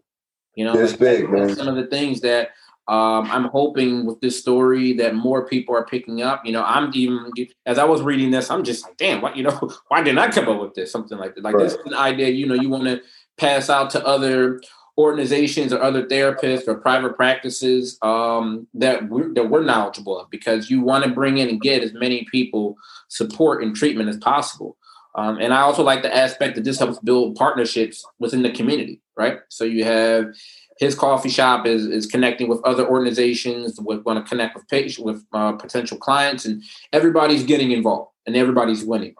You 0.55 0.65
know, 0.65 0.73
it's 0.73 0.93
like, 0.93 0.99
big, 0.99 1.29
man. 1.29 1.55
Some 1.55 1.67
of 1.67 1.75
the 1.75 1.87
things 1.87 2.21
that 2.21 2.49
um, 2.87 3.29
I'm 3.31 3.45
hoping 3.45 4.05
with 4.05 4.19
this 4.21 4.39
story 4.39 4.93
that 4.93 5.15
more 5.15 5.47
people 5.47 5.75
are 5.75 5.85
picking 5.85 6.21
up. 6.21 6.45
You 6.45 6.51
know, 6.51 6.63
I'm 6.63 6.91
even 6.93 7.31
as 7.65 7.77
I 7.77 7.83
was 7.83 8.01
reading 8.01 8.31
this, 8.31 8.49
I'm 8.49 8.63
just 8.63 8.83
like, 8.83 8.97
damn, 8.97 9.21
what 9.21 9.37
you 9.37 9.43
know, 9.43 9.51
why 9.87 10.03
didn't 10.03 10.19
I 10.19 10.29
come 10.29 10.49
up 10.49 10.61
with 10.61 10.73
this? 10.73 10.91
Something 10.91 11.17
like 11.17 11.35
that. 11.35 11.43
Like 11.43 11.55
right. 11.55 11.63
this 11.63 11.73
is 11.73 11.85
an 11.85 11.93
idea, 11.93 12.29
you 12.29 12.47
know, 12.47 12.55
you 12.55 12.69
want 12.69 12.85
to 12.85 13.01
pass 13.37 13.69
out 13.69 13.89
to 13.91 14.05
other 14.05 14.61
organizations 14.97 15.71
or 15.71 15.81
other 15.81 16.05
therapists 16.05 16.67
or 16.67 16.75
private 16.75 17.15
practices 17.15 17.97
um, 18.01 18.67
that 18.73 19.07
we're, 19.09 19.33
that 19.33 19.49
we're 19.49 19.63
knowledgeable 19.63 20.19
of 20.19 20.29
because 20.29 20.69
you 20.69 20.81
want 20.81 21.03
to 21.03 21.09
bring 21.09 21.37
in 21.37 21.49
and 21.49 21.61
get 21.61 21.81
as 21.81 21.93
many 21.93 22.25
people 22.25 22.75
support 23.07 23.63
and 23.63 23.75
treatment 23.75 24.09
as 24.09 24.17
possible. 24.17 24.77
Um, 25.15 25.39
and 25.39 25.53
I 25.53 25.61
also 25.61 25.83
like 25.83 26.03
the 26.03 26.15
aspect 26.15 26.55
that 26.55 26.63
this 26.63 26.79
helps 26.79 26.99
build 26.99 27.35
partnerships 27.35 28.05
within 28.19 28.43
the 28.43 28.51
community, 28.51 29.01
right? 29.17 29.39
So 29.49 29.63
you 29.63 29.83
have 29.83 30.33
his 30.81 30.95
coffee 30.95 31.29
shop 31.29 31.65
is 31.65 31.85
is 31.85 32.05
connecting 32.07 32.49
with 32.49 32.59
other 32.65 32.85
organizations 32.85 33.79
with 33.79 34.03
want 34.03 34.23
to 34.23 34.27
connect 34.27 34.55
with 34.55 34.99
with 34.99 35.23
uh, 35.31 35.53
potential 35.53 35.97
clients 35.97 36.43
and 36.43 36.61
everybody's 36.91 37.43
getting 37.43 37.71
involved 37.71 38.11
and 38.25 38.35
everybody's 38.35 38.83
winning. 38.83 39.15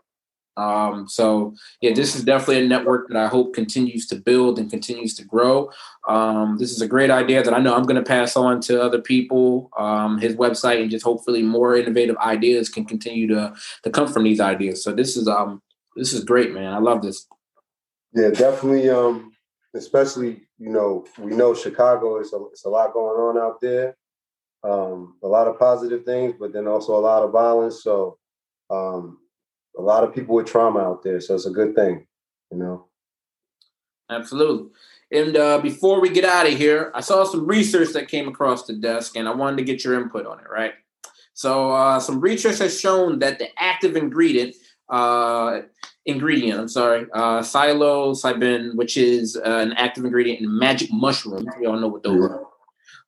Um, 0.57 1.07
so 1.07 1.55
yeah 1.79 1.93
this 1.93 2.13
is 2.15 2.25
definitely 2.25 2.65
a 2.65 2.67
network 2.67 3.07
that 3.07 3.15
i 3.15 3.27
hope 3.27 3.53
continues 3.53 4.05
to 4.07 4.17
build 4.17 4.59
and 4.59 4.69
continues 4.69 5.15
to 5.15 5.23
grow. 5.23 5.71
Um, 6.09 6.57
this 6.57 6.71
is 6.71 6.81
a 6.81 6.87
great 6.87 7.09
idea 7.09 7.41
that 7.41 7.53
i 7.53 7.59
know 7.59 7.73
i'm 7.73 7.87
going 7.89 8.03
to 8.03 8.11
pass 8.17 8.35
on 8.35 8.59
to 8.61 8.81
other 8.81 9.01
people 9.01 9.69
um, 9.77 10.17
his 10.17 10.35
website 10.35 10.81
and 10.81 10.91
just 10.91 11.05
hopefully 11.05 11.41
more 11.41 11.77
innovative 11.77 12.17
ideas 12.17 12.67
can 12.67 12.85
continue 12.85 13.27
to 13.27 13.53
to 13.83 13.89
come 13.89 14.07
from 14.11 14.23
these 14.23 14.41
ideas. 14.41 14.83
So 14.83 14.91
this 14.91 15.15
is 15.15 15.27
um 15.27 15.61
this 15.95 16.11
is 16.11 16.23
great 16.23 16.51
man. 16.53 16.73
I 16.73 16.79
love 16.79 17.01
this. 17.01 17.27
Yeah 18.13 18.31
definitely 18.31 18.89
um 18.89 19.31
especially 19.73 20.41
you 20.61 20.69
know 20.69 21.03
we 21.17 21.31
know 21.31 21.55
Chicago 21.55 22.19
is 22.19 22.31
a, 22.33 22.37
it's 22.51 22.65
a 22.65 22.69
lot 22.69 22.93
going 22.93 23.19
on 23.19 23.37
out 23.41 23.59
there, 23.59 23.97
um, 24.63 25.15
a 25.23 25.27
lot 25.27 25.47
of 25.47 25.57
positive 25.57 26.05
things, 26.05 26.35
but 26.39 26.53
then 26.53 26.67
also 26.67 26.95
a 26.95 27.01
lot 27.01 27.23
of 27.23 27.31
violence. 27.31 27.83
So 27.83 28.19
um, 28.69 29.17
a 29.77 29.81
lot 29.81 30.03
of 30.03 30.13
people 30.13 30.35
with 30.35 30.45
trauma 30.45 30.79
out 30.79 31.01
there, 31.01 31.19
so 31.19 31.33
it's 31.33 31.47
a 31.47 31.51
good 31.51 31.73
thing, 31.73 32.05
you 32.51 32.59
know. 32.59 32.85
Absolutely. 34.11 34.69
And 35.11 35.35
uh, 35.35 35.57
before 35.59 35.99
we 35.99 36.09
get 36.09 36.25
out 36.25 36.45
of 36.45 36.53
here, 36.53 36.91
I 36.93 37.01
saw 37.01 37.23
some 37.23 37.47
research 37.47 37.89
that 37.93 38.07
came 38.07 38.27
across 38.27 38.67
the 38.67 38.73
desk, 38.73 39.17
and 39.17 39.27
I 39.27 39.33
wanted 39.33 39.57
to 39.57 39.63
get 39.63 39.83
your 39.83 39.99
input 39.99 40.27
on 40.27 40.39
it. 40.39 40.45
Right. 40.47 40.73
So 41.33 41.71
uh, 41.71 41.99
some 41.99 42.21
research 42.21 42.59
has 42.59 42.79
shown 42.79 43.17
that 43.19 43.39
the 43.39 43.47
active 43.57 43.95
ingredient 43.95 44.55
uh, 44.89 45.61
ingredient. 46.05 46.59
I'm 46.59 46.67
sorry, 46.67 47.05
uh, 47.13 47.41
psilocybin, 47.41 48.75
which 48.75 48.97
is 48.97 49.37
uh, 49.37 49.41
an 49.43 49.73
active 49.73 50.05
ingredient 50.05 50.41
in 50.41 50.57
magic 50.57 50.91
mushrooms. 50.91 51.47
We 51.59 51.65
all 51.65 51.79
know 51.79 51.87
what 51.87 52.03
those 52.03 52.29
are. 52.29 52.47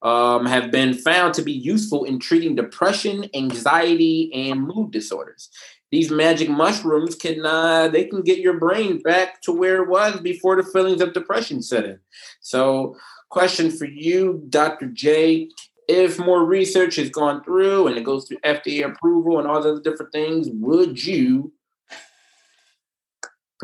Um, 0.02 0.46
have 0.46 0.70
been 0.70 0.94
found 0.94 1.34
to 1.36 1.42
be 1.42 1.54
useful 1.54 2.04
in 2.04 2.20
treating 2.20 2.56
depression, 2.56 3.30
anxiety, 3.34 4.32
and 4.34 4.68
mood 4.68 4.92
disorders. 4.92 5.50
These 5.92 6.12
magic 6.12 6.50
mushrooms 6.50 7.16
can 7.16 7.46
uh, 7.46 7.88
they 7.88 8.06
can 8.06 8.22
get 8.22 8.40
your 8.40 8.60
brain 8.60 9.02
back 9.02 9.42
to 9.44 9.52
where 9.52 9.82
it 9.82 9.88
was 9.88 10.20
before 10.20 10.56
the 10.56 10.70
feelings 10.70 11.02
of 11.02 11.14
depression 11.14 11.62
set 11.62 11.86
in. 11.86 12.00
So, 12.42 12.98
question 13.30 13.72
for 13.72 13.86
you, 13.86 14.44
Dr. 14.50 14.88
J: 14.88 15.50
If 15.88 16.20
more 16.20 16.44
research 16.44 16.96
has 16.98 17.10
gone 17.10 17.44
through 17.44 17.88
and 17.88 17.98
it 17.98 18.04
goes 18.04 18.28
through 18.28 18.40
FDA 18.40 18.86
approval 18.86 19.40
and 19.40 19.48
all 19.48 19.62
the 19.62 19.80
different 19.82 20.12
things, 20.12 20.50
would 20.52 21.02
you 21.06 21.54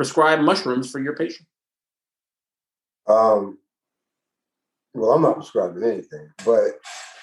prescribe 0.00 0.40
mushrooms 0.40 0.90
for 0.90 0.98
your 0.98 1.14
patient? 1.14 1.46
Um, 3.06 3.58
well, 4.94 5.10
I'm 5.10 5.20
not 5.20 5.36
prescribing 5.36 5.84
anything, 5.84 6.26
but 6.42 6.80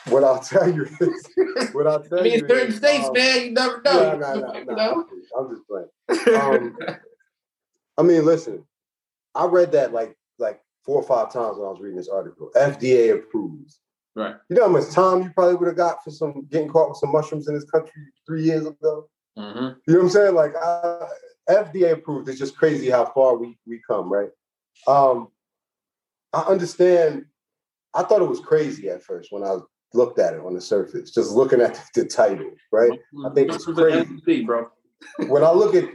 what 0.09 0.23
I'll 0.23 0.37
tell 0.43 0.69
you 0.69 0.83
is, 0.83 1.73
what 1.73 1.87
I'll 1.87 2.03
tell 2.03 2.19
I 2.19 2.21
mean, 2.21 2.33
you, 2.33 2.39
certain 2.47 2.67
is, 2.67 2.77
states, 2.77 3.07
um, 3.07 3.13
man, 3.13 3.45
you 3.45 3.51
never 3.51 3.81
know. 3.83 5.05
I'm 5.35 5.49
just 5.49 5.63
playing. 5.67 6.39
Um, 6.39 6.77
I 7.97 8.03
mean, 8.03 8.23
listen, 8.25 8.63
I 9.33 9.45
read 9.45 9.71
that 9.71 9.91
like 9.91 10.15
like 10.37 10.61
four 10.85 10.97
or 10.97 11.03
five 11.03 11.33
times 11.33 11.57
when 11.57 11.67
I 11.67 11.71
was 11.71 11.79
reading 11.81 11.97
this 11.97 12.09
article. 12.09 12.51
FDA 12.55 13.11
approves. 13.15 13.79
Right. 14.15 14.35
You 14.51 14.55
know 14.55 14.67
how 14.67 14.71
much 14.71 14.91
time 14.91 15.23
you 15.23 15.31
probably 15.31 15.55
would 15.55 15.67
have 15.67 15.77
got 15.77 16.03
for 16.03 16.11
some 16.11 16.45
getting 16.51 16.69
caught 16.69 16.89
with 16.89 16.99
some 16.99 17.11
mushrooms 17.11 17.47
in 17.47 17.55
this 17.55 17.65
country 17.71 18.03
three 18.27 18.43
years 18.43 18.67
ago. 18.67 19.09
Mm-hmm. 19.35 19.79
You 19.87 19.93
know 19.93 19.97
what 19.97 20.03
I'm 20.03 20.09
saying? 20.09 20.35
Like, 20.35 20.55
I, 20.55 21.07
FDA 21.49 21.93
approved. 21.93 22.29
It's 22.29 22.39
just 22.39 22.57
crazy 22.57 22.89
how 22.89 23.05
far 23.05 23.37
we 23.37 23.57
we 23.65 23.81
come, 23.87 24.11
right? 24.11 24.29
Um, 24.87 25.29
I 26.33 26.41
understand. 26.41 27.25
I 27.93 28.03
thought 28.03 28.21
it 28.21 28.29
was 28.29 28.39
crazy 28.39 28.89
at 28.89 29.03
first 29.03 29.31
when 29.31 29.43
I 29.43 29.57
looked 29.93 30.19
at 30.19 30.33
it 30.33 30.41
on 30.41 30.53
the 30.53 30.61
surface, 30.61 31.11
just 31.11 31.31
looking 31.31 31.61
at 31.61 31.73
the, 31.93 32.03
the 32.03 32.07
title, 32.07 32.51
right? 32.71 32.91
I 33.25 33.33
think 33.33 33.51
it's 33.51 33.65
crazy, 33.65 34.43
bro. 34.43 34.69
when 35.27 35.43
I 35.43 35.51
look 35.51 35.73
at 35.75 35.85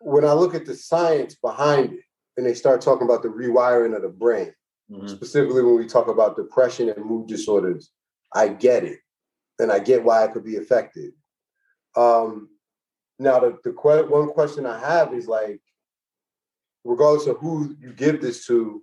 when 0.00 0.24
I 0.24 0.32
look 0.32 0.54
at 0.54 0.66
the 0.66 0.74
science 0.74 1.34
behind 1.36 1.92
it, 1.92 2.00
and 2.36 2.46
they 2.46 2.54
start 2.54 2.80
talking 2.80 3.06
about 3.06 3.22
the 3.22 3.28
rewiring 3.28 3.94
of 3.94 4.02
the 4.02 4.08
brain, 4.08 4.52
mm-hmm. 4.90 5.06
specifically 5.06 5.62
when 5.62 5.76
we 5.76 5.86
talk 5.86 6.08
about 6.08 6.36
depression 6.36 6.88
and 6.88 7.04
mood 7.04 7.28
disorders, 7.28 7.90
I 8.34 8.48
get 8.48 8.84
it. 8.84 8.98
and 9.58 9.70
I 9.70 9.78
get 9.78 10.02
why 10.04 10.24
it 10.24 10.32
could 10.32 10.44
be 10.44 10.56
effective. 10.56 11.12
Um, 11.96 12.48
now, 13.18 13.38
the, 13.40 13.58
the 13.64 13.72
que- 13.72 14.08
one 14.08 14.28
question 14.30 14.66
I 14.66 14.78
have 14.78 15.14
is 15.14 15.28
like, 15.28 15.60
regardless 16.84 17.26
of 17.26 17.38
who 17.38 17.74
you 17.80 17.92
give 17.92 18.20
this 18.20 18.46
to, 18.46 18.82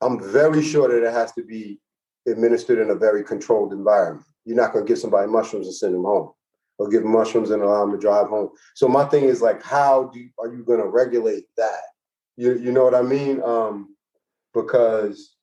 I'm 0.00 0.20
very 0.32 0.62
sure 0.62 0.88
that 0.88 1.06
it 1.06 1.12
has 1.12 1.32
to 1.32 1.44
be 1.44 1.80
administered 2.28 2.78
in 2.78 2.90
a 2.90 2.94
very 2.94 3.24
controlled 3.24 3.72
environment. 3.72 4.26
You're 4.44 4.56
not 4.56 4.72
going 4.72 4.84
to 4.84 4.88
give 4.88 4.98
somebody 4.98 5.30
mushrooms 5.30 5.66
and 5.66 5.74
send 5.74 5.94
them 5.94 6.04
home, 6.04 6.32
or 6.78 6.88
give 6.88 7.02
them 7.02 7.12
mushrooms 7.12 7.50
and 7.50 7.62
allow 7.62 7.80
them 7.80 7.92
to 7.92 7.98
drive 7.98 8.28
home. 8.28 8.50
So 8.74 8.88
my 8.88 9.04
thing 9.04 9.24
is 9.24 9.40
like, 9.40 9.62
how 9.62 10.10
do 10.12 10.20
you, 10.20 10.30
are 10.38 10.48
you 10.48 10.64
going 10.64 10.80
to 10.80 10.88
regulate 10.88 11.44
that? 11.56 11.82
You 12.36 12.58
you 12.58 12.72
know 12.72 12.84
what 12.84 12.94
I 12.94 13.02
mean? 13.02 13.42
Um, 13.42 13.94
because 14.54 15.36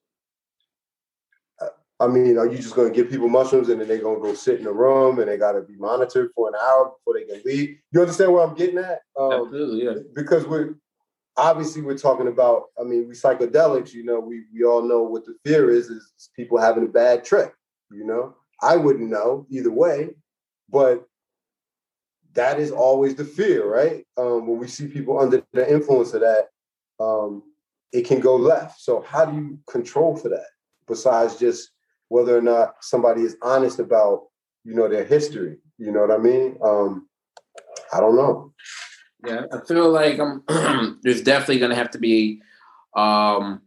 I 2.02 2.08
mean, 2.08 2.38
are 2.38 2.48
you 2.48 2.58
just 2.58 2.76
going 2.76 2.92
to 2.92 2.96
give 2.96 3.12
people 3.12 3.28
mushrooms 3.28 3.68
and 3.68 3.82
then 3.82 3.88
they're 3.88 3.98
going 3.98 4.22
to 4.22 4.22
go 4.22 4.34
sit 4.34 4.60
in 4.60 4.68
a 4.68 4.72
room 4.72 5.20
and 5.20 5.28
they 5.28 5.38
got 5.38 5.52
to 5.52 5.62
be 5.62 5.76
monitored 5.76 6.32
for 6.34 6.48
an 6.48 6.54
hour 6.56 6.94
before 6.94 7.20
they 7.20 7.26
can 7.26 7.42
leave? 7.44 7.78
You 7.92 8.02
understand 8.02 8.32
where 8.32 8.44
I'm 8.44 8.56
getting 8.56 8.78
at? 8.78 9.02
Um, 9.20 9.34
Absolutely, 9.34 9.84
yeah. 9.84 9.96
Because 10.14 10.48
we're 10.48 10.76
obviously 11.36 11.82
we're 11.82 11.98
talking 11.98 12.28
about. 12.28 12.66
I 12.80 12.84
mean, 12.84 13.08
we 13.08 13.16
psychedelics. 13.16 13.94
You 13.94 14.06
know, 14.06 14.20
we 14.20 14.44
we 14.54 14.64
all 14.64 14.82
know 14.82 15.04
what 15.04 15.26
the 15.26 15.36
fear 15.46 15.70
is: 15.70 15.90
is 15.90 16.30
people 16.36 16.58
having 16.58 16.86
a 16.86 16.90
bad 16.90 17.26
trip. 17.26 17.54
You 17.92 18.06
know, 18.06 18.36
I 18.62 18.78
wouldn't 18.78 19.10
know 19.10 19.46
either 19.50 19.72
way, 19.72 20.12
but 20.70 21.06
that 22.34 22.60
is 22.60 22.72
always 22.72 23.16
the 23.16 23.26
fear, 23.26 23.68
right? 23.68 24.06
Um, 24.16 24.48
when 24.48 24.58
we 24.58 24.68
see 24.68 24.88
people 24.88 25.20
under 25.20 25.44
the 25.52 25.70
influence 25.70 26.14
of 26.14 26.22
that, 26.22 26.50
um, 27.00 27.44
it 27.92 28.06
can 28.06 28.20
go 28.20 28.36
left. 28.36 28.80
So 28.80 29.02
how 29.02 29.26
do 29.26 29.36
you 29.36 29.60
control 29.68 30.16
for 30.16 30.30
that? 30.30 30.46
Besides 30.88 31.38
just 31.38 31.72
whether 32.10 32.38
or 32.38 32.42
not 32.42 32.76
somebody 32.82 33.22
is 33.22 33.38
honest 33.42 33.80
about 33.80 34.28
you 34.64 34.76
know 34.76 34.90
their 34.90 35.06
history. 35.06 35.58
You 35.78 35.92
know 35.92 36.02
what 36.02 36.12
I 36.12 36.18
mean? 36.18 36.58
Um, 36.64 37.08
I 37.94 38.00
don't 38.00 38.16
know. 38.16 38.54
Yeah, 39.26 39.46
I 39.52 39.66
feel 39.66 39.90
like 39.90 40.20
I'm, 40.20 40.44
there's 41.04 41.22
definitely 41.22 41.60
going 41.60 41.72
to 41.72 41.76
have 41.76 41.92
to 41.92 41.98
be 41.98 42.42
um, 42.96 43.62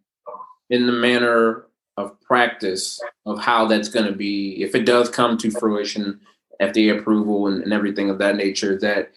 in 0.70 0.86
the 0.86 0.92
manner 0.92 1.66
of 1.96 2.18
practice 2.22 3.00
of 3.26 3.38
how 3.38 3.66
that's 3.66 3.88
going 3.88 4.06
to 4.06 4.12
be 4.12 4.62
if 4.62 4.74
it 4.74 4.86
does 4.86 5.10
come 5.10 5.36
to 5.38 5.50
fruition, 5.50 6.20
FDA 6.60 6.98
approval 6.98 7.48
and, 7.48 7.62
and 7.62 7.72
everything 7.72 8.08
of 8.08 8.18
that 8.18 8.36
nature. 8.36 8.78
That 8.78 9.12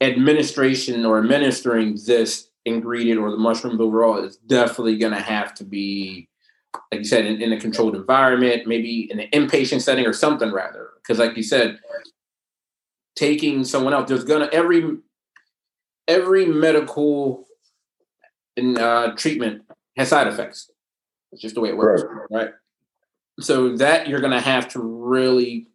administration 0.00 1.04
or 1.04 1.18
administering 1.18 1.98
this 2.06 2.48
ingredient 2.64 3.20
or 3.20 3.30
the 3.30 3.36
mushrooms 3.36 3.80
overall 3.80 4.24
is 4.24 4.36
definitely 4.38 4.96
going 4.96 5.12
to 5.12 5.20
have 5.20 5.54
to 5.54 5.64
be 5.64 6.29
like 6.92 7.00
you 7.00 7.04
said, 7.04 7.26
in, 7.26 7.40
in, 7.40 7.52
a 7.52 7.60
controlled 7.60 7.96
environment, 7.96 8.66
maybe 8.66 9.10
in 9.10 9.20
an 9.20 9.28
inpatient 9.32 9.82
setting 9.82 10.06
or 10.06 10.12
something 10.12 10.52
rather. 10.52 10.90
Because 11.02 11.18
like 11.18 11.36
you 11.36 11.42
said, 11.42 11.78
taking 13.16 13.64
someone 13.64 13.92
else, 13.92 14.08
there's 14.08 14.24
gonna 14.24 14.48
every 14.52 14.98
every 16.06 16.46
medical 16.46 17.46
in, 18.56 18.76
uh, 18.78 19.14
treatment 19.16 19.62
has 19.96 20.08
side 20.08 20.26
effects. 20.26 20.70
It's 21.32 21.42
just 21.42 21.54
the 21.54 21.60
way 21.60 21.70
it 21.70 21.76
works, 21.76 22.02
right. 22.30 22.44
right? 22.44 22.50
So 23.40 23.76
that 23.76 24.08
you're 24.08 24.20
gonna 24.20 24.40
have 24.40 24.68
to 24.70 24.80
really 24.80 25.68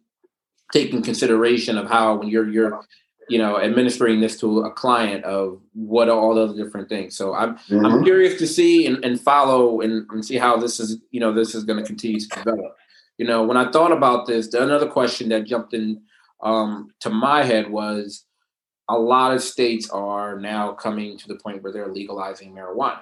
take 0.72 0.92
in 0.92 1.02
consideration 1.02 1.78
of 1.78 1.88
how 1.88 2.16
when 2.16 2.28
you're 2.28 2.48
you're 2.48 2.80
you 3.28 3.38
know 3.38 3.60
administering 3.60 4.20
this 4.20 4.38
to 4.40 4.60
a 4.60 4.70
client 4.70 5.24
of 5.24 5.60
what 5.74 6.08
are 6.08 6.18
all 6.18 6.34
the 6.34 6.54
different 6.54 6.88
things 6.88 7.16
so 7.16 7.34
i'm 7.34 7.56
mm-hmm. 7.56 7.84
i'm 7.84 8.04
curious 8.04 8.38
to 8.38 8.46
see 8.46 8.86
and, 8.86 9.04
and 9.04 9.20
follow 9.20 9.80
and, 9.80 10.08
and, 10.10 10.24
see 10.24 10.36
how 10.36 10.56
this 10.56 10.78
is 10.78 10.98
you 11.10 11.20
know 11.20 11.32
this 11.32 11.54
is 11.54 11.64
going 11.64 11.78
to 11.78 11.84
continue 11.84 12.20
to 12.20 12.28
develop 12.28 12.76
you 13.18 13.26
know 13.26 13.42
when 13.42 13.56
i 13.56 13.70
thought 13.70 13.92
about 13.92 14.26
this 14.26 14.52
another 14.54 14.88
question 14.88 15.28
that 15.28 15.44
jumped 15.44 15.74
in 15.74 16.00
um, 16.42 16.90
to 17.00 17.08
my 17.08 17.42
head 17.42 17.70
was 17.70 18.24
a 18.88 18.98
lot 18.98 19.34
of 19.34 19.42
states 19.42 19.90
are 19.90 20.38
now 20.38 20.72
coming 20.72 21.18
to 21.18 21.26
the 21.28 21.36
point 21.36 21.62
where 21.62 21.72
they're 21.72 21.92
legalizing 21.92 22.54
marijuana 22.54 23.00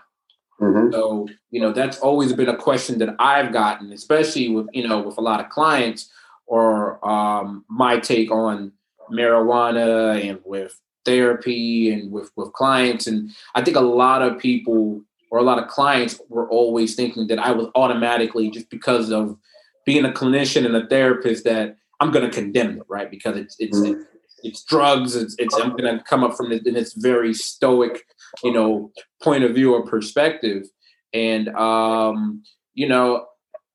mm-hmm. 0.60 0.92
so 0.92 1.28
you 1.50 1.60
know 1.60 1.72
that's 1.72 1.98
always 1.98 2.32
been 2.32 2.48
a 2.48 2.56
question 2.56 2.98
that 2.98 3.14
i've 3.18 3.52
gotten 3.52 3.92
especially 3.92 4.48
with 4.48 4.68
you 4.72 4.86
know 4.86 5.00
with 5.00 5.18
a 5.18 5.22
lot 5.22 5.40
of 5.40 5.50
clients 5.50 6.10
or 6.46 7.04
um, 7.08 7.64
my 7.68 7.98
take 7.98 8.30
on 8.30 8.70
marijuana 9.12 10.22
and 10.28 10.40
with 10.44 10.80
therapy 11.04 11.92
and 11.92 12.10
with 12.10 12.30
with 12.36 12.52
clients. 12.52 13.06
And 13.06 13.30
i 13.54 13.62
think 13.62 13.76
a 13.76 13.80
lot 13.80 14.22
of 14.22 14.38
people 14.38 15.02
or 15.30 15.38
a 15.38 15.42
lot 15.42 15.58
of 15.58 15.68
clients 15.68 16.20
were 16.28 16.48
always 16.48 16.94
thinking 16.94 17.26
that 17.26 17.38
i 17.38 17.50
was 17.50 17.68
automatically 17.74 18.50
just 18.50 18.70
because 18.70 19.10
of 19.10 19.36
being 19.84 20.04
a 20.04 20.10
clinician 20.10 20.64
and 20.64 20.76
a 20.76 20.86
therapist 20.86 21.44
that 21.44 21.76
i'm 22.00 22.10
going 22.10 22.28
to 22.28 22.34
condemn 22.34 22.78
it 22.78 22.84
right? 22.88 23.10
Because 23.10 23.36
it's 23.36 23.56
it's 23.58 23.78
mm-hmm. 23.78 24.00
it's 24.42 24.64
drugs 24.64 25.16
it's, 25.16 25.34
it's 25.38 25.54
i'm 25.56 25.76
going 25.76 25.98
to 25.98 26.02
come 26.04 26.24
up 26.24 26.36
from 26.36 26.50
this 26.50 26.62
in 26.64 26.74
this 26.74 26.94
very 26.94 27.34
stoic 27.34 28.04
you 28.42 28.52
know 28.52 28.90
point 29.22 29.44
of 29.44 29.54
view 29.54 29.74
or 29.74 29.84
perspective. 29.84 30.66
And 31.12 31.48
um 31.50 32.42
you 32.74 32.88
know 32.88 33.26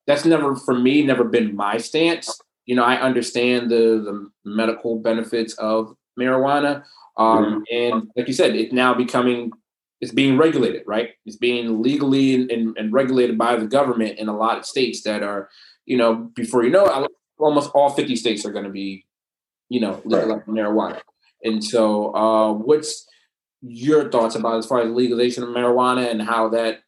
that's 0.06 0.24
never 0.24 0.56
for 0.56 0.74
me 0.74 1.02
never 1.02 1.24
been 1.24 1.56
my 1.56 1.78
stance 1.78 2.40
you 2.70 2.76
know, 2.76 2.84
I 2.84 3.00
understand 3.00 3.68
the 3.68 4.00
the 4.06 4.30
medical 4.44 5.00
benefits 5.00 5.54
of 5.54 5.92
marijuana, 6.16 6.84
um, 7.16 7.64
and 7.68 8.08
like 8.16 8.28
you 8.28 8.32
said, 8.32 8.54
it's 8.54 8.72
now 8.72 8.94
becoming 8.94 9.50
it's 10.00 10.12
being 10.12 10.38
regulated, 10.38 10.84
right? 10.86 11.08
It's 11.26 11.36
being 11.36 11.82
legally 11.82 12.34
and, 12.34 12.76
and, 12.78 12.92
regulated 12.92 13.36
by 13.36 13.56
the 13.56 13.66
government 13.66 14.20
in 14.20 14.28
a 14.28 14.36
lot 14.36 14.56
of 14.56 14.64
states 14.64 15.02
that 15.02 15.24
are, 15.24 15.50
you 15.84 15.96
know, 15.96 16.30
before 16.34 16.62
you 16.62 16.70
know 16.70 16.86
it, 16.86 17.10
almost 17.38 17.72
all 17.74 17.90
50 17.90 18.14
states 18.14 18.46
are 18.46 18.52
going 18.52 18.64
to 18.64 18.70
be, 18.70 19.04
you 19.68 19.80
know, 19.80 20.00
legalizing 20.04 20.44
right. 20.46 20.64
marijuana. 20.64 21.00
And 21.42 21.62
so, 21.62 22.14
uh, 22.14 22.52
what's 22.52 23.04
your 23.62 24.12
thoughts 24.12 24.36
about 24.36 24.58
as 24.58 24.66
far 24.66 24.80
as 24.80 24.90
legalization 24.90 25.42
of 25.42 25.48
marijuana 25.48 26.08
and 26.08 26.22
how 26.22 26.48
that, 26.50 26.82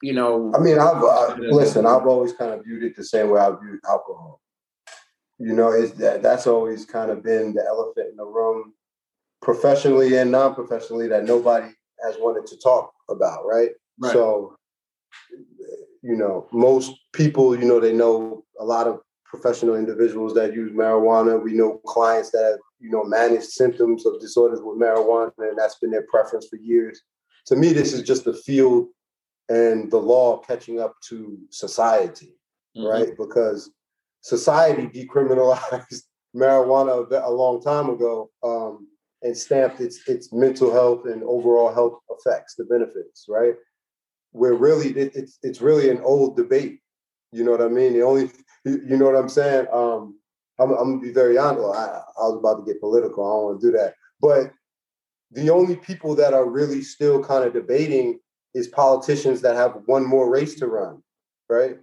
you 0.00 0.14
know? 0.14 0.52
I 0.56 0.58
mean, 0.58 0.78
I've 0.78 1.04
uh, 1.04 1.36
listen. 1.38 1.84
I've 1.84 2.06
always 2.06 2.32
kind 2.32 2.52
of 2.54 2.64
viewed 2.64 2.82
it 2.82 2.96
the 2.96 3.04
same 3.04 3.28
way 3.28 3.42
I 3.42 3.50
viewed 3.50 3.78
alcohol. 3.86 4.41
You 5.42 5.54
know, 5.54 5.72
it's 5.72 5.92
that 5.92 6.22
that's 6.22 6.46
always 6.46 6.84
kind 6.84 7.10
of 7.10 7.22
been 7.22 7.52
the 7.54 7.64
elephant 7.66 8.10
in 8.10 8.16
the 8.16 8.24
room, 8.24 8.74
professionally 9.40 10.16
and 10.16 10.30
non-professionally, 10.30 11.08
that 11.08 11.24
nobody 11.24 11.68
has 12.04 12.16
wanted 12.18 12.46
to 12.46 12.56
talk 12.58 12.92
about, 13.08 13.44
right? 13.44 13.70
right? 13.98 14.12
So, 14.12 14.56
you 16.02 16.16
know, 16.16 16.48
most 16.52 16.92
people, 17.12 17.58
you 17.58 17.64
know, 17.64 17.80
they 17.80 17.92
know 17.92 18.44
a 18.58 18.64
lot 18.64 18.86
of 18.86 19.00
professional 19.24 19.74
individuals 19.74 20.34
that 20.34 20.54
use 20.54 20.70
marijuana. 20.72 21.42
We 21.42 21.54
know 21.54 21.80
clients 21.86 22.30
that 22.30 22.44
have, 22.44 22.58
you 22.78 22.90
know, 22.90 23.02
managed 23.02 23.50
symptoms 23.50 24.06
of 24.06 24.20
disorders 24.20 24.60
with 24.62 24.78
marijuana, 24.78 25.32
and 25.38 25.58
that's 25.58 25.78
been 25.78 25.90
their 25.90 26.06
preference 26.08 26.46
for 26.48 26.56
years. 26.56 27.02
To 27.46 27.56
me, 27.56 27.72
this 27.72 27.92
is 27.92 28.02
just 28.02 28.24
the 28.24 28.34
field 28.34 28.88
and 29.48 29.90
the 29.90 29.98
law 29.98 30.38
catching 30.38 30.80
up 30.80 30.94
to 31.08 31.38
society, 31.50 32.36
mm-hmm. 32.76 32.86
right? 32.86 33.16
Because 33.18 33.70
society 34.22 34.86
decriminalized 34.86 36.02
marijuana 36.36 37.06
a 37.24 37.30
long 37.30 37.60
time 37.60 37.90
ago 37.90 38.30
um, 38.42 38.88
and 39.22 39.36
stamped 39.36 39.80
its 39.80 40.08
its 40.08 40.32
mental 40.32 40.72
health 40.72 41.04
and 41.04 41.22
overall 41.24 41.72
health 41.72 41.98
effects, 42.10 42.54
the 42.56 42.64
benefits, 42.64 43.26
right? 43.28 43.54
We're 44.32 44.54
really 44.54 44.88
it, 44.90 45.14
it's 45.14 45.38
it's 45.42 45.60
really 45.60 45.90
an 45.90 46.00
old 46.02 46.36
debate. 46.36 46.80
You 47.32 47.44
know 47.44 47.50
what 47.50 47.62
I 47.62 47.68
mean? 47.68 47.92
The 47.92 48.02
only 48.02 48.30
you 48.64 48.96
know 48.96 49.06
what 49.06 49.16
I'm 49.16 49.28
saying. 49.28 49.66
Um, 49.72 50.18
I'm, 50.58 50.70
I'm 50.72 50.94
gonna 50.94 51.00
be 51.00 51.12
very 51.12 51.36
honest. 51.38 51.64
I, 51.64 52.02
I 52.18 52.28
was 52.28 52.38
about 52.38 52.64
to 52.64 52.72
get 52.72 52.80
political. 52.80 53.24
I 53.24 53.28
don't 53.28 53.44
want 53.44 53.60
to 53.60 53.66
do 53.66 53.76
that, 53.76 53.94
but 54.20 54.52
the 55.32 55.50
only 55.50 55.76
people 55.76 56.14
that 56.16 56.34
are 56.34 56.48
really 56.48 56.82
still 56.82 57.22
kind 57.22 57.44
of 57.44 57.54
debating 57.54 58.20
is 58.54 58.68
politicians 58.68 59.40
that 59.40 59.56
have 59.56 59.80
one 59.86 60.06
more 60.06 60.30
race 60.30 60.56
to 60.56 60.66
run, 60.66 61.02
right? 61.48 61.78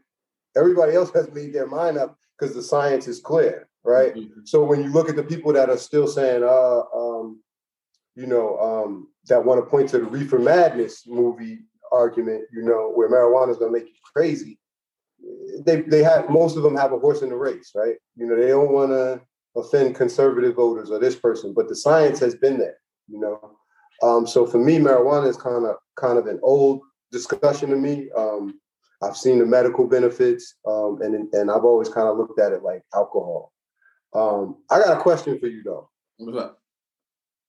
Everybody 0.56 0.94
else 0.94 1.12
has 1.14 1.32
made 1.32 1.54
their 1.54 1.66
mind 1.66 1.98
up 1.98 2.16
because 2.40 2.56
the 2.56 2.64
science 2.64 3.08
is 3.08 3.20
clear, 3.20 3.68
right? 3.84 4.16
Mm-hmm. 4.16 4.42
So 4.46 4.64
when 4.64 4.84
you 4.84 4.90
look 4.90 5.10
at 5.10 5.16
the 5.16 5.24
people 5.24 5.54
that 5.54 5.70
are 5.70 5.78
still 5.78 6.08
saying, 6.08 6.44
uh, 6.44 6.82
um, 6.96 7.42
you 8.16 8.28
know, 8.28 8.58
um, 8.60 9.08
that 9.28 9.44
want 9.44 9.64
to 9.64 9.70
point 9.70 9.90
to 9.90 10.00
the 10.00 10.06
Reefer 10.06 10.40
Madness 10.40 11.06
movie 11.08 11.60
argument, 11.92 12.44
you 12.52 12.64
know, 12.64 12.92
where 12.94 13.10
marijuana 13.10 13.52
is 13.52 13.58
going 13.58 13.74
to 13.74 13.80
make 13.80 13.88
you 13.88 13.96
crazy. 14.14 14.60
They 15.66 15.82
they 15.82 16.02
have 16.04 16.30
most 16.30 16.56
of 16.56 16.64
them 16.64 16.76
have 16.78 16.94
a 16.94 17.00
horse 17.00 17.22
in 17.22 17.30
the 17.30 17.36
race, 17.36 17.72
right? 17.76 17.96
You 18.16 18.26
know, 18.26 18.36
they 18.36 18.48
don't 18.48 18.72
want 18.72 18.92
to 18.92 19.22
offend 19.56 19.96
conservative 19.96 20.56
voters 20.56 20.92
or 20.92 21.00
this 21.00 21.16
person, 21.16 21.54
but 21.54 21.68
the 21.68 21.76
science 21.76 22.20
has 22.20 22.36
been 22.36 22.58
there, 22.58 22.78
you 23.08 23.20
know. 23.20 23.58
Um, 24.02 24.26
so 24.26 24.46
for 24.46 24.60
me, 24.60 24.78
marijuana 24.78 25.28
is 25.28 25.36
kind 25.36 25.66
of 25.66 25.76
kind 25.98 26.18
of 26.18 26.28
an 26.28 26.40
old 26.42 26.82
discussion 27.12 27.70
to 27.70 27.76
me. 27.76 28.10
Um, 28.16 28.60
I've 29.02 29.18
seen 29.18 29.39
the 29.39 29.45
medical 29.45 29.88
benefits, 29.88 30.56
um, 30.68 31.00
and 31.02 31.34
and 31.34 31.50
I've 31.50 31.64
always 31.64 31.89
kind 31.89 32.08
of 32.08 32.18
looked 32.18 32.39
at 32.39 32.52
it 32.52 32.64
like 32.64 32.84
alcohol. 32.93 33.54
Um, 34.14 34.58
I 34.70 34.80
got 34.80 34.97
a 34.97 35.02
question 35.02 35.39
for 35.39 35.47
you 35.47 35.64
though. 35.64 35.89
What's 36.18 36.38
up? 36.38 36.60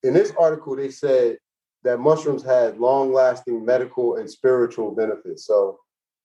In 0.03 0.14
this 0.14 0.32
article, 0.38 0.76
they 0.76 0.90
said 0.90 1.38
that 1.82 1.98
mushrooms 1.98 2.44
had 2.44 2.78
long-lasting 2.78 3.64
medical 3.64 4.16
and 4.16 4.30
spiritual 4.30 4.94
benefits. 4.94 5.46
So 5.46 5.78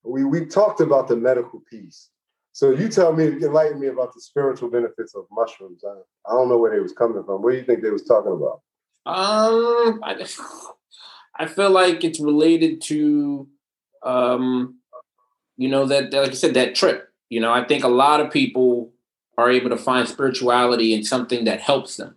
we 0.04 0.24
we 0.24 0.46
talked 0.46 0.82
about 0.82 1.08
the 1.08 1.16
medical 1.16 1.62
piece. 1.70 2.10
So 2.56 2.72
you 2.72 2.88
tell 2.88 3.12
me, 3.12 3.26
enlighten 3.26 3.82
me 3.82 3.88
about 3.88 4.14
the 4.14 4.22
spiritual 4.22 4.70
benefits 4.70 5.14
of 5.14 5.26
mushrooms. 5.30 5.84
I, 5.84 5.96
I 6.30 6.34
don't 6.34 6.48
know 6.48 6.58
where 6.58 6.72
they 6.72 6.80
was 6.80 6.94
coming 6.94 7.22
from. 7.26 7.42
What 7.42 7.52
do 7.52 7.58
you 7.58 7.66
think 7.66 7.84
they 7.84 7.90
was 7.90 8.06
talking 8.06 8.32
about? 8.32 8.62
Um, 9.06 10.00
I, 10.02 10.26
I 11.36 11.48
feel 11.48 11.70
like 11.70 12.06
it's 12.06 12.22
related 12.22 12.82
to, 12.84 13.50
um, 14.04 14.80
you 15.58 15.70
know, 15.70 15.86
that 15.86 16.14
like 16.14 16.32
I 16.32 16.34
said, 16.34 16.54
that 16.56 16.76
trip. 16.76 17.10
You 17.30 17.40
know, 17.40 17.52
I 17.52 17.66
think 17.66 17.84
a 17.84 17.90
lot 17.90 18.20
of 18.20 18.32
people 18.32 18.92
are 19.38 19.50
able 19.50 19.70
to 19.70 19.78
find 19.78 20.08
spirituality 20.08 20.94
in 20.94 21.04
something 21.04 21.46
that 21.46 21.60
helps 21.60 21.98
them. 21.98 22.16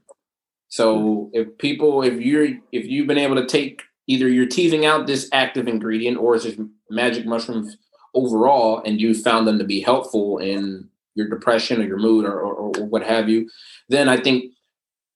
So 0.69 0.99
mm-hmm. 0.99 1.29
if 1.33 1.59
people, 1.59 2.03
if 2.03 2.21
you're, 2.21 2.49
if 2.73 2.87
you've 2.87 3.07
been 3.07 3.19
able 3.19 3.37
to 3.37 3.47
take 3.47 3.83
either 4.07 4.29
you're 4.29 4.47
teasing 4.47 4.87
out 4.87 5.07
this 5.07 5.29
active 5.33 5.69
ingredient 5.69 6.19
or 6.19 6.35
it's 6.35 6.45
just 6.45 6.59
magic 6.91 7.27
mushrooms 7.27 7.77
overall 8.15 8.83
and 8.85 9.01
you 9.01 9.15
found 9.15 9.47
them 9.47 9.59
to 9.59 9.65
be 9.65 9.81
helpful 9.81 10.39
in 10.39 10.89
your 11.15 11.29
depression 11.29 11.81
or 11.81 11.85
your 11.85 11.99
mood 11.99 12.25
or, 12.25 12.41
or, 12.41 12.55
or 12.55 12.85
what 12.87 13.03
have 13.03 13.29
you, 13.29 13.49
then 13.89 14.09
I 14.09 14.17
think 14.17 14.53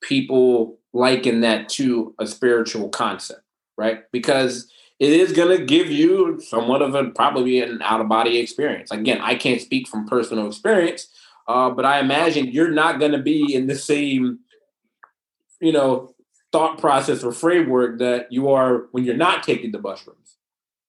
people 0.03 0.79
liken 0.93 1.41
that 1.41 1.69
to 1.71 2.15
a 2.19 2.27
spiritual 2.27 2.89
concept, 2.91 3.41
right? 3.79 4.03
Because 4.13 4.71
it 5.03 5.11
is 5.11 5.33
going 5.33 5.59
to 5.59 5.65
give 5.65 5.91
you 5.91 6.41
somewhat 6.41 6.81
of 6.81 6.95
a 6.95 7.11
probably 7.11 7.61
an 7.61 7.83
out 7.83 8.01
of 8.01 8.09
body 8.09 8.39
experience. 8.39 8.93
Again, 8.93 9.19
I 9.21 9.35
can't 9.35 9.61
speak 9.61 9.89
from 9.89 10.07
personal 10.07 10.47
experience, 10.47 11.09
uh, 11.49 11.71
but 11.71 11.85
I 11.85 11.99
imagine 11.99 12.53
you're 12.53 12.71
not 12.71 13.01
going 13.01 13.11
to 13.11 13.19
be 13.19 13.53
in 13.53 13.67
the 13.67 13.75
same, 13.75 14.39
you 15.61 15.73
know, 15.73 16.15
thought 16.53 16.79
process 16.79 17.25
or 17.25 17.33
framework 17.33 17.99
that 17.99 18.31
you 18.31 18.53
are 18.53 18.85
when 18.93 19.03
you're 19.03 19.17
not 19.17 19.43
taking 19.43 19.73
the 19.73 19.81
mushrooms. 19.81 20.37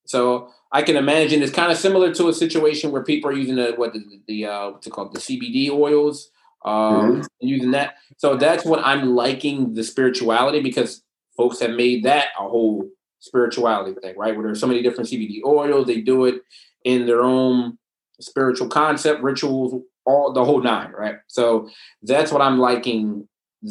So 0.05 0.49
I 0.72 0.84
can 0.84 0.95
imagine 0.95 1.41
it's 1.41 1.51
kind 1.51 1.72
of 1.72 1.78
similar 1.80 2.14
to 2.14 2.28
a 2.28 2.34
situation 2.34 2.91
where 2.91 3.03
people 3.03 3.32
are 3.32 3.36
using 3.36 3.55
the 3.55 3.74
what 3.78 3.93
the, 3.93 4.22
the 4.28 4.45
uh, 4.45 4.70
what's 4.70 4.86
it 4.86 4.91
called 4.91 5.16
the 5.16 5.20
CBD 5.20 5.72
oils, 5.72 6.30
um, 6.64 6.74
mm-hmm. 6.74 7.22
using 7.39 7.72
that. 7.72 7.95
So 8.18 8.36
that's 8.36 8.64
what 8.64 8.86
I'm 8.86 9.16
liking 9.16 9.74
the 9.74 9.84
spirituality 9.84 10.59
because 10.59 11.01
folks 11.36 11.59
have 11.61 11.72
made 11.72 12.03
that 12.03 12.28
a 12.39 12.47
whole 12.47 12.91
spirituality 13.24 13.95
thing, 14.01 14.17
right? 14.17 14.36
Where 14.36 14.45
there's 14.45 14.59
so 14.59 14.67
many 14.67 14.82
different 14.82 15.09
CBD 15.09 15.39
oils, 15.45 15.88
they 15.88 16.01
do 16.01 16.26
it 16.26 16.41
in 16.84 17.05
their 17.05 17.24
own 17.24 17.78
spiritual 18.19 18.67
concept, 18.67 19.24
rituals, 19.24 19.82
all 20.05 20.34
the 20.34 20.43
whole 20.43 20.61
nine, 20.61 20.91
right? 20.91 21.15
So 21.28 21.69
that's 22.01 22.34
what 22.34 22.41
I'm 22.41 22.59
liking 22.59 23.30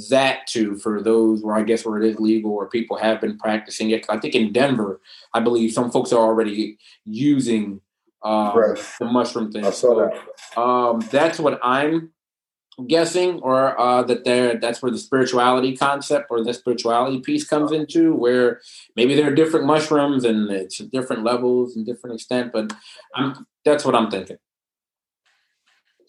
that 0.09 0.47
too 0.47 0.77
for 0.77 1.03
those 1.03 1.43
where 1.43 1.55
I 1.55 1.65
guess 1.65 1.85
where 1.85 2.01
it 2.01 2.09
is 2.09 2.19
legal 2.19 2.53
or 2.53 2.67
people 2.67 2.97
have 2.97 3.21
been 3.21 3.37
practicing 3.37 3.91
it. 3.91 4.07
I 4.09 4.19
think 4.19 4.35
in 4.35 4.55
Denver, 4.55 5.03
I 5.35 5.41
believe 5.41 5.73
some 5.73 5.91
folks 5.91 6.15
are 6.15 6.25
already 6.25 6.79
using 7.05 7.83
um, 8.25 8.55
the 8.99 9.05
mushroom 9.05 9.53
thing. 9.53 9.71
So 9.73 10.11
that. 10.57 10.59
um, 10.59 11.01
that's 11.11 11.39
what 11.39 11.61
I'm 11.63 12.11
guessing, 12.87 13.41
or 13.41 13.79
uh, 13.79 14.03
that 14.05 14.25
there 14.25 14.59
that's 14.59 14.83
where 14.83 14.91
the 14.91 14.99
spirituality 14.99 15.77
concept 15.77 16.29
or 16.31 16.43
the 16.43 16.55
spirituality 16.55 17.21
piece 17.21 17.45
comes 17.45 17.73
into, 17.73 18.15
where 18.15 18.61
maybe 18.97 19.15
there 19.15 19.31
are 19.31 19.35
different 19.35 19.67
mushrooms 19.67 20.25
and 20.25 20.51
it's 20.51 20.79
different 20.79 21.25
levels 21.25 21.77
and 21.77 21.87
different 21.87 22.15
extent. 22.15 22.53
But 22.53 22.73
I'm 23.15 23.47
that's 23.65 23.85
what 23.85 23.95
I'm 23.95 24.11
thinking. 24.11 24.39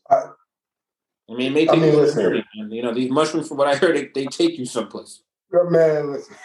I 0.09 1.35
mean, 1.35 1.51
it 1.51 1.53
may 1.53 1.65
take 1.65 1.75
I 1.75 1.79
mean, 1.79 1.93
you 1.93 1.99
listen, 1.99 2.43
You 2.69 2.83
know, 2.83 2.93
these 2.93 3.09
mushrooms, 3.09 3.47
from 3.47 3.57
what 3.57 3.67
I 3.67 3.75
heard, 3.75 3.95
they, 3.95 4.09
they 4.13 4.25
take 4.27 4.57
you 4.57 4.65
someplace. 4.65 5.23
Man, 5.51 6.11
listen. 6.11 6.35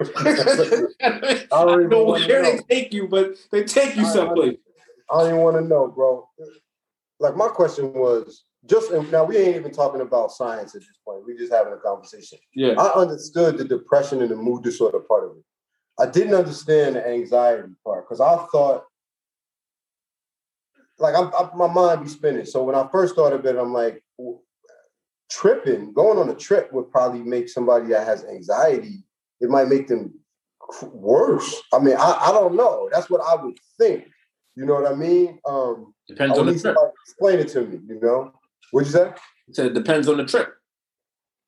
I 1.00 1.46
don't 1.50 1.80
even 1.80 1.90
know 1.90 2.04
where 2.04 2.42
they 2.42 2.58
take 2.68 2.92
you, 2.92 3.08
but 3.08 3.36
they 3.52 3.62
take 3.64 3.94
you 3.94 4.04
someplace. 4.06 4.56
I 5.10 5.18
don't 5.18 5.28
even 5.28 5.40
want 5.40 5.56
to 5.56 5.62
know, 5.62 5.88
bro. 5.88 6.28
Like 7.20 7.36
my 7.36 7.48
question 7.48 7.92
was 7.92 8.44
just 8.66 8.92
now 9.10 9.24
we 9.24 9.36
ain't 9.36 9.56
even 9.56 9.72
talking 9.72 10.00
about 10.00 10.32
science 10.32 10.74
at 10.74 10.80
this 10.80 10.98
point. 11.04 11.22
We're 11.26 11.38
just 11.38 11.52
having 11.52 11.72
a 11.72 11.76
conversation. 11.76 12.38
Yeah. 12.54 12.74
I 12.78 12.92
understood 12.98 13.58
the 13.58 13.64
depression 13.64 14.22
and 14.22 14.30
the 14.30 14.36
mood 14.36 14.62
disorder 14.62 15.00
part 15.00 15.24
of 15.24 15.36
it. 15.36 15.44
I 15.98 16.10
didn't 16.10 16.34
understand 16.34 16.96
the 16.96 17.06
anxiety 17.06 17.74
part 17.84 18.08
because 18.08 18.20
I 18.20 18.36
thought 18.50 18.84
like 20.98 21.14
I'm, 21.14 21.30
I, 21.34 21.50
my 21.56 21.66
mind 21.66 22.02
be 22.02 22.08
spinning. 22.08 22.46
So 22.46 22.62
when 22.62 22.74
I 22.74 22.88
first 22.90 23.14
thought 23.14 23.32
of 23.32 23.44
it, 23.46 23.56
I'm 23.56 23.72
like, 23.72 24.02
tripping, 25.30 25.92
going 25.92 26.18
on 26.18 26.28
a 26.28 26.34
trip 26.34 26.72
would 26.72 26.90
probably 26.90 27.20
make 27.20 27.48
somebody 27.48 27.88
that 27.88 28.06
has 28.06 28.24
anxiety. 28.24 29.04
It 29.40 29.50
might 29.50 29.68
make 29.68 29.88
them 29.88 30.14
worse. 30.82 31.62
I 31.72 31.78
mean, 31.78 31.96
I, 31.96 32.18
I 32.26 32.32
don't 32.32 32.54
know. 32.54 32.88
That's 32.92 33.10
what 33.10 33.20
I 33.20 33.42
would 33.42 33.58
think. 33.78 34.06
You 34.56 34.66
know 34.66 34.74
what 34.74 34.90
I 34.90 34.94
mean? 34.94 35.38
Um, 35.44 35.94
depends 36.06 36.38
on 36.38 36.46
the 36.46 36.58
trip. 36.58 36.76
Explain 37.06 37.40
it 37.40 37.48
to 37.48 37.62
me. 37.62 37.80
You 37.88 37.98
know, 38.00 38.32
what'd 38.70 38.86
you 38.86 38.92
say? 38.92 39.12
So 39.52 39.66
it 39.66 39.74
depends 39.74 40.08
on 40.08 40.16
the 40.16 40.24
trip. 40.24 40.54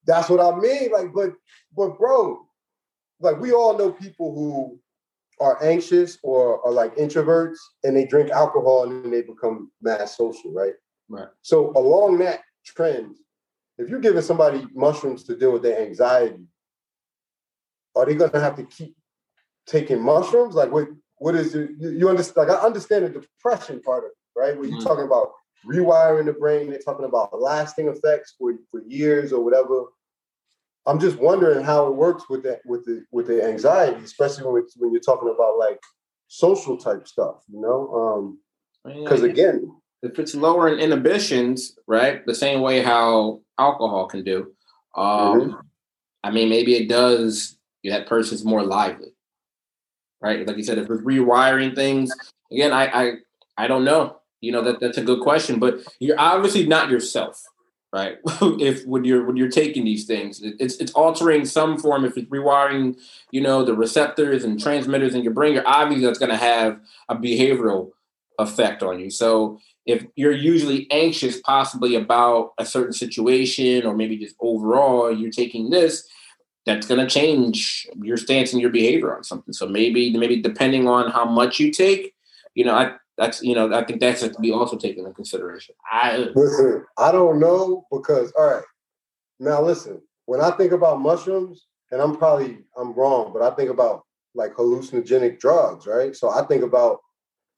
That's 0.06 0.28
what 0.28 0.40
I 0.40 0.56
mean. 0.58 0.92
Like, 0.92 1.12
but 1.14 1.32
but 1.76 1.98
bro, 1.98 2.46
like 3.20 3.40
we 3.40 3.52
all 3.52 3.76
know 3.76 3.90
people 3.90 4.34
who 4.34 4.78
are 5.44 5.62
anxious 5.62 6.18
or 6.22 6.64
are 6.66 6.72
like 6.72 6.96
introverts 6.96 7.58
and 7.84 7.96
they 7.96 8.06
drink 8.06 8.30
alcohol 8.30 8.84
and 8.84 9.04
then 9.04 9.10
they 9.10 9.22
become 9.22 9.70
mass 9.82 10.16
social, 10.16 10.52
right? 10.52 10.74
Right. 11.08 11.28
So 11.42 11.72
along 11.76 12.18
that 12.18 12.40
trend, 12.64 13.16
if 13.78 13.88
you're 13.88 14.00
giving 14.00 14.22
somebody 14.22 14.66
mushrooms 14.74 15.24
to 15.24 15.36
deal 15.36 15.52
with 15.52 15.62
their 15.62 15.80
anxiety, 15.80 16.46
are 17.94 18.06
they 18.06 18.14
gonna 18.14 18.40
have 18.40 18.56
to 18.56 18.64
keep 18.64 18.96
taking 19.66 20.00
mushrooms? 20.00 20.54
Like 20.54 20.70
what 20.70 20.88
what 21.18 21.34
is 21.34 21.54
it? 21.54 21.70
You, 21.78 21.90
you 21.90 22.08
understand 22.08 22.48
like 22.48 22.58
I 22.58 22.62
understand 22.62 23.04
the 23.04 23.20
depression 23.20 23.80
part 23.80 24.04
of 24.04 24.10
it, 24.10 24.38
right? 24.40 24.58
When 24.58 24.68
you're 24.68 24.78
mm-hmm. 24.78 24.88
talking 24.88 25.04
about 25.04 25.32
rewiring 25.64 26.26
the 26.26 26.32
brain, 26.32 26.70
they're 26.70 26.78
talking 26.78 27.06
about 27.06 27.40
lasting 27.40 27.88
effects 27.88 28.34
for, 28.38 28.52
for 28.70 28.82
years 28.86 29.32
or 29.32 29.42
whatever. 29.42 29.84
I'm 30.86 31.00
just 31.00 31.18
wondering 31.18 31.64
how 31.64 31.88
it 31.88 31.96
works 31.96 32.28
with 32.28 32.44
that 32.44 32.60
with 32.64 32.84
the 32.84 33.04
with 33.10 33.26
the 33.26 33.44
anxiety, 33.44 34.02
especially 34.04 34.44
when 34.44 34.64
when 34.76 34.92
you're 34.92 35.00
talking 35.00 35.28
about 35.28 35.58
like 35.58 35.80
social 36.28 36.76
type 36.76 37.08
stuff, 37.08 37.42
you 37.52 37.60
know. 37.60 38.36
Because 38.84 39.22
um, 39.22 39.30
again, 39.30 39.76
if 40.02 40.18
it's 40.20 40.34
lowering 40.34 40.78
inhibitions, 40.78 41.76
right, 41.88 42.24
the 42.24 42.34
same 42.34 42.60
way 42.60 42.82
how 42.82 43.40
alcohol 43.58 44.06
can 44.06 44.22
do, 44.22 44.52
um, 44.94 45.40
mm-hmm. 45.40 45.60
I 46.22 46.30
mean, 46.30 46.48
maybe 46.48 46.76
it 46.76 46.88
does. 46.88 47.58
That 47.84 48.08
person's 48.08 48.44
more 48.44 48.64
lively, 48.64 49.10
right? 50.20 50.44
Like 50.44 50.56
you 50.56 50.64
said, 50.64 50.78
if 50.78 50.90
it's 50.90 51.02
rewiring 51.02 51.74
things, 51.76 52.12
again, 52.50 52.72
I 52.72 52.86
I 52.86 53.12
I 53.56 53.66
don't 53.66 53.84
know. 53.84 54.18
You 54.40 54.52
know 54.52 54.62
that 54.62 54.80
that's 54.80 54.98
a 54.98 55.02
good 55.02 55.20
question, 55.20 55.58
but 55.58 55.80
you're 55.98 56.20
obviously 56.20 56.66
not 56.66 56.90
yourself 56.90 57.42
right? 57.92 58.18
if 58.60 58.84
when 58.84 59.04
you're 59.04 59.24
when 59.24 59.36
you're 59.36 59.48
taking 59.48 59.84
these 59.84 60.04
things, 60.04 60.40
it's 60.42 60.76
it's 60.76 60.92
altering 60.92 61.44
some 61.44 61.78
form. 61.78 62.04
If 62.04 62.16
it's 62.16 62.28
rewiring, 62.28 62.98
you 63.30 63.40
know, 63.40 63.64
the 63.64 63.74
receptors 63.74 64.44
and 64.44 64.60
transmitters 64.60 65.14
in 65.14 65.22
your 65.22 65.32
brain, 65.32 65.54
you're 65.54 65.66
obviously 65.66 66.04
that's 66.04 66.18
going 66.18 66.30
to 66.30 66.36
have 66.36 66.78
a 67.08 67.16
behavioral 67.16 67.90
effect 68.38 68.82
on 68.82 69.00
you. 69.00 69.10
So 69.10 69.58
if 69.86 70.04
you're 70.16 70.32
usually 70.32 70.86
anxious, 70.90 71.40
possibly 71.40 71.94
about 71.94 72.52
a 72.58 72.66
certain 72.66 72.92
situation, 72.92 73.86
or 73.86 73.96
maybe 73.96 74.18
just 74.18 74.36
overall, 74.40 75.10
you're 75.10 75.30
taking 75.30 75.70
this. 75.70 76.06
That's 76.66 76.88
going 76.88 76.98
to 76.98 77.06
change 77.06 77.86
your 78.02 78.16
stance 78.16 78.52
and 78.52 78.60
your 78.60 78.70
behavior 78.70 79.16
on 79.16 79.22
something. 79.22 79.54
So 79.54 79.68
maybe, 79.68 80.16
maybe 80.18 80.42
depending 80.42 80.88
on 80.88 81.12
how 81.12 81.24
much 81.24 81.60
you 81.60 81.70
take, 81.70 82.12
you 82.56 82.64
know, 82.64 82.74
I 82.74 82.96
that's 83.16 83.42
you 83.42 83.54
know 83.54 83.72
I 83.72 83.84
think 83.84 84.00
that's 84.00 84.20
to 84.20 84.34
be 84.40 84.52
also 84.52 84.76
taken 84.76 85.00
into 85.00 85.14
consideration. 85.14 85.74
I 85.90 86.18
listen. 86.34 86.84
I 86.98 87.12
don't 87.12 87.40
know 87.40 87.86
because 87.90 88.32
all 88.32 88.46
right. 88.46 88.64
Now 89.40 89.62
listen. 89.62 90.00
When 90.26 90.40
I 90.40 90.50
think 90.50 90.72
about 90.72 91.00
mushrooms, 91.00 91.66
and 91.90 92.00
I'm 92.00 92.16
probably 92.16 92.58
I'm 92.76 92.92
wrong, 92.92 93.32
but 93.32 93.42
I 93.42 93.54
think 93.54 93.70
about 93.70 94.02
like 94.34 94.54
hallucinogenic 94.54 95.38
drugs, 95.38 95.86
right? 95.86 96.14
So 96.14 96.30
I 96.30 96.42
think 96.46 96.62
about 96.62 97.00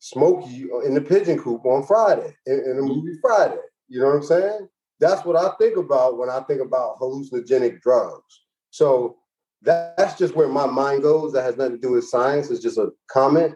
Smokey 0.00 0.68
in 0.84 0.94
the 0.94 1.00
pigeon 1.00 1.38
coop 1.38 1.64
on 1.64 1.84
Friday 1.84 2.34
in, 2.46 2.60
in 2.60 2.76
the 2.76 2.82
movie 2.82 3.10
mm-hmm. 3.10 3.20
Friday. 3.20 3.60
You 3.88 4.00
know 4.00 4.06
what 4.06 4.16
I'm 4.16 4.22
saying? 4.22 4.68
That's 5.00 5.24
what 5.24 5.36
I 5.36 5.50
think 5.58 5.76
about 5.76 6.18
when 6.18 6.30
I 6.30 6.40
think 6.40 6.60
about 6.60 6.98
hallucinogenic 7.00 7.80
drugs. 7.80 8.42
So 8.70 9.16
that, 9.62 9.96
that's 9.96 10.16
just 10.16 10.36
where 10.36 10.48
my 10.48 10.66
mind 10.66 11.02
goes. 11.02 11.32
That 11.32 11.42
has 11.42 11.56
nothing 11.56 11.74
to 11.74 11.78
do 11.78 11.92
with 11.92 12.08
science. 12.08 12.50
It's 12.50 12.62
just 12.62 12.78
a 12.78 12.90
comment. 13.10 13.54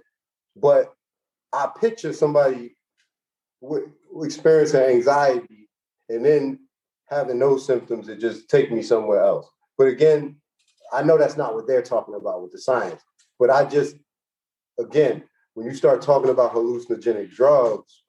But 0.56 0.94
I 1.52 1.68
picture 1.78 2.12
somebody 2.12 2.76
with, 3.60 3.84
experiencing 4.22 4.80
anxiety 4.80 5.68
and 6.08 6.24
then 6.24 6.60
having 7.08 7.38
those 7.38 7.66
symptoms 7.66 8.06
that 8.06 8.20
just 8.20 8.48
take 8.48 8.70
me 8.70 8.82
somewhere 8.82 9.20
else. 9.20 9.48
But 9.78 9.88
again, 9.88 10.36
I 10.92 11.02
know 11.02 11.16
that's 11.16 11.36
not 11.36 11.54
what 11.54 11.66
they're 11.66 11.82
talking 11.82 12.14
about 12.14 12.42
with 12.42 12.52
the 12.52 12.58
science. 12.58 13.02
But 13.38 13.50
I 13.50 13.64
just, 13.64 13.96
again, 14.78 15.24
when 15.54 15.66
you 15.66 15.74
start 15.74 16.02
talking 16.02 16.30
about 16.30 16.54
hallucinogenic 16.54 17.32
drugs, 17.32 18.02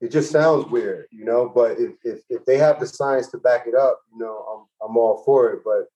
it 0.00 0.12
just 0.12 0.30
sounds 0.30 0.70
weird, 0.70 1.06
you 1.10 1.24
know. 1.24 1.50
But 1.52 1.72
if, 1.78 1.92
if, 2.04 2.20
if 2.28 2.44
they 2.44 2.56
have 2.58 2.78
the 2.78 2.86
science 2.86 3.28
to 3.28 3.38
back 3.38 3.66
it 3.66 3.74
up, 3.74 4.00
you 4.12 4.18
know, 4.18 4.66
I'm 4.82 4.88
I'm 4.90 4.96
all 4.96 5.22
for 5.24 5.50
it. 5.50 5.62
But 5.64 5.86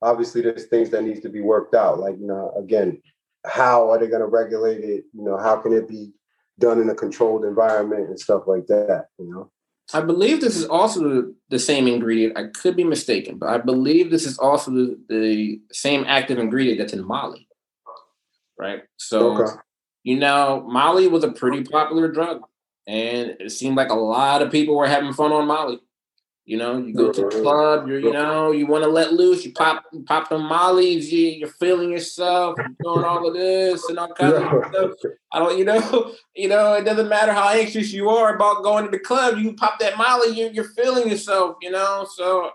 obviously, 0.00 0.42
there's 0.42 0.66
things 0.66 0.90
that 0.90 1.02
needs 1.02 1.20
to 1.20 1.28
be 1.28 1.40
worked 1.40 1.74
out. 1.74 1.98
Like 1.98 2.16
you 2.20 2.26
know, 2.26 2.52
again, 2.56 3.02
how 3.46 3.90
are 3.90 3.98
they 3.98 4.08
going 4.08 4.20
to 4.20 4.26
regulate 4.26 4.84
it? 4.84 5.04
You 5.12 5.24
know, 5.24 5.36
how 5.38 5.56
can 5.56 5.72
it 5.72 5.88
be 5.88 6.12
done 6.58 6.80
in 6.80 6.90
a 6.90 6.94
controlled 6.94 7.44
environment 7.44 8.08
and 8.08 8.18
stuff 8.18 8.44
like 8.46 8.66
that. 8.66 9.06
You 9.18 9.30
know. 9.30 9.50
I 9.94 10.02
believe 10.02 10.40
this 10.40 10.56
is 10.56 10.66
also 10.66 11.32
the 11.48 11.58
same 11.58 11.86
ingredient. 11.86 12.36
I 12.36 12.48
could 12.48 12.76
be 12.76 12.84
mistaken, 12.84 13.38
but 13.38 13.48
I 13.48 13.58
believe 13.58 14.10
this 14.10 14.26
is 14.26 14.38
also 14.38 14.70
the, 14.70 14.98
the 15.08 15.60
same 15.72 16.04
active 16.06 16.38
ingredient 16.38 16.78
that's 16.78 16.92
in 16.92 17.06
Molly. 17.06 17.48
Right. 18.58 18.82
So, 18.96 19.42
okay. 19.42 19.52
you 20.02 20.18
know, 20.18 20.64
Molly 20.68 21.06
was 21.06 21.24
a 21.24 21.32
pretty 21.32 21.62
popular 21.62 22.10
drug, 22.10 22.42
and 22.86 23.36
it 23.40 23.50
seemed 23.50 23.76
like 23.76 23.90
a 23.90 23.94
lot 23.94 24.42
of 24.42 24.50
people 24.50 24.76
were 24.76 24.88
having 24.88 25.12
fun 25.12 25.32
on 25.32 25.46
Molly. 25.46 25.80
You 26.48 26.56
know, 26.56 26.78
you 26.78 26.94
go 26.94 27.12
to 27.12 27.20
the 27.20 27.28
club, 27.28 27.86
you're, 27.88 28.00
you 28.00 28.10
know, 28.10 28.52
you 28.52 28.66
want 28.66 28.82
to 28.82 28.88
let 28.88 29.12
loose, 29.12 29.44
you 29.44 29.52
pop 29.52 29.84
you 29.92 30.00
pop 30.00 30.30
them 30.30 30.44
mollies, 30.44 31.12
you, 31.12 31.28
you're 31.28 31.46
feeling 31.46 31.90
yourself, 31.90 32.56
you're 32.56 32.68
doing 32.94 33.04
all 33.04 33.28
of 33.28 33.34
this 33.34 33.86
and 33.90 33.98
all 33.98 34.14
kinds 34.14 34.32
of 34.32 34.64
stuff. 34.70 35.12
I 35.30 35.40
don't, 35.40 35.58
you 35.58 35.66
know, 35.66 36.14
you 36.34 36.48
know, 36.48 36.72
it 36.72 36.86
doesn't 36.86 37.10
matter 37.10 37.34
how 37.34 37.50
anxious 37.50 37.92
you 37.92 38.08
are 38.08 38.34
about 38.34 38.62
going 38.62 38.86
to 38.86 38.90
the 38.90 38.98
club, 38.98 39.36
you 39.36 39.52
pop 39.56 39.78
that 39.80 39.98
molly, 39.98 40.28
you, 40.38 40.48
you're 40.50 40.72
feeling 40.72 41.10
yourself, 41.10 41.58
you 41.60 41.70
know. 41.70 42.06
So 42.16 42.48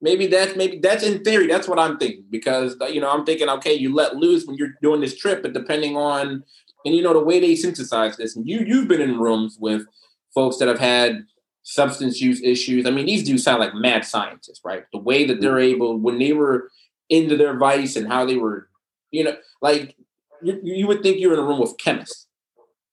maybe 0.00 0.28
that's 0.28 0.54
maybe 0.54 0.78
that's 0.78 1.02
in 1.02 1.24
theory, 1.24 1.48
that's 1.48 1.66
what 1.66 1.80
I'm 1.80 1.98
thinking. 1.98 2.26
Because 2.30 2.76
uh, 2.80 2.86
you 2.86 3.00
know, 3.00 3.10
I'm 3.10 3.26
thinking, 3.26 3.48
okay, 3.48 3.74
you 3.74 3.92
let 3.92 4.14
loose 4.14 4.46
when 4.46 4.56
you're 4.56 4.74
doing 4.82 5.00
this 5.00 5.18
trip, 5.18 5.42
but 5.42 5.52
depending 5.52 5.96
on 5.96 6.44
and 6.84 6.94
you 6.94 7.02
know 7.02 7.12
the 7.12 7.18
way 7.18 7.40
they 7.40 7.56
synthesize 7.56 8.16
this, 8.16 8.36
and 8.36 8.48
you 8.48 8.60
you've 8.60 8.86
been 8.86 9.00
in 9.00 9.18
rooms 9.18 9.58
with 9.58 9.84
folks 10.32 10.58
that 10.58 10.68
have 10.68 10.78
had 10.78 11.26
substance 11.64 12.20
use 12.20 12.42
issues. 12.42 12.86
I 12.86 12.90
mean, 12.90 13.06
these 13.06 13.24
dudes 13.24 13.42
sound 13.42 13.60
like 13.60 13.74
mad 13.74 14.04
scientists, 14.04 14.60
right? 14.64 14.84
The 14.92 15.00
way 15.00 15.24
that 15.24 15.40
they're 15.40 15.58
able, 15.58 15.98
when 15.98 16.18
they 16.18 16.32
were 16.32 16.70
into 17.08 17.36
their 17.36 17.56
vice 17.56 17.96
and 17.96 18.06
how 18.06 18.24
they 18.24 18.36
were, 18.36 18.68
you 19.10 19.24
know, 19.24 19.36
like 19.60 19.96
you, 20.42 20.60
you 20.62 20.86
would 20.86 21.02
think 21.02 21.18
you're 21.18 21.32
in 21.32 21.38
a 21.38 21.42
room 21.42 21.60
with 21.60 21.76
chemists. 21.78 22.26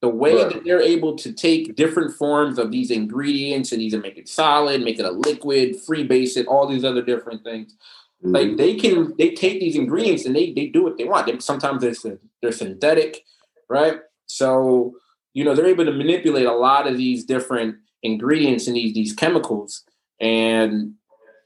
The 0.01 0.09
way 0.09 0.35
right. 0.35 0.51
that 0.51 0.63
they're 0.63 0.81
able 0.81 1.15
to 1.17 1.31
take 1.31 1.75
different 1.75 2.15
forms 2.15 2.57
of 2.57 2.71
these 2.71 2.89
ingredients 2.89 3.71
and 3.71 3.81
either 3.83 3.99
make 3.99 4.17
it 4.17 4.27
solid, 4.27 4.81
make 4.81 4.97
it 4.97 5.05
a 5.05 5.11
liquid, 5.11 5.75
freebase 5.87 6.37
it, 6.37 6.47
all 6.47 6.65
these 6.65 6.83
other 6.83 7.03
different 7.03 7.43
things. 7.43 7.75
Mm-hmm. 8.23 8.31
Like 8.31 8.57
they 8.57 8.75
can, 8.75 9.13
they 9.19 9.31
take 9.31 9.59
these 9.59 9.75
ingredients 9.75 10.25
and 10.25 10.35
they 10.35 10.53
they 10.53 10.67
do 10.67 10.83
what 10.83 10.97
they 10.97 11.03
want. 11.03 11.27
They, 11.27 11.37
sometimes 11.37 11.81
they're 11.81 12.17
they're 12.41 12.51
synthetic, 12.51 13.23
right? 13.69 13.99
So 14.25 14.95
you 15.33 15.43
know 15.43 15.53
they're 15.53 15.67
able 15.67 15.85
to 15.85 15.91
manipulate 15.91 16.47
a 16.47 16.53
lot 16.53 16.87
of 16.87 16.97
these 16.97 17.23
different 17.23 17.75
ingredients 18.03 18.67
in 18.67 18.73
these 18.73 18.93
these 18.93 19.13
chemicals 19.13 19.83
and 20.19 20.93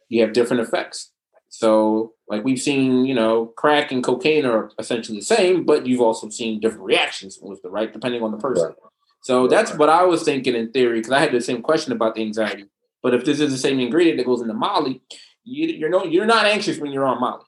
you 0.09 0.21
have 0.21 0.33
different 0.33 0.61
effects. 0.61 1.11
So 1.49 2.15
like 2.27 2.43
we've 2.43 2.61
seen 2.61 3.05
you 3.05 3.13
know 3.13 3.47
crack 3.57 3.91
and 3.91 4.03
cocaine 4.03 4.45
are 4.45 4.71
essentially 4.79 5.19
the 5.19 5.25
same 5.25 5.65
but 5.65 5.85
you've 5.85 6.01
also 6.01 6.29
seen 6.29 6.59
different 6.59 6.83
reactions 6.83 7.39
with 7.41 7.61
the 7.61 7.69
right 7.69 7.91
depending 7.91 8.23
on 8.23 8.31
the 8.31 8.37
person. 8.37 8.67
Right. 8.67 8.75
so 9.21 9.47
that's 9.47 9.73
what 9.73 9.89
i 9.89 10.03
was 10.03 10.23
thinking 10.23 10.55
in 10.55 10.71
theory 10.71 10.99
because 10.99 11.11
i 11.11 11.19
had 11.19 11.31
the 11.31 11.41
same 11.41 11.61
question 11.61 11.91
about 11.91 12.15
the 12.15 12.21
anxiety. 12.21 12.65
But 13.03 13.13
if 13.13 13.23
this 13.23 13.39
is 13.39 13.51
the 13.51 13.57
same 13.57 13.79
ingredient 13.79 14.17
that 14.17 14.25
goes 14.25 14.41
into 14.41 14.53
molly 14.53 15.01
you, 15.43 15.67
you're 15.67 15.89
no 15.89 16.03
you're 16.03 16.25
not 16.25 16.45
anxious 16.45 16.79
when 16.79 16.91
you're 16.91 17.05
on 17.05 17.19
molly. 17.19 17.45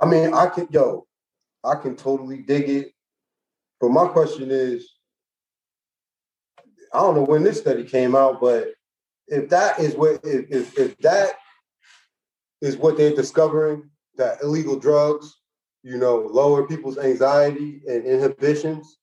I 0.00 0.06
mean 0.06 0.32
i 0.34 0.46
can 0.46 0.68
yo 0.70 1.06
i 1.64 1.74
can 1.74 1.96
totally 1.96 2.38
dig 2.38 2.68
it. 2.68 2.92
But 3.80 3.90
my 3.90 4.06
question 4.08 4.50
is 4.50 4.90
I 6.92 6.98
don't 7.00 7.14
know 7.14 7.24
when 7.24 7.44
this 7.44 7.58
study 7.58 7.84
came 7.84 8.16
out, 8.16 8.40
but 8.40 8.72
if 9.28 9.48
that 9.50 9.78
is 9.78 9.94
what 9.94 10.20
if, 10.24 10.50
if, 10.50 10.78
if 10.78 10.98
that 10.98 11.34
is 12.60 12.76
what 12.76 12.96
they're 12.96 13.14
discovering 13.14 13.88
that 14.16 14.42
illegal 14.42 14.78
drugs, 14.78 15.36
you 15.82 15.96
know, 15.96 16.18
lower 16.18 16.66
people's 16.66 16.98
anxiety 16.98 17.80
and 17.88 18.04
inhibitions, 18.04 18.98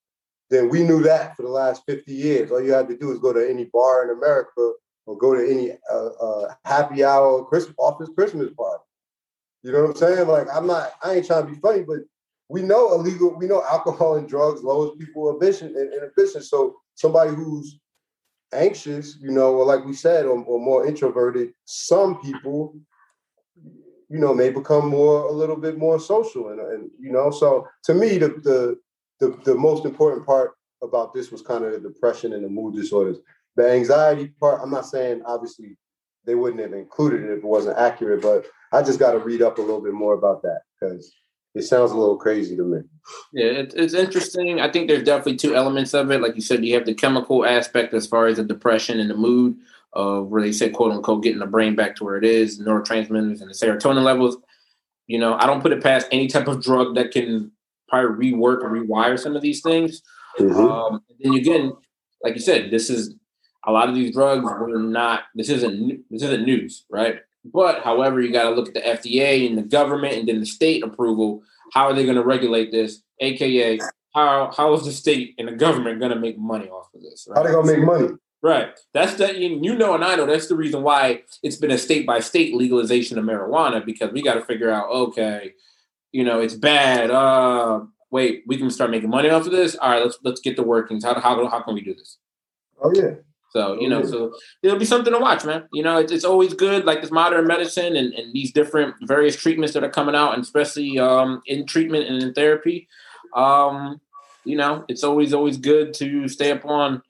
then 0.50 0.70
we 0.70 0.84
knew 0.84 1.02
that 1.04 1.36
for 1.36 1.44
the 1.44 1.50
last 1.50 1.84
50 1.88 2.14
years. 2.14 2.52
All 2.52 2.62
you 2.62 2.74
had 2.74 2.88
to 2.90 2.98
do 2.98 3.12
is 3.12 3.20
go 3.20 3.34
to 3.34 3.50
any 3.50 3.66
bar 3.66 4.04
in 4.04 4.18
America 4.18 4.74
or 5.06 5.18
go 5.18 5.34
to 5.34 5.42
any 5.42 5.72
uh, 5.92 6.08
uh, 6.08 6.54
happy 6.66 7.04
hour 7.04 7.44
Christmas 7.46 7.76
office 7.80 8.10
Christmas 8.16 8.52
party. 8.54 8.84
You 9.64 9.72
know 9.72 9.82
what 9.82 9.90
I'm 9.92 9.96
saying? 9.96 10.28
Like 10.28 10.48
I'm 10.54 10.68
not, 10.68 10.92
I 11.04 11.16
ain't 11.16 11.26
trying 11.26 11.48
to 11.48 11.52
be 11.52 11.60
funny, 11.60 11.84
but 11.84 12.00
we 12.50 12.62
know 12.62 12.94
illegal, 12.94 13.36
we 13.36 13.48
know 13.48 13.64
alcohol 13.64 14.16
and 14.16 14.30
drugs 14.30 14.64
lowers 14.64 14.92
people 14.98 15.32
ambition 15.32 15.76
and 15.76 15.94
inhibition. 15.94 16.42
So 16.42 16.78
somebody 16.98 17.34
who's 17.34 17.80
anxious, 18.54 19.18
you 19.22 19.32
know, 19.32 19.54
or 19.56 19.66
like 19.66 19.86
we 19.86 19.94
said, 19.94 20.26
or, 20.26 20.44
or 20.44 20.60
more 20.60 20.86
introverted, 20.86 21.54
some 21.66 22.20
people, 22.22 22.76
you 24.10 24.20
know, 24.20 24.34
may 24.34 24.50
become 24.50 24.90
more 24.90 25.28
a 25.28 25.32
little 25.32 25.56
bit 25.56 25.78
more 25.78 26.00
social, 26.00 26.50
and, 26.50 26.60
and 26.60 26.90
you 27.00 27.12
know, 27.12 27.32
so 27.32 27.68
to 27.84 27.94
me, 27.94 28.18
the, 28.18 28.30
the 28.44 28.78
the 29.20 29.38
the 29.46 29.56
most 29.56 29.86
important 29.86 30.26
part 30.26 30.52
about 30.82 31.14
this 31.14 31.32
was 31.32 31.42
kind 31.42 31.64
of 31.64 31.72
the 31.72 31.90
depression 31.90 32.34
and 32.34 32.44
the 32.44 32.50
mood 32.50 32.76
disorders. 32.76 33.18
The 33.56 33.72
anxiety 33.72 34.28
part, 34.40 34.62
I'm 34.62 34.72
not 34.72 34.86
saying 34.86 35.24
obviously 35.26 35.78
they 36.26 36.36
wouldn't 36.36 36.62
have 36.62 36.74
included 36.74 37.24
it 37.24 37.32
if 37.32 37.38
it 37.40 37.44
wasn't 37.44 37.78
accurate, 37.78 38.22
but 38.22 38.46
I 38.72 38.84
just 38.84 39.00
got 39.00 39.14
to 39.14 39.20
read 39.20 39.42
up 39.42 39.58
a 39.58 39.62
little 39.62 39.82
bit 39.82 39.94
more 39.94 40.14
about 40.14 40.42
that 40.44 40.62
because 40.80 41.12
it 41.58 41.64
sounds 41.64 41.92
a 41.92 41.98
little 41.98 42.18
crazy 42.18 42.56
to 42.56 42.64
me. 42.64 42.80
Yeah, 43.34 43.46
it, 43.46 43.74
it's 43.76 43.94
interesting. 43.94 44.62
I 44.62 44.72
think 44.72 44.88
there's 44.88 45.04
definitely 45.04 45.38
two 45.38 45.56
elements 45.56 45.94
of 45.94 46.12
it. 46.12 46.22
Like 46.22 46.36
you 46.36 46.42
said, 46.42 46.64
you 46.64 46.74
have 46.76 46.86
the 46.86 46.94
chemical 46.94 47.46
aspect 47.46 47.94
as 47.94 48.06
far 48.06 48.28
as 48.28 48.38
the 48.38 48.44
depression 48.44 49.00
and 49.00 49.10
the 49.10 49.16
mood 49.16 49.58
of 49.94 50.28
where 50.28 50.42
they 50.42 50.52
said, 50.52 50.74
quote 50.74 50.92
unquote, 50.92 51.24
getting 51.24 51.40
the 51.40 51.46
brain 51.46 51.76
back 51.76 51.96
to 51.96 52.04
where 52.04 52.18
it 52.18 52.26
is, 52.26 52.60
neurotransmitters 52.60 53.42
and 53.42 53.50
the 53.50 53.54
serotonin 53.54 54.04
levels. 54.04 54.38
You 55.08 55.20
know, 55.20 55.36
I 55.36 55.48
don't 55.48 55.62
put 55.62 55.72
it 55.72 55.82
past 55.82 56.08
any 56.12 56.28
type 56.28 56.48
of 56.48 56.62
drug 56.62 56.96
that 56.96 57.12
can 57.12 57.52
probably 57.88 58.32
rework 58.32 58.62
or 58.62 58.70
rewire 58.70 59.18
some 59.18 59.36
of 59.36 59.42
these 59.42 59.62
things. 59.62 60.02
Mm-hmm. 60.38 60.60
Um, 60.60 61.04
and 61.24 61.36
again, 61.36 61.74
like 62.24 62.36
you 62.36 62.42
said, 62.42 62.70
this 62.70 62.90
is 62.90 63.16
a 63.66 63.72
lot 63.72 63.90
of 63.90 63.96
these 63.96 64.14
drugs 64.14 64.44
were 64.44 64.78
not. 64.78 65.24
This 65.34 65.50
isn't 65.50 66.04
this 66.10 66.24
isn't 66.24 66.46
news, 66.46 66.86
right? 66.90 67.22
But 67.54 67.84
however, 67.84 68.22
you 68.22 68.32
got 68.32 68.50
to 68.50 68.56
look 68.56 68.68
at 68.70 68.74
the 68.74 68.82
FDA 68.82 69.48
and 69.48 69.58
the 69.58 69.64
government 69.64 70.16
and 70.16 70.28
then 70.28 70.40
the 70.40 70.46
state 70.46 70.84
approval. 70.84 71.44
How 71.74 71.86
are 71.86 71.94
they 71.94 72.04
going 72.04 72.16
to 72.16 72.24
regulate 72.24 72.72
this? 72.72 73.02
AKA, 73.20 73.80
how 74.14 74.52
how 74.56 74.74
is 74.74 74.86
the 74.86 74.92
state 74.92 75.36
and 75.38 75.48
the 75.48 75.54
government 75.54 76.00
going 76.00 76.12
to 76.12 76.20
make 76.20 76.38
money 76.38 76.70
off 76.70 76.94
of 76.94 77.02
this? 77.02 77.28
Right? 77.30 77.38
How 77.38 77.44
they 77.44 77.52
going 77.52 77.68
to 77.68 77.78
make 77.78 77.86
money? 77.86 78.10
Right. 78.42 78.70
That's 78.94 79.16
that 79.16 79.38
you 79.38 79.76
know 79.76 79.96
and 79.96 80.04
I 80.04 80.16
know 80.16 80.26
that's 80.26 80.48
the 80.48 80.56
reason 80.56 80.84
why 80.84 81.24
it's 81.42 81.56
been 81.58 81.72
a 81.72 81.78
state 81.78 82.06
by 82.06 82.20
state 82.20 82.54
legalization 82.54 83.18
of 83.18 83.26
marijuana 83.26 83.84
because 83.84 84.12
we 84.12 84.22
got 84.22 84.36
to 84.36 84.46
figure 84.46 84.70
out 84.70 84.90
okay, 84.90 85.54
you 86.12 86.24
know, 86.24 86.40
it's 86.40 86.54
bad. 86.54 87.10
Uh 87.10 87.82
wait, 88.12 88.44
we 88.48 88.58
can 88.58 88.70
start 88.70 88.92
making 88.92 89.10
money 89.10 89.30
off 89.30 89.46
of 89.46 89.52
this. 89.52 89.76
All 89.76 89.90
right, 89.90 90.04
let's 90.04 90.18
let's 90.24 90.42
get 90.42 90.56
the 90.56 90.64
workings. 90.64 91.04
How 91.04 91.20
how 91.20 91.48
how 91.48 91.62
can 91.62 91.74
we 91.74 91.82
do 91.82 91.96
this? 91.96 92.18
Oh 92.82 92.92
yeah. 92.96 93.16
So, 93.58 93.82
you 93.82 93.90
know, 93.90 94.04
so 94.04 94.36
it'll 94.62 94.78
be 94.78 94.86
something 94.86 95.12
to 95.12 95.18
watch, 95.18 95.44
man. 95.44 95.64
You 95.74 95.82
know, 95.82 95.98
it's, 95.98 96.12
it's 96.12 96.24
always 96.24 96.54
good, 96.54 96.86
like 96.86 97.02
this 97.02 97.10
modern 97.10 97.48
medicine 97.48 97.96
and, 97.96 98.14
and 98.14 98.32
these 98.32 98.52
different 98.52 98.94
various 99.02 99.36
treatments 99.36 99.74
that 99.74 99.84
are 99.84 99.90
coming 99.90 100.14
out, 100.14 100.36
and 100.36 100.44
especially 100.44 101.00
um, 101.00 101.42
in 101.48 101.66
treatment 101.66 102.08
and 102.08 102.22
in 102.22 102.36
therapy. 102.36 102.88
Um, 103.34 104.00
you 104.46 104.58
know, 104.58 104.86
it's 104.88 105.04
always, 105.04 105.34
always 105.34 105.58
good 105.58 105.96
to 105.96 106.28
stay 106.28 106.52
up 106.52 106.66
on, 106.66 107.02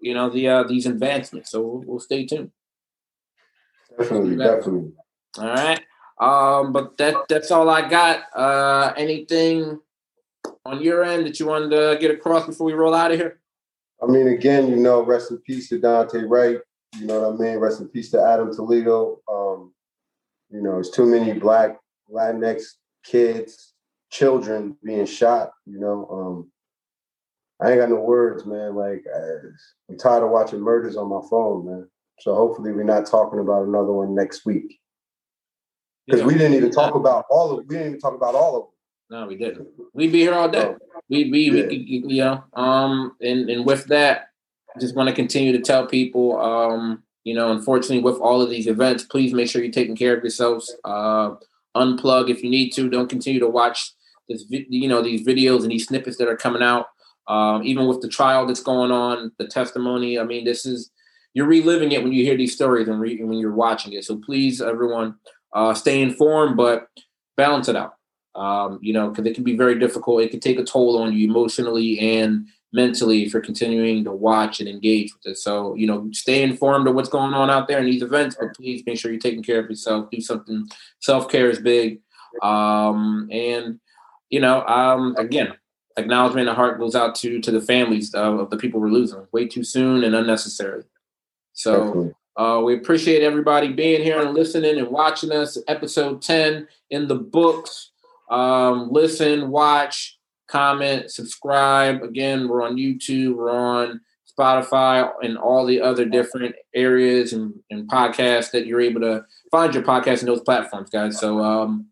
you 0.00 0.12
know, 0.12 0.28
the 0.28 0.48
uh, 0.48 0.62
these 0.64 0.86
advancements. 0.86 1.52
So 1.52 1.60
we'll, 1.60 1.84
we'll 1.86 2.00
stay 2.00 2.26
tuned. 2.26 2.50
Definitely, 3.96 4.36
definitely. 4.36 4.92
All 5.38 5.46
right. 5.46 5.80
Um, 6.18 6.72
but 6.72 6.96
that 6.96 7.14
that's 7.28 7.52
all 7.52 7.70
I 7.70 7.88
got. 7.88 8.24
Uh, 8.34 8.92
anything 8.96 9.78
on 10.66 10.82
your 10.82 11.04
end 11.04 11.26
that 11.26 11.38
you 11.38 11.46
wanted 11.46 11.70
to 11.70 11.96
get 12.00 12.10
across 12.10 12.44
before 12.44 12.66
we 12.66 12.72
roll 12.72 12.92
out 12.92 13.12
of 13.12 13.20
here? 13.20 13.38
I 14.02 14.06
mean, 14.06 14.28
again, 14.28 14.68
you 14.68 14.76
know, 14.76 15.02
rest 15.02 15.30
in 15.30 15.38
peace 15.38 15.68
to 15.68 15.78
Daunte 15.78 16.28
Wright. 16.28 16.58
You 16.98 17.06
know 17.06 17.20
what 17.20 17.40
I 17.40 17.50
mean? 17.50 17.58
Rest 17.58 17.80
in 17.80 17.88
peace 17.88 18.10
to 18.10 18.22
Adam 18.22 18.54
Toledo. 18.54 19.20
Um, 19.30 19.72
you 20.50 20.60
know, 20.60 20.78
it's 20.78 20.90
too 20.90 21.06
many 21.06 21.32
black 21.38 21.78
Latinx 22.10 22.62
kids, 23.04 23.74
children 24.10 24.76
being 24.84 25.06
shot. 25.06 25.50
You 25.66 25.78
know, 25.78 26.08
um, 26.10 26.52
I 27.60 27.70
ain't 27.70 27.80
got 27.80 27.90
no 27.90 28.00
words, 28.00 28.44
man. 28.44 28.74
Like 28.74 29.04
I'm 29.88 29.98
tired 29.98 30.24
of 30.24 30.30
watching 30.30 30.60
murders 30.60 30.96
on 30.96 31.08
my 31.08 31.20
phone, 31.30 31.66
man. 31.66 31.88
So 32.20 32.34
hopefully 32.34 32.72
we're 32.72 32.82
not 32.82 33.06
talking 33.06 33.38
about 33.38 33.66
another 33.66 33.92
one 33.92 34.14
next 34.14 34.44
week. 34.44 34.78
Because 36.06 36.20
yeah. 36.20 36.26
we 36.26 36.34
didn't 36.34 36.54
even 36.54 36.72
talk 36.72 36.96
about 36.96 37.24
all 37.30 37.52
of 37.52 37.64
we 37.66 37.76
didn't 37.76 37.88
even 37.88 38.00
talk 38.00 38.14
about 38.14 38.34
all 38.34 38.56
of 38.56 38.62
them. 38.62 38.71
No, 39.12 39.26
we 39.26 39.36
didn't. 39.36 39.68
We'd 39.92 40.10
be 40.10 40.20
here 40.20 40.32
all 40.32 40.48
day. 40.48 40.74
We, 41.10 41.30
we, 41.30 41.50
yeah. 41.50 41.66
we, 41.66 41.76
you 41.76 42.24
know, 42.24 42.44
um, 42.54 43.14
and, 43.20 43.50
and 43.50 43.66
with 43.66 43.84
that, 43.88 44.30
I 44.74 44.80
just 44.80 44.96
want 44.96 45.10
to 45.10 45.14
continue 45.14 45.52
to 45.52 45.60
tell 45.60 45.86
people, 45.86 46.40
um, 46.40 47.02
you 47.22 47.34
know, 47.34 47.52
unfortunately, 47.52 48.00
with 48.00 48.16
all 48.16 48.40
of 48.40 48.48
these 48.48 48.66
events, 48.66 49.04
please 49.04 49.34
make 49.34 49.50
sure 49.50 49.62
you're 49.62 49.70
taking 49.70 49.96
care 49.96 50.16
of 50.16 50.22
yourselves. 50.22 50.74
Uh, 50.82 51.34
unplug 51.76 52.30
if 52.30 52.42
you 52.42 52.48
need 52.48 52.70
to. 52.70 52.88
Don't 52.88 53.10
continue 53.10 53.38
to 53.38 53.48
watch 53.48 53.92
this, 54.30 54.46
you 54.48 54.88
know, 54.88 55.02
these 55.02 55.26
videos 55.26 55.60
and 55.60 55.70
these 55.70 55.86
snippets 55.86 56.16
that 56.16 56.28
are 56.28 56.36
coming 56.36 56.62
out. 56.62 56.86
Um, 57.28 57.62
even 57.64 57.86
with 57.86 58.00
the 58.00 58.08
trial 58.08 58.46
that's 58.46 58.62
going 58.62 58.92
on, 58.92 59.30
the 59.36 59.46
testimony. 59.46 60.18
I 60.18 60.24
mean, 60.24 60.46
this 60.46 60.64
is 60.64 60.90
you're 61.34 61.46
reliving 61.46 61.92
it 61.92 62.02
when 62.02 62.12
you 62.12 62.24
hear 62.24 62.38
these 62.38 62.54
stories 62.54 62.88
and 62.88 62.98
re- 62.98 63.22
when 63.22 63.38
you're 63.38 63.52
watching 63.52 63.92
it. 63.92 64.06
So 64.06 64.16
please, 64.16 64.62
everyone, 64.62 65.16
uh, 65.52 65.74
stay 65.74 66.00
informed, 66.00 66.56
but 66.56 66.88
balance 67.36 67.68
it 67.68 67.76
out 67.76 67.96
um, 68.34 68.78
you 68.82 68.92
know, 68.92 69.10
because 69.10 69.26
it 69.26 69.34
can 69.34 69.44
be 69.44 69.56
very 69.56 69.78
difficult. 69.78 70.22
It 70.22 70.30
can 70.30 70.40
take 70.40 70.58
a 70.58 70.64
toll 70.64 70.98
on 70.98 71.12
you 71.12 71.28
emotionally 71.28 71.98
and 71.98 72.46
mentally 72.72 73.28
for 73.28 73.40
continuing 73.40 74.02
to 74.04 74.12
watch 74.12 74.60
and 74.60 74.68
engage 74.68 75.12
with 75.12 75.32
it. 75.32 75.38
So, 75.38 75.74
you 75.74 75.86
know, 75.86 76.08
stay 76.12 76.42
informed 76.42 76.88
of 76.88 76.94
what's 76.94 77.10
going 77.10 77.34
on 77.34 77.50
out 77.50 77.68
there 77.68 77.78
in 77.78 77.86
these 77.86 78.02
events, 78.02 78.36
but 78.38 78.54
please 78.54 78.82
make 78.86 78.98
sure 78.98 79.10
you're 79.10 79.20
taking 79.20 79.42
care 79.42 79.60
of 79.60 79.68
yourself. 79.68 80.10
Do 80.10 80.20
something. 80.20 80.66
Self 81.00 81.28
care 81.28 81.50
is 81.50 81.58
big. 81.58 82.00
Um, 82.42 83.28
and, 83.30 83.78
you 84.30 84.40
know, 84.40 84.64
um, 84.66 85.14
again, 85.18 85.52
acknowledgement 85.98 86.48
and 86.48 86.56
heart 86.56 86.78
goes 86.78 86.94
out 86.94 87.14
to 87.16 87.40
to 87.40 87.50
the 87.50 87.60
families 87.60 88.14
of, 88.14 88.40
of 88.40 88.50
the 88.50 88.56
people 88.56 88.80
we're 88.80 88.88
losing 88.88 89.26
way 89.32 89.46
too 89.46 89.64
soon 89.64 90.04
and 90.04 90.14
unnecessarily. 90.14 90.84
So 91.52 92.14
uh, 92.36 92.62
we 92.64 92.74
appreciate 92.74 93.22
everybody 93.22 93.72
being 93.72 94.02
here 94.02 94.20
and 94.20 94.34
listening 94.34 94.78
and 94.78 94.88
watching 94.88 95.32
us. 95.32 95.58
Episode 95.68 96.22
10 96.22 96.66
in 96.90 97.08
the 97.08 97.16
books. 97.16 97.91
Um, 98.32 98.88
listen, 98.90 99.50
watch, 99.50 100.18
comment, 100.48 101.10
subscribe. 101.10 102.02
Again, 102.02 102.48
we're 102.48 102.62
on 102.62 102.76
YouTube, 102.76 103.36
we're 103.36 103.50
on 103.50 104.00
Spotify, 104.26 105.10
and 105.22 105.36
all 105.36 105.66
the 105.66 105.80
other 105.80 106.06
different 106.06 106.54
areas 106.74 107.34
and, 107.34 107.52
and 107.70 107.88
podcasts 107.90 108.50
that 108.52 108.66
you're 108.66 108.80
able 108.80 109.02
to 109.02 109.24
find 109.50 109.74
your 109.74 109.82
podcast 109.82 110.20
in 110.20 110.26
those 110.26 110.40
platforms, 110.40 110.88
guys. 110.88 111.20
So 111.20 111.40
um, 111.40 111.88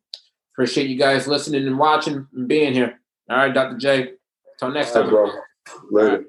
appreciate 0.55 0.89
you 0.89 0.97
guys 0.97 1.29
listening 1.29 1.67
and 1.67 1.79
watching 1.79 2.27
and 2.35 2.49
being 2.49 2.73
here. 2.73 2.99
All 3.29 3.37
right, 3.37 3.53
Dr. 3.53 3.77
J. 3.77 4.13
Until 4.55 4.75
next 4.75 4.93
time. 4.93 5.03
Right, 5.05 5.11
bro. 5.11 5.33
Later. 5.91 6.25